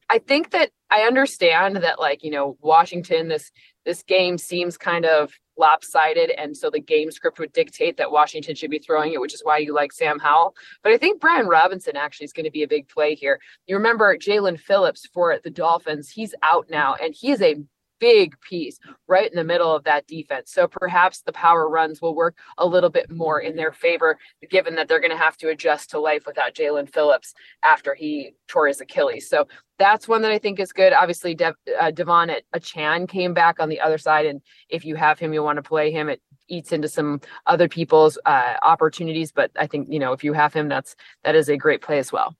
I 0.08 0.18
think 0.18 0.50
that 0.50 0.70
I 0.90 1.02
understand 1.02 1.76
that 1.76 1.98
like, 1.98 2.22
you 2.22 2.30
know, 2.30 2.56
Washington 2.60 3.28
this 3.28 3.50
this 3.84 4.02
game 4.02 4.36
seems 4.36 4.76
kind 4.76 5.04
of 5.04 5.32
lopsided 5.58 6.30
and 6.30 6.56
so 6.56 6.68
the 6.68 6.80
game 6.80 7.10
script 7.10 7.38
would 7.38 7.52
dictate 7.52 7.96
that 7.96 8.10
Washington 8.10 8.54
should 8.54 8.70
be 8.70 8.78
throwing 8.78 9.12
it, 9.12 9.20
which 9.20 9.32
is 9.32 9.42
why 9.44 9.58
you 9.58 9.72
like 9.72 9.92
Sam 9.92 10.18
Howell. 10.18 10.54
But 10.82 10.92
I 10.92 10.98
think 10.98 11.20
Brian 11.20 11.46
Robinson 11.46 11.96
actually 11.96 12.26
is 12.26 12.32
going 12.32 12.44
to 12.44 12.50
be 12.50 12.62
a 12.62 12.68
big 12.68 12.88
play 12.88 13.14
here. 13.14 13.40
You 13.66 13.76
remember 13.76 14.16
Jaelan 14.16 14.60
Phillips 14.60 15.06
for 15.14 15.38
the 15.42 15.50
Dolphins, 15.50 16.10
he's 16.10 16.34
out 16.42 16.66
now 16.68 16.94
and 17.00 17.14
he 17.14 17.30
is 17.30 17.40
a 17.40 17.56
big 17.98 18.38
piece 18.40 18.78
right 19.06 19.30
in 19.30 19.36
the 19.36 19.44
middle 19.44 19.74
of 19.74 19.84
that 19.84 20.06
defense. 20.06 20.52
So 20.52 20.66
perhaps 20.66 21.22
the 21.22 21.32
power 21.32 21.68
runs 21.68 22.00
will 22.00 22.14
work 22.14 22.38
a 22.58 22.66
little 22.66 22.90
bit 22.90 23.10
more 23.10 23.40
in 23.40 23.56
their 23.56 23.72
favor, 23.72 24.18
given 24.50 24.74
that 24.76 24.88
they're 24.88 25.00
going 25.00 25.10
to 25.10 25.16
have 25.16 25.36
to 25.38 25.48
adjust 25.48 25.90
to 25.90 26.00
life 26.00 26.24
without 26.26 26.54
Jaelan 26.54 26.92
Phillips 26.92 27.34
after 27.62 27.94
he 27.94 28.32
tore 28.48 28.68
his 28.68 28.80
Achilles. 28.80 29.28
So 29.28 29.46
that's 29.78 30.08
one 30.08 30.22
that 30.22 30.32
I 30.32 30.38
think 30.38 30.58
is 30.58 30.72
good. 30.72 30.92
Obviously, 30.92 31.34
Dev, 31.34 31.54
uh, 31.78 31.90
De'Von 31.90 32.34
Achane 32.54 33.08
came 33.08 33.34
back 33.34 33.60
on 33.60 33.68
the 33.68 33.80
other 33.80 33.98
side, 33.98 34.26
and 34.26 34.40
if 34.68 34.84
you 34.84 34.96
have 34.96 35.18
him, 35.18 35.32
you 35.32 35.42
want 35.42 35.56
to 35.56 35.62
play 35.62 35.90
him. 35.90 36.08
It 36.08 36.22
eats 36.48 36.72
into 36.72 36.88
some 36.88 37.20
other 37.46 37.68
people's 37.68 38.18
uh, 38.24 38.54
opportunities, 38.62 39.32
but 39.32 39.50
I 39.56 39.66
think 39.66 39.88
you 39.90 39.98
know 39.98 40.12
if 40.12 40.24
you 40.24 40.32
have 40.32 40.54
him, 40.54 40.68
that's 40.68 40.96
that 41.24 41.34
is 41.34 41.48
a 41.48 41.56
great 41.56 41.82
play 41.82 41.98
as 41.98 42.10
well 42.10 42.34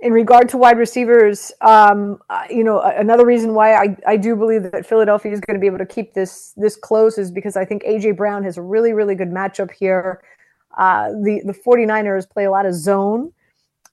in 0.00 0.12
regard 0.12 0.48
to 0.50 0.56
wide 0.56 0.78
receivers, 0.78 1.52
um, 1.60 2.18
you 2.48 2.64
know, 2.64 2.80
another 2.80 3.26
reason 3.26 3.54
why 3.54 3.74
I, 3.74 3.96
I 4.06 4.16
do 4.16 4.34
believe 4.34 4.70
that 4.70 4.86
Philadelphia 4.86 5.32
is 5.32 5.40
going 5.40 5.54
to 5.54 5.60
be 5.60 5.66
able 5.66 5.78
to 5.78 5.86
keep 5.86 6.14
this 6.14 6.52
this 6.56 6.76
close 6.76 7.18
is 7.18 7.30
because 7.30 7.56
I 7.56 7.64
think 7.64 7.82
AJ 7.84 8.16
Brown 8.16 8.42
has 8.44 8.56
a 8.56 8.62
really 8.62 8.92
really 8.92 9.14
good 9.14 9.30
matchup 9.30 9.70
here. 9.70 10.22
Uh, 10.76 11.10
the 11.10 11.42
the 11.44 11.52
49ers 11.52 12.28
play 12.28 12.44
a 12.44 12.50
lot 12.50 12.64
of 12.66 12.74
zone, 12.74 13.32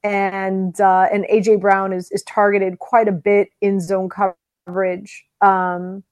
and 0.03 0.79
uh, 0.79 1.07
and 1.11 1.25
AJ 1.31 1.59
Brown 1.59 1.91
is 1.91 2.09
is 2.11 2.23
targeted 2.23 2.79
quite 2.79 3.07
a 3.07 3.13
bit 3.13 3.49
in 3.61 3.79
zone 3.81 4.09
coverage. 4.09 5.25
Um, 5.41 6.03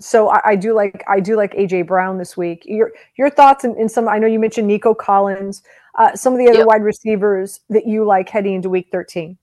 so 0.00 0.28
I, 0.30 0.40
I, 0.44 0.56
do 0.56 0.74
like 0.74 1.04
I 1.08 1.20
do 1.20 1.36
like 1.36 1.54
AJ 1.54 1.86
Brown 1.86 2.18
this 2.18 2.36
week. 2.36 2.64
Your 2.66 2.92
your 3.16 3.30
thoughts 3.30 3.64
in, 3.64 3.76
in 3.78 3.88
some? 3.88 4.08
I 4.08 4.18
know 4.18 4.26
you 4.26 4.40
mentioned 4.40 4.66
Nico 4.66 4.94
Collins. 4.94 5.62
Uh, 5.96 6.14
some 6.14 6.32
of 6.32 6.38
the 6.38 6.48
other 6.48 6.58
yep. 6.58 6.66
wide 6.66 6.82
receivers 6.82 7.60
that 7.68 7.86
you 7.86 8.04
like 8.04 8.28
heading 8.28 8.54
into 8.54 8.68
Week 8.68 8.88
13. 8.90 9.38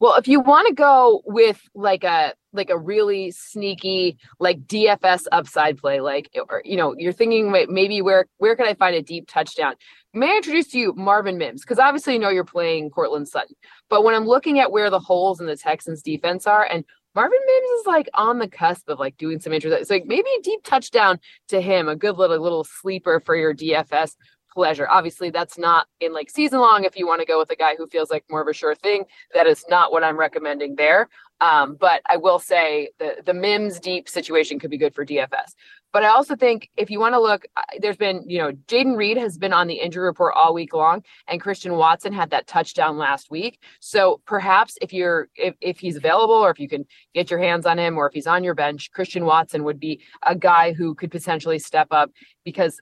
Well, 0.00 0.16
if 0.16 0.26
you 0.26 0.40
want 0.40 0.68
to 0.68 0.74
go 0.74 1.22
with 1.24 1.62
like 1.74 2.04
a 2.04 2.34
like 2.52 2.68
a 2.68 2.78
really 2.78 3.30
sneaky 3.30 4.18
like 4.38 4.66
DFS 4.66 5.24
upside 5.32 5.78
play, 5.78 6.00
like 6.00 6.28
or, 6.50 6.62
you 6.64 6.76
know, 6.76 6.94
you're 6.98 7.12
thinking 7.12 7.50
maybe 7.50 8.02
where 8.02 8.26
where 8.38 8.56
can 8.56 8.66
I 8.66 8.74
find 8.74 8.96
a 8.96 9.02
deep 9.02 9.28
touchdown? 9.28 9.74
May 10.12 10.32
I 10.32 10.36
introduce 10.36 10.68
to 10.68 10.78
you 10.78 10.92
Marvin 10.94 11.38
Mims? 11.38 11.62
Because 11.62 11.78
obviously 11.78 12.14
you 12.14 12.18
know 12.18 12.28
you're 12.28 12.44
playing 12.44 12.90
Courtland 12.90 13.28
Sutton, 13.28 13.56
but 13.88 14.04
when 14.04 14.14
I'm 14.14 14.26
looking 14.26 14.58
at 14.58 14.72
where 14.72 14.90
the 14.90 15.00
holes 15.00 15.40
in 15.40 15.46
the 15.46 15.56
Texans 15.56 16.02
defense 16.02 16.46
are, 16.46 16.64
and 16.64 16.84
Marvin 17.14 17.38
Mims 17.46 17.80
is 17.80 17.86
like 17.86 18.08
on 18.14 18.40
the 18.40 18.48
cusp 18.48 18.88
of 18.88 18.98
like 18.98 19.16
doing 19.16 19.40
some 19.40 19.52
interesting. 19.52 19.80
It's 19.80 19.90
like 19.90 20.06
maybe 20.06 20.28
a 20.38 20.42
deep 20.42 20.64
touchdown 20.64 21.20
to 21.48 21.60
him, 21.60 21.88
a 21.88 21.96
good 21.96 22.16
little 22.16 22.38
little 22.38 22.64
sleeper 22.64 23.20
for 23.20 23.36
your 23.36 23.54
DFS 23.54 24.16
pleasure. 24.54 24.88
Obviously, 24.88 25.30
that's 25.30 25.58
not 25.58 25.86
in 26.00 26.12
like 26.12 26.30
season 26.30 26.60
long. 26.60 26.84
If 26.84 26.96
you 26.96 27.06
want 27.06 27.20
to 27.20 27.26
go 27.26 27.38
with 27.38 27.50
a 27.50 27.56
guy 27.56 27.74
who 27.76 27.86
feels 27.86 28.10
like 28.10 28.24
more 28.30 28.40
of 28.40 28.48
a 28.48 28.52
sure 28.52 28.74
thing, 28.74 29.04
that 29.34 29.46
is 29.46 29.64
not 29.68 29.92
what 29.92 30.04
I'm 30.04 30.16
recommending 30.16 30.76
there. 30.76 31.08
Um, 31.40 31.76
but 31.78 32.00
I 32.08 32.16
will 32.16 32.38
say 32.38 32.90
the 32.98 33.16
the 33.24 33.34
Mims 33.34 33.80
deep 33.80 34.08
situation 34.08 34.58
could 34.58 34.70
be 34.70 34.78
good 34.78 34.94
for 34.94 35.04
DFS. 35.04 35.54
But 35.92 36.02
I 36.02 36.08
also 36.08 36.34
think 36.34 36.70
if 36.76 36.90
you 36.90 36.98
want 36.98 37.14
to 37.14 37.20
look, 37.20 37.44
there's 37.78 37.96
been, 37.96 38.24
you 38.26 38.38
know, 38.38 38.50
Jayden 38.66 38.96
Reed 38.96 39.16
has 39.16 39.38
been 39.38 39.52
on 39.52 39.68
the 39.68 39.74
injury 39.74 40.04
report 40.04 40.34
all 40.36 40.52
week 40.52 40.74
long, 40.74 41.04
and 41.28 41.40
Christian 41.40 41.74
Watson 41.74 42.12
had 42.12 42.30
that 42.30 42.48
touchdown 42.48 42.98
last 42.98 43.30
week. 43.30 43.60
So 43.78 44.20
perhaps 44.26 44.76
if 44.82 44.92
you're 44.92 45.28
if, 45.36 45.54
if 45.60 45.78
he's 45.78 45.96
available 45.96 46.34
or 46.34 46.50
if 46.50 46.58
you 46.58 46.68
can 46.68 46.84
get 47.14 47.30
your 47.30 47.38
hands 47.38 47.64
on 47.64 47.78
him 47.78 47.96
or 47.96 48.08
if 48.08 48.12
he's 48.12 48.26
on 48.26 48.42
your 48.42 48.54
bench, 48.54 48.90
Christian 48.90 49.24
Watson 49.24 49.62
would 49.64 49.78
be 49.78 50.00
a 50.24 50.34
guy 50.34 50.72
who 50.72 50.96
could 50.96 51.12
potentially 51.12 51.60
step 51.60 51.88
up 51.92 52.10
because 52.44 52.80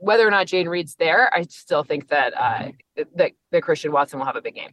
whether 0.00 0.26
or 0.26 0.30
not 0.30 0.46
Jayden 0.46 0.68
Reed's 0.68 0.94
there, 0.96 1.32
I 1.34 1.42
still 1.42 1.84
think 1.84 2.08
that 2.08 2.34
uh, 2.36 2.72
that, 3.16 3.32
that 3.50 3.62
Christian 3.62 3.92
Watson 3.92 4.18
will 4.18 4.26
have 4.26 4.36
a 4.36 4.42
big 4.42 4.54
game. 4.54 4.70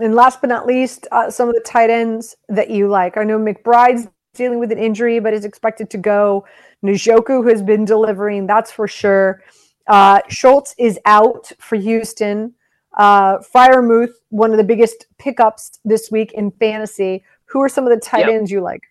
And 0.00 0.14
last 0.14 0.40
but 0.40 0.48
not 0.48 0.66
least, 0.66 1.06
uh, 1.10 1.30
some 1.30 1.48
of 1.48 1.54
the 1.54 1.60
tight 1.60 1.90
ends 1.90 2.36
that 2.48 2.70
you 2.70 2.88
like. 2.88 3.16
I 3.16 3.24
know 3.24 3.38
McBride's 3.38 4.08
dealing 4.34 4.60
with 4.60 4.70
an 4.70 4.78
injury, 4.78 5.18
but 5.18 5.34
is 5.34 5.44
expected 5.44 5.90
to 5.90 5.98
go. 5.98 6.46
Njoku 6.84 7.48
has 7.50 7.62
been 7.62 7.84
delivering, 7.84 8.46
that's 8.46 8.70
for 8.70 8.86
sure. 8.86 9.42
Uh, 9.88 10.20
Schultz 10.28 10.74
is 10.78 11.00
out 11.04 11.50
for 11.58 11.76
Houston. 11.76 12.54
Uh, 12.96 13.38
Freiermuth, 13.38 14.12
one 14.28 14.52
of 14.52 14.58
the 14.58 14.64
biggest 14.64 15.06
pickups 15.18 15.80
this 15.84 16.10
week 16.10 16.32
in 16.32 16.50
fantasy. 16.52 17.24
Who 17.46 17.62
are 17.62 17.68
some 17.68 17.84
of 17.84 17.90
the 17.90 18.00
tight 18.00 18.26
yep. 18.26 18.30
ends 18.30 18.50
you 18.50 18.60
like? 18.60 18.82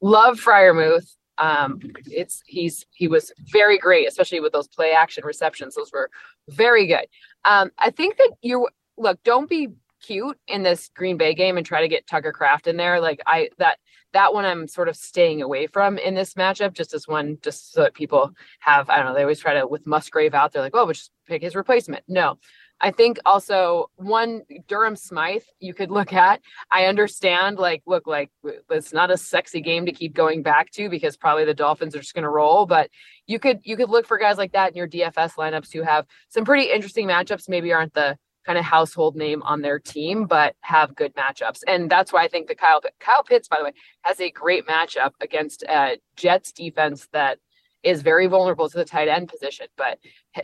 Love 0.00 0.40
Freiermuth. 0.40 1.14
Um, 1.42 1.80
it's 2.06 2.40
he's 2.46 2.86
he 2.92 3.08
was 3.08 3.32
very 3.50 3.76
great, 3.76 4.06
especially 4.06 4.38
with 4.38 4.52
those 4.52 4.68
play 4.68 4.92
action 4.92 5.24
receptions. 5.24 5.74
Those 5.74 5.90
were 5.92 6.08
very 6.48 6.86
good. 6.86 7.06
Um, 7.44 7.72
I 7.78 7.90
think 7.90 8.16
that 8.18 8.30
you 8.42 8.68
look. 8.96 9.20
Don't 9.24 9.50
be 9.50 9.70
cute 10.00 10.38
in 10.46 10.62
this 10.62 10.90
Green 10.94 11.16
Bay 11.16 11.34
game 11.34 11.56
and 11.56 11.66
try 11.66 11.80
to 11.80 11.88
get 11.88 12.06
Tucker 12.06 12.32
Kraft 12.32 12.68
in 12.68 12.76
there. 12.76 13.00
Like 13.00 13.20
I 13.26 13.50
that 13.58 13.78
that 14.12 14.32
one 14.32 14.44
I'm 14.44 14.68
sort 14.68 14.88
of 14.88 14.96
staying 14.96 15.42
away 15.42 15.66
from 15.66 15.98
in 15.98 16.14
this 16.14 16.34
matchup, 16.34 16.74
just 16.74 16.94
as 16.94 17.08
one, 17.08 17.38
just 17.42 17.72
so 17.72 17.82
that 17.82 17.94
people 17.94 18.30
have, 18.60 18.88
I 18.90 18.96
don't 18.96 19.06
know, 19.06 19.14
they 19.14 19.22
always 19.22 19.40
try 19.40 19.54
to 19.54 19.66
with 19.66 19.86
Musgrave 19.86 20.34
out, 20.34 20.52
they're 20.52 20.62
like, 20.62 20.76
oh, 20.76 20.86
but 20.86 20.96
just 20.96 21.10
pick 21.26 21.42
his 21.42 21.56
replacement. 21.56 22.04
No. 22.08 22.38
I 22.82 22.90
think 22.90 23.18
also 23.24 23.90
one 23.94 24.42
Durham 24.66 24.96
Smythe 24.96 25.44
you 25.60 25.72
could 25.72 25.92
look 25.92 26.12
at. 26.12 26.40
I 26.70 26.86
understand, 26.86 27.58
like, 27.58 27.82
look, 27.86 28.08
like 28.08 28.30
it's 28.70 28.92
not 28.92 29.12
a 29.12 29.16
sexy 29.16 29.60
game 29.60 29.86
to 29.86 29.92
keep 29.92 30.14
going 30.14 30.42
back 30.42 30.70
to 30.72 30.90
because 30.90 31.16
probably 31.16 31.44
the 31.44 31.54
Dolphins 31.54 31.94
are 31.94 32.00
just 32.00 32.14
going 32.14 32.24
to 32.24 32.28
roll. 32.28 32.66
But 32.66 32.90
you 33.28 33.38
could 33.38 33.60
you 33.62 33.76
could 33.76 33.88
look 33.88 34.06
for 34.06 34.18
guys 34.18 34.36
like 34.36 34.52
that 34.52 34.72
in 34.72 34.76
your 34.76 34.88
DFS 34.88 35.34
lineups 35.34 35.72
who 35.72 35.82
have 35.82 36.06
some 36.28 36.44
pretty 36.44 36.72
interesting 36.72 37.06
matchups. 37.06 37.48
Maybe 37.48 37.72
aren't 37.72 37.94
the 37.94 38.18
kind 38.44 38.58
of 38.58 38.64
household 38.64 39.14
name 39.14 39.42
on 39.42 39.62
their 39.62 39.78
team, 39.78 40.26
but 40.26 40.56
have 40.62 40.96
good 40.96 41.14
matchups. 41.14 41.60
And 41.68 41.88
that's 41.88 42.12
why 42.12 42.24
I 42.24 42.28
think 42.28 42.48
the 42.48 42.56
Kyle 42.56 42.80
Kyle 42.98 43.22
Pitts, 43.22 43.46
by 43.46 43.58
the 43.58 43.64
way, 43.64 43.72
has 44.02 44.20
a 44.20 44.30
great 44.30 44.66
matchup 44.66 45.12
against 45.20 45.62
a 45.62 45.98
Jets 46.16 46.50
defense 46.50 47.08
that 47.12 47.38
is 47.82 48.02
very 48.02 48.26
vulnerable 48.26 48.68
to 48.68 48.78
the 48.78 48.84
tight 48.84 49.08
end 49.08 49.28
position. 49.28 49.66
But 49.76 49.98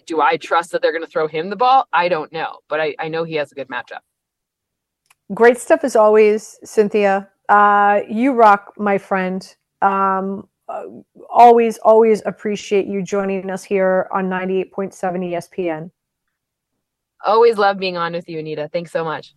do 0.06 0.20
I 0.20 0.36
trust 0.36 0.72
that 0.72 0.82
they're 0.82 0.92
going 0.92 1.04
to 1.04 1.10
throw 1.10 1.28
him 1.28 1.50
the 1.50 1.56
ball? 1.56 1.86
I 1.92 2.08
don't 2.08 2.32
know, 2.32 2.58
but 2.68 2.80
I, 2.80 2.94
I 2.98 3.08
know 3.08 3.24
he 3.24 3.34
has 3.34 3.52
a 3.52 3.54
good 3.54 3.68
matchup. 3.68 4.00
Great 5.34 5.58
stuff 5.58 5.84
as 5.84 5.94
always, 5.94 6.58
Cynthia. 6.64 7.28
Uh, 7.48 8.00
you 8.08 8.32
rock, 8.32 8.74
my 8.78 8.98
friend. 8.98 9.56
Um, 9.82 10.48
uh, 10.68 10.84
always, 11.30 11.78
always 11.78 12.22
appreciate 12.26 12.86
you 12.86 13.02
joining 13.02 13.50
us 13.50 13.64
here 13.64 14.08
on 14.12 14.28
98.7 14.28 14.92
ESPN. 14.92 15.90
Always 17.24 17.56
love 17.56 17.78
being 17.78 17.96
on 17.96 18.12
with 18.12 18.28
you, 18.28 18.38
Anita. 18.38 18.68
Thanks 18.72 18.92
so 18.92 19.04
much. 19.04 19.34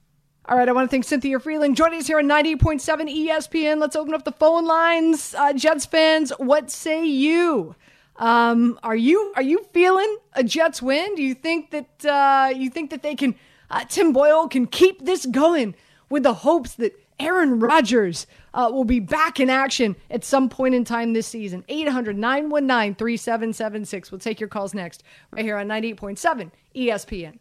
All 0.47 0.57
right, 0.57 0.67
I 0.67 0.71
want 0.71 0.89
to 0.89 0.91
thank 0.91 1.03
Cynthia 1.03 1.39
Frelund 1.39 1.75
joining 1.75 1.99
us 1.99 2.07
here 2.07 2.17
on 2.17 2.25
98.7 2.25 3.27
ESPN. 3.27 3.79
Let's 3.79 3.95
open 3.95 4.13
up 4.13 4.23
the 4.23 4.31
phone 4.31 4.65
lines. 4.65 5.35
Uh, 5.37 5.53
Jets 5.53 5.85
fans, 5.85 6.31
what 6.37 6.71
say 6.71 7.05
you? 7.05 7.75
Um, 8.21 8.79
are 8.83 8.95
you 8.95 9.33
are 9.35 9.41
you 9.41 9.65
feeling 9.73 10.17
a 10.33 10.43
Jets 10.43 10.79
win? 10.79 11.15
Do 11.15 11.23
you 11.23 11.33
think 11.33 11.71
that 11.71 12.05
uh, 12.05 12.53
you 12.55 12.69
think 12.69 12.91
that 12.91 13.01
they 13.01 13.15
can 13.15 13.33
uh, 13.71 13.83
Tim 13.89 14.13
Boyle 14.13 14.47
can 14.47 14.67
keep 14.67 15.03
this 15.03 15.25
going 15.25 15.73
with 16.11 16.21
the 16.21 16.35
hopes 16.35 16.75
that 16.75 16.93
Aaron 17.19 17.59
Rodgers 17.59 18.27
uh, 18.53 18.69
will 18.71 18.83
be 18.83 18.99
back 18.99 19.39
in 19.39 19.49
action 19.49 19.95
at 20.11 20.23
some 20.23 20.49
point 20.49 20.75
in 20.75 20.85
time 20.85 21.13
this 21.13 21.25
season. 21.25 21.65
800 21.67 22.15
919 22.15 22.93
3776. 22.95 24.11
We'll 24.11 24.19
take 24.19 24.39
your 24.39 24.49
calls 24.49 24.75
next, 24.75 25.03
right 25.31 25.43
here 25.43 25.57
on 25.57 25.67
98.7 25.67 26.51
ESPN. 26.75 27.39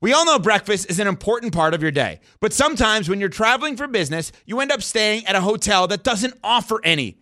We 0.00 0.12
all 0.12 0.26
know 0.26 0.40
breakfast 0.40 0.90
is 0.90 0.98
an 0.98 1.06
important 1.06 1.52
part 1.52 1.74
of 1.74 1.82
your 1.82 1.92
day, 1.92 2.18
but 2.40 2.52
sometimes 2.52 3.08
when 3.08 3.20
you're 3.20 3.28
traveling 3.28 3.76
for 3.76 3.86
business, 3.86 4.32
you 4.46 4.58
end 4.58 4.72
up 4.72 4.82
staying 4.82 5.26
at 5.26 5.36
a 5.36 5.40
hotel 5.40 5.86
that 5.86 6.02
doesn't 6.02 6.34
offer 6.42 6.80
any. 6.82 7.21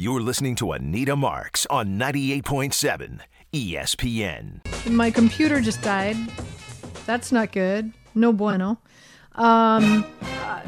You're 0.00 0.20
listening 0.20 0.54
to 0.56 0.70
Anita 0.70 1.16
Marks 1.16 1.66
on 1.66 1.98
98.7 1.98 3.18
ESPN. 3.52 4.88
My 4.88 5.10
computer 5.10 5.60
just 5.60 5.82
died. 5.82 6.16
That's 7.04 7.32
not 7.32 7.50
good. 7.50 7.92
No 8.14 8.32
bueno. 8.32 8.78
Um, 9.34 10.06
uh, 10.22 10.60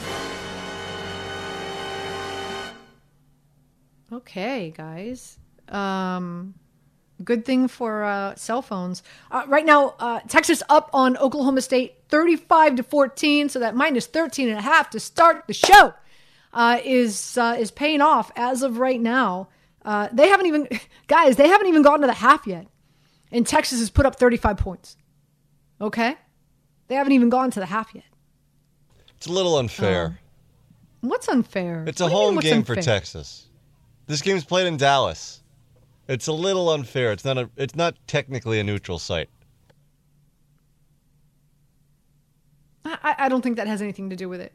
okay, 4.15 4.75
guys. 4.77 5.39
Um, 5.69 6.55
good 7.23 7.45
thing 7.45 7.69
for 7.69 8.03
uh, 8.03 8.35
cell 8.35 8.63
phones. 8.63 9.05
Uh, 9.31 9.45
right 9.47 9.65
now, 9.65 9.95
uh, 10.01 10.19
Texas 10.27 10.61
up 10.69 10.91
on 10.93 11.17
Oklahoma 11.19 11.61
State 11.61 12.03
35 12.09 12.75
to 12.75 12.83
14, 12.83 13.49
so 13.49 13.61
that 13.61 13.77
minus 13.77 14.07
13 14.07 14.49
and 14.49 14.59
a 14.59 14.63
half 14.63 14.91
to 14.91 14.99
start 14.99 15.45
the 15.47 15.55
show 15.55 15.95
uh, 16.53 16.81
is 16.85 17.39
uh, 17.39 17.57
is 17.59 17.71
paying 17.71 18.01
off 18.01 18.31
as 18.37 18.63
of 18.63 18.79
right 18.79 19.01
now. 19.01 19.49
Uh, 19.83 20.09
they 20.13 20.29
haven't 20.29 20.47
even, 20.47 20.69
guys, 21.07 21.37
they 21.37 21.49
haven't 21.49 21.69
even 21.69 21.83
gotten 21.83 22.03
to 22.03 22.07
the 22.07 22.13
half 22.13 22.47
yet, 22.47 22.67
and 23.33 23.47
Texas 23.47 23.79
has 23.79 23.91
put 23.91 24.07
up 24.07 24.17
35 24.17 24.57
points. 24.57 24.97
Okay, 25.81 26.17
they 26.89 26.95
haven't 26.95 27.13
even 27.13 27.31
gone 27.31 27.51
to 27.51 27.61
the 27.61 27.67
half 27.67 27.95
yet. 27.95 28.05
It's 29.17 29.27
a 29.27 29.33
little 29.33 29.59
unfair. 29.59 30.19
What's 31.01 31.29
unfair? 31.29 31.85
it's 31.87 32.01
a 32.01 32.05
What 32.05 32.11
mean, 32.11 32.19
home 32.19 32.35
what's 32.37 32.47
game 32.47 32.63
for? 32.63 32.77
Texas. 32.77 33.47
This 34.07 34.21
game's 34.23 34.45
played 34.45 34.67
in 34.67 34.77
Dallas. 34.77 35.43
It's 36.09 36.27
a 36.27 36.33
little 36.33 36.71
unfair. 36.71 37.13
It's 37.13 37.25
not 37.25 37.39
a. 37.39 37.49
It's 37.57 37.77
not 37.77 37.95
technically 38.07 38.59
a 38.61 38.65
neutral 38.65 38.99
site. 38.99 39.29
I, 42.85 43.15
I 43.19 43.29
don't 43.29 43.43
think 43.43 43.57
that 43.57 43.67
has 43.67 43.81
anything 43.83 44.11
to 44.11 44.17
do 44.17 44.29
with 44.29 44.41
it. 44.41 44.53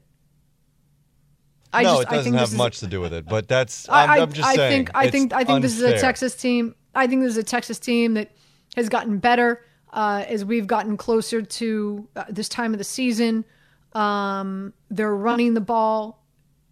I 1.76 1.84
no, 1.84 1.95
just, 1.97 2.01
it 2.03 2.15
doesn't 2.15 2.34
have 2.34 2.47
is- 2.49 2.55
much 2.55 2.80
to 2.80 2.88
do 2.88 3.01
with 3.01 3.13
it. 3.13 3.26
But 3.26 3.47
that's. 3.47 3.88
I'm, 3.89 4.09
I- 4.09 4.19
I'm 4.19 4.32
just 4.34 4.47
I 4.47 4.55
saying. 4.55 4.86
think 4.86 4.91
I 4.95 5.09
think 5.09 5.34
I 5.34 5.43
think 5.43 5.61
this 5.61 5.76
is 5.76 5.82
a. 5.82 5.99
Texas 5.99 6.36
team. 6.36 6.76
I 6.93 7.07
think 7.07 7.21
this 7.21 7.32
is 7.32 7.38
a 7.38 7.43
Texas 7.43 7.78
team 7.80 8.13
that 8.15 8.32
has 8.76 8.89
gotten 8.89 9.17
better 9.19 9.61
uh, 9.93 10.23
as 10.28 10.45
we've 10.45 10.67
gotten 10.67 10.97
closer 10.97 11.41
to 11.41 12.07
uh, 12.15 12.23
this 12.30 12.47
time 12.49 12.73
of 12.73 12.78
the 12.78 12.84
season. 12.86 13.45
Um, 13.93 14.73
they're 14.89 15.15
running 15.15 15.53
the 15.53 15.61
ball 15.61 16.23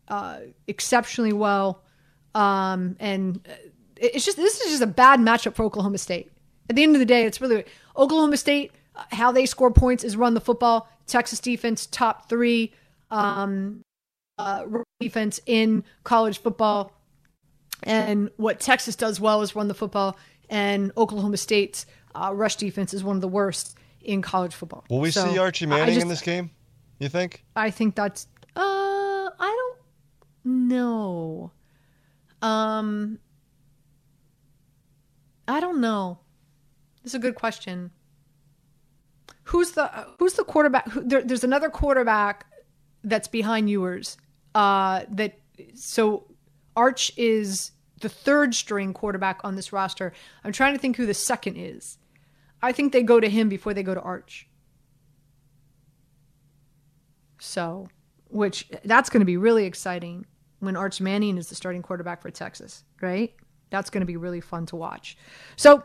uh, 0.07 0.39
exceptionally 0.67 1.33
well, 1.33 1.83
um, 2.35 2.95
and 2.99 3.39
uh, 3.49 3.53
it's 3.97 4.25
just 4.25 4.37
this 4.37 4.59
is 4.61 4.71
just 4.71 4.81
a 4.83 4.87
bad 4.87 5.19
matchup 5.19 5.55
for 5.55 5.63
Oklahoma 5.63 5.97
State. 5.97 6.31
At 6.69 6.75
the 6.75 6.83
end 6.83 6.95
of 6.95 6.99
the 6.99 7.05
day, 7.05 7.25
it's 7.25 7.39
really 7.41 7.65
Oklahoma 7.97 8.37
State. 8.37 8.71
uh, 8.95 9.03
How 9.11 9.31
they 9.31 9.45
score 9.45 9.71
points 9.71 10.03
is 10.03 10.15
run 10.17 10.33
the 10.33 10.41
football. 10.41 10.87
Texas 11.07 11.39
defense 11.39 11.85
top 11.85 12.29
three 12.29 12.73
um, 13.11 13.81
uh, 14.43 14.65
defense 14.99 15.39
in 15.45 15.83
college 16.03 16.39
football. 16.39 16.91
And 17.83 18.29
what 18.37 18.59
Texas 18.59 18.95
does 18.95 19.19
well 19.19 19.41
is 19.41 19.55
run 19.55 19.67
the 19.67 19.73
football, 19.73 20.17
and 20.49 20.91
Oklahoma 20.95 21.37
State's 21.37 21.85
uh, 22.15 22.31
rush 22.33 22.55
defense 22.55 22.93
is 22.93 23.03
one 23.03 23.15
of 23.17 23.21
the 23.21 23.27
worst 23.27 23.77
in 24.01 24.21
college 24.21 24.53
football. 24.53 24.85
Will 24.89 24.99
we 24.99 25.11
So, 25.11 25.27
see 25.29 25.37
Archie 25.37 25.65
Manning 25.65 25.95
just- 25.95 26.03
in 26.03 26.07
this 26.07 26.21
game? 26.21 26.51
You 26.99 27.09
think? 27.09 27.43
I 27.55 27.71
think 27.71 27.95
that's. 27.95 28.27
Uh, 28.55 28.61
I 28.61 29.29
don't 29.39 29.79
know. 30.69 31.51
Um, 32.41 33.19
I 35.47 35.59
don't 35.59 35.81
know. 35.81 36.19
This 37.03 37.11
is 37.11 37.15
a 37.15 37.19
good 37.19 37.35
question. 37.35 37.91
Who's 39.45 39.71
the 39.71 39.87
Who's 40.19 40.33
the 40.35 40.43
quarterback? 40.45 40.87
Who, 40.89 41.03
there, 41.03 41.21
there's 41.21 41.43
another 41.43 41.69
quarterback 41.69 42.45
that's 43.03 43.27
behind 43.27 43.69
yours. 43.69 44.17
Uh, 44.55 45.03
that 45.09 45.39
so 45.75 46.25
Arch 46.75 47.11
is 47.17 47.71
the 48.01 48.09
third 48.09 48.53
string 48.53 48.93
quarterback 48.93 49.39
on 49.43 49.55
this 49.55 49.73
roster. 49.73 50.13
I'm 50.43 50.51
trying 50.51 50.73
to 50.73 50.79
think 50.79 50.97
who 50.97 51.05
the 51.05 51.13
second 51.13 51.55
is. 51.57 51.97
I 52.61 52.71
think 52.71 52.93
they 52.93 53.03
go 53.03 53.19
to 53.19 53.29
him 53.29 53.49
before 53.49 53.73
they 53.73 53.83
go 53.83 53.93
to 53.93 54.01
Arch. 54.01 54.47
So, 57.39 57.87
which 58.29 58.69
that's 58.85 59.09
going 59.09 59.19
to 59.19 59.25
be 59.25 59.37
really 59.37 59.65
exciting 59.65 60.25
when 60.59 60.77
Arch 60.77 61.01
Manning 61.01 61.37
is 61.37 61.49
the 61.49 61.55
starting 61.55 61.81
quarterback 61.81 62.21
for 62.21 62.31
Texas, 62.31 62.83
right? 63.01 63.33
That's 63.69 63.89
going 63.89 64.01
to 64.01 64.05
be 64.05 64.15
really 64.15 64.39
fun 64.39 64.65
to 64.67 64.75
watch. 64.75 65.17
So, 65.55 65.83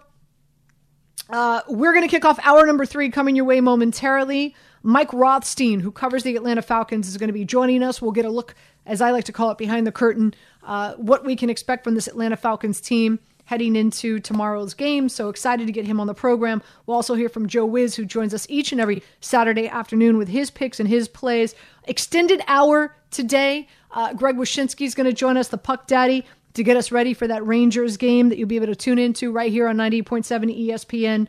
uh, 1.30 1.62
we're 1.68 1.92
going 1.92 2.04
to 2.04 2.08
kick 2.08 2.24
off 2.24 2.38
hour 2.42 2.64
number 2.64 2.86
three 2.86 3.10
coming 3.10 3.34
your 3.34 3.44
way 3.44 3.60
momentarily. 3.60 4.54
Mike 4.82 5.12
Rothstein, 5.12 5.80
who 5.80 5.90
covers 5.90 6.22
the 6.22 6.36
Atlanta 6.36 6.62
Falcons, 6.62 7.08
is 7.08 7.16
going 7.16 7.28
to 7.28 7.34
be 7.34 7.44
joining 7.44 7.82
us. 7.82 8.00
We'll 8.00 8.12
get 8.12 8.24
a 8.24 8.30
look, 8.30 8.54
as 8.86 9.00
I 9.00 9.10
like 9.10 9.24
to 9.24 9.32
call 9.32 9.50
it, 9.50 9.58
behind 9.58 9.86
the 9.86 9.92
curtain, 9.92 10.34
uh, 10.62 10.94
what 10.94 11.24
we 11.24 11.36
can 11.36 11.50
expect 11.50 11.84
from 11.84 11.94
this 11.94 12.06
Atlanta 12.06 12.36
Falcons 12.36 12.80
team 12.80 13.18
heading 13.48 13.76
into 13.76 14.20
tomorrow's 14.20 14.74
game. 14.74 15.08
So 15.08 15.30
excited 15.30 15.66
to 15.66 15.72
get 15.72 15.86
him 15.86 16.00
on 16.00 16.06
the 16.06 16.12
program. 16.12 16.60
We'll 16.84 16.96
also 16.96 17.14
hear 17.14 17.30
from 17.30 17.48
Joe 17.48 17.64
Wiz, 17.64 17.94
who 17.94 18.04
joins 18.04 18.34
us 18.34 18.46
each 18.50 18.72
and 18.72 18.80
every 18.80 19.02
Saturday 19.20 19.66
afternoon 19.66 20.18
with 20.18 20.28
his 20.28 20.50
picks 20.50 20.78
and 20.78 20.86
his 20.86 21.08
plays. 21.08 21.54
Extended 21.84 22.42
hour 22.46 22.94
today. 23.10 23.66
Uh, 23.90 24.12
Greg 24.12 24.36
Wyshynski 24.36 24.84
is 24.84 24.94
going 24.94 25.06
to 25.06 25.14
join 25.14 25.38
us, 25.38 25.48
the 25.48 25.56
Puck 25.56 25.86
Daddy, 25.86 26.26
to 26.52 26.62
get 26.62 26.76
us 26.76 26.92
ready 26.92 27.14
for 27.14 27.26
that 27.26 27.46
Rangers 27.46 27.96
game 27.96 28.28
that 28.28 28.36
you'll 28.36 28.48
be 28.48 28.56
able 28.56 28.66
to 28.66 28.76
tune 28.76 28.98
into 28.98 29.32
right 29.32 29.50
here 29.50 29.66
on 29.66 29.78
90.7 29.78 30.68
ESPN. 30.68 31.26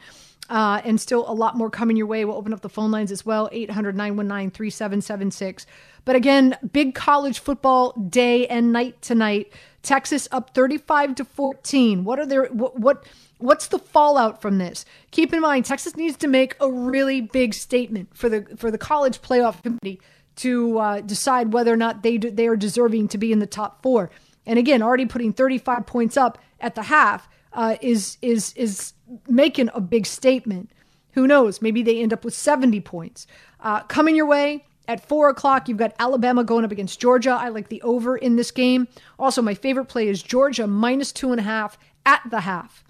Uh, 0.50 0.82
and 0.84 1.00
still 1.00 1.30
a 1.30 1.34
lot 1.34 1.56
more 1.56 1.70
coming 1.70 1.96
your 1.96 2.08
way. 2.08 2.26
We'll 2.26 2.36
open 2.36 2.54
up 2.54 2.62
the 2.62 2.70
phone 2.70 2.90
lines 2.90 3.12
as 3.12 3.24
well 3.24 3.50
800 3.52 3.96
919 3.96 4.50
3776. 4.50 5.68
But 6.06 6.16
again, 6.16 6.58
big 6.72 6.96
college 6.96 7.38
football 7.38 7.92
day 7.92 8.48
and 8.48 8.72
night 8.72 9.00
tonight. 9.02 9.54
Texas 9.84 10.28
up 10.32 10.56
35 10.56 11.16
to 11.16 11.26
14. 11.26 12.04
What 12.04 12.20
are 12.20 12.26
their 12.26 12.46
what, 12.46 12.80
what 12.80 13.06
what's 13.38 13.68
the 13.68 13.80
fallout 13.80 14.42
from 14.42 14.58
this? 14.58 14.86
Keep 15.12 15.34
in 15.34 15.42
mind 15.42 15.66
Texas 15.66 15.96
needs 15.96 16.18
to 16.18 16.28
make 16.28 16.56
a 16.60 16.72
really 16.72 17.22
big 17.22 17.54
statement 17.54 18.10
for 18.16 18.28
the 18.28 18.46
for 18.58 18.72
the 18.72 18.78
college 18.78 19.22
playoff 19.22 19.62
committee 19.62 20.02
to 20.38 20.80
uh, 20.80 21.02
decide 21.02 21.54
whether 21.54 21.74
or 21.74 21.78
not 21.78 22.02
they 22.02 22.18
they 22.18 22.48
are 22.48 22.56
deserving 22.56 23.08
to 23.10 23.18
be 23.18 23.32
in 23.32 23.40
the 23.40 23.48
top 23.48 23.84
4. 23.84 24.10
And 24.46 24.58
again, 24.58 24.82
already 24.82 25.06
putting 25.06 25.34
35 25.34 25.86
points 25.86 26.18
up 26.18 26.38
at 26.60 26.76
the 26.76 26.84
half 26.84 27.30
uh, 27.54 27.78
is 27.82 28.18
is 28.22 28.54
is 28.56 28.94
making 29.28 29.70
a 29.74 29.82
big 29.82 30.06
statement. 30.06 30.72
Who 31.14 31.28
knows? 31.28 31.62
Maybe 31.62 31.82
they 31.84 32.02
end 32.02 32.14
up 32.14 32.24
with 32.24 32.34
70 32.34 32.80
points. 32.82 33.28
Uh, 33.60 33.82
coming 33.84 34.16
your 34.16 34.26
way 34.26 34.66
at 34.88 35.08
four 35.08 35.30
o'clock, 35.30 35.68
you've 35.68 35.78
got 35.78 35.94
Alabama 36.00 36.44
going 36.44 36.66
up 36.66 36.72
against 36.72 37.00
Georgia. 37.00 37.32
I 37.32 37.50
like 37.50 37.70
the 37.70 37.82
over 37.82 38.18
in 38.18 38.36
this 38.36 38.52
game. 38.52 38.88
Also, 39.18 39.42
my 39.42 39.54
favorite 39.54 39.86
play 39.86 40.08
is 40.08 40.22
Georgia 40.22 40.68
minus 40.68 41.12
two 41.12 41.32
and 41.32 41.40
a 41.40 41.44
half 41.44 41.78
at 42.06 42.22
the 42.30 42.42
half. 42.42 42.84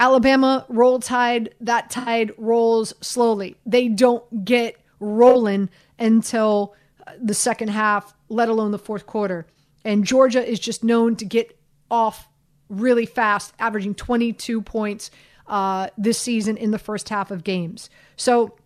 Alabama 0.00 0.66
roll 0.68 0.98
tide, 0.98 1.54
that 1.60 1.90
tide 1.90 2.32
rolls 2.36 2.92
slowly. 3.00 3.56
They 3.64 3.88
don't 3.88 4.44
get 4.44 4.76
rolling 4.98 5.70
until 5.98 6.74
the 7.20 7.34
second 7.34 7.68
half, 7.68 8.14
let 8.28 8.48
alone 8.48 8.70
the 8.72 8.78
fourth 8.78 9.06
quarter. 9.06 9.46
And 9.84 10.04
Georgia 10.04 10.44
is 10.44 10.58
just 10.58 10.82
known 10.82 11.16
to 11.16 11.24
get 11.24 11.58
off 11.90 12.28
really 12.72 13.06
fast, 13.06 13.52
averaging 13.58 13.94
22 13.94 14.62
points 14.62 15.10
uh, 15.46 15.88
this 15.98 16.18
season 16.18 16.56
in 16.56 16.70
the 16.70 16.78
first 16.78 17.08
half 17.08 17.30
of 17.30 17.44
games. 17.44 17.90
So 18.16 18.56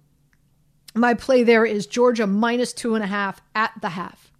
my 0.94 1.14
play 1.14 1.42
there 1.42 1.64
is 1.64 1.86
Georgia 1.86 2.26
minus 2.26 2.72
two 2.72 2.94
and 2.94 3.04
a 3.04 3.06
half 3.06 3.42
at 3.54 3.72
the 3.80 3.90
half. 3.90 4.32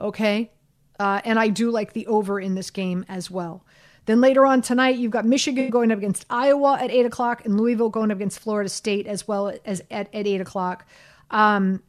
Okay. 0.00 0.50
Uh, 0.98 1.20
and 1.24 1.38
I 1.38 1.48
do 1.48 1.70
like 1.70 1.92
the 1.92 2.06
over 2.06 2.40
in 2.40 2.54
this 2.54 2.70
game 2.70 3.04
as 3.08 3.30
well. 3.30 3.64
Then 4.06 4.20
later 4.20 4.46
on 4.46 4.62
tonight, 4.62 4.96
you've 4.96 5.12
got 5.12 5.26
Michigan 5.26 5.68
going 5.68 5.92
up 5.92 5.98
against 5.98 6.24
Iowa 6.30 6.78
at 6.80 6.90
8 6.90 7.06
o'clock 7.06 7.44
and 7.44 7.60
Louisville 7.60 7.90
going 7.90 8.10
up 8.10 8.16
against 8.16 8.38
Florida 8.38 8.70
State 8.70 9.06
as 9.06 9.28
well 9.28 9.52
as 9.66 9.82
at, 9.90 10.12
at 10.14 10.26
8 10.26 10.40
o'clock. 10.40 10.86
Um, 11.30 11.82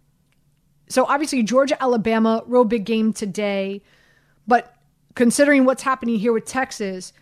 so 0.90 1.06
obviously, 1.06 1.44
Georgia, 1.44 1.82
Alabama, 1.82 2.44
real 2.46 2.66
big 2.66 2.84
game 2.84 3.14
today. 3.14 3.82
But 4.48 4.76
considering 5.16 5.66
what's 5.66 5.84
happening 5.84 6.20
here 6.20 6.34
with 6.34 6.46
Texas, 6.46 7.14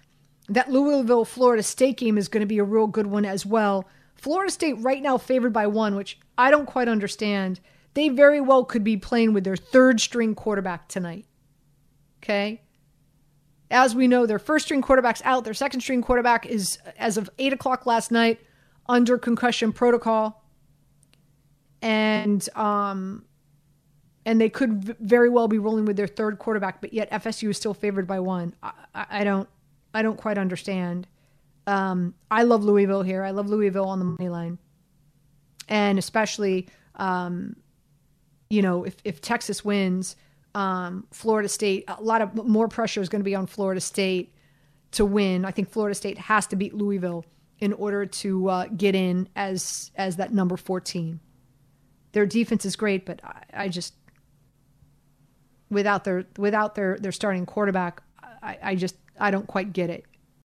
that 0.49 0.71
Louisville 0.71 1.25
Florida 1.25 1.63
State 1.63 1.97
game 1.97 2.17
is 2.17 2.27
going 2.27 2.41
to 2.41 2.47
be 2.47 2.59
a 2.59 2.63
real 2.63 2.87
good 2.87 3.07
one 3.07 3.25
as 3.25 3.45
well. 3.45 3.87
Florida 4.15 4.51
State 4.51 4.75
right 4.79 5.01
now 5.01 5.17
favored 5.17 5.53
by 5.53 5.67
one, 5.67 5.95
which 5.95 6.19
I 6.37 6.51
don't 6.51 6.65
quite 6.65 6.87
understand. 6.87 7.59
They 7.93 8.09
very 8.09 8.41
well 8.41 8.63
could 8.63 8.83
be 8.83 8.97
playing 8.97 9.33
with 9.33 9.43
their 9.43 9.55
third 9.55 9.99
string 9.99 10.35
quarterback 10.35 10.87
tonight. 10.87 11.25
Okay. 12.23 12.61
As 13.69 13.95
we 13.95 14.07
know, 14.07 14.25
their 14.25 14.39
first 14.39 14.65
string 14.65 14.81
quarterback's 14.81 15.21
out. 15.25 15.43
Their 15.43 15.53
second 15.53 15.81
string 15.81 16.01
quarterback 16.01 16.45
is, 16.45 16.79
as 16.97 17.17
of 17.17 17.29
8 17.37 17.53
o'clock 17.53 17.85
last 17.85 18.11
night, 18.11 18.39
under 18.87 19.17
concussion 19.17 19.73
protocol. 19.73 20.43
And 21.81 22.47
um, 22.55 23.25
and 24.27 24.41
they 24.41 24.49
could 24.49 24.97
very 24.99 25.29
well 25.29 25.47
be 25.47 25.57
rolling 25.57 25.85
with 25.85 25.95
their 25.95 26.05
third 26.05 26.37
quarterback, 26.37 26.81
but 26.81 26.91
yet 26.91 27.09
FSU 27.11 27.49
is 27.49 27.55
still 27.55 27.73
favored 27.73 28.05
by 28.05 28.19
one. 28.19 28.53
I, 28.61 28.71
I, 28.93 29.05
I 29.09 29.23
don't 29.23 29.49
I 29.93 30.01
don't 30.01 30.17
quite 30.17 30.37
understand. 30.37 31.07
Um, 31.65 32.13
I 32.29 32.43
love 32.43 32.63
Louisville 32.63 33.03
here. 33.03 33.23
I 33.23 33.31
love 33.31 33.47
Louisville 33.47 33.87
on 33.87 33.99
the 33.99 34.05
money 34.05 34.27
line, 34.27 34.59
and 35.69 35.97
especially 35.97 36.67
um, 36.95 37.55
you 38.49 38.61
know 38.61 38.83
if 38.83 38.97
if 39.05 39.21
Texas 39.21 39.63
wins, 39.63 40.17
um, 40.53 41.07
Florida 41.11 41.47
State 41.47 41.85
a 41.87 42.03
lot 42.03 42.21
of 42.21 42.35
more 42.45 42.67
pressure 42.67 43.01
is 43.01 43.07
going 43.07 43.21
to 43.21 43.25
be 43.25 43.35
on 43.35 43.47
Florida 43.47 43.79
State 43.79 44.35
to 44.91 45.05
win. 45.05 45.45
I 45.45 45.51
think 45.51 45.69
Florida 45.69 45.95
State 45.95 46.17
has 46.17 46.47
to 46.47 46.57
beat 46.57 46.73
Louisville 46.73 47.23
in 47.59 47.71
order 47.71 48.05
to 48.05 48.49
uh, 48.49 48.65
get 48.75 48.93
in 48.93 49.29
as 49.37 49.89
as 49.95 50.17
that 50.17 50.33
number 50.33 50.57
fourteen. 50.57 51.21
Their 52.11 52.25
defense 52.25 52.65
is 52.65 52.75
great, 52.75 53.05
but 53.05 53.21
I, 53.23 53.43
I 53.53 53.67
just 53.69 53.93
without 55.69 56.03
their 56.03 56.25
without 56.37 56.75
their 56.75 56.97
their 56.97 57.11
starting 57.11 57.45
quarterback, 57.45 58.01
I, 58.41 58.57
I 58.61 58.75
just 58.75 58.95
I 59.19 59.31
don't 59.31 59.47
quite 59.47 59.73
get 59.73 59.89
it. 59.89 60.05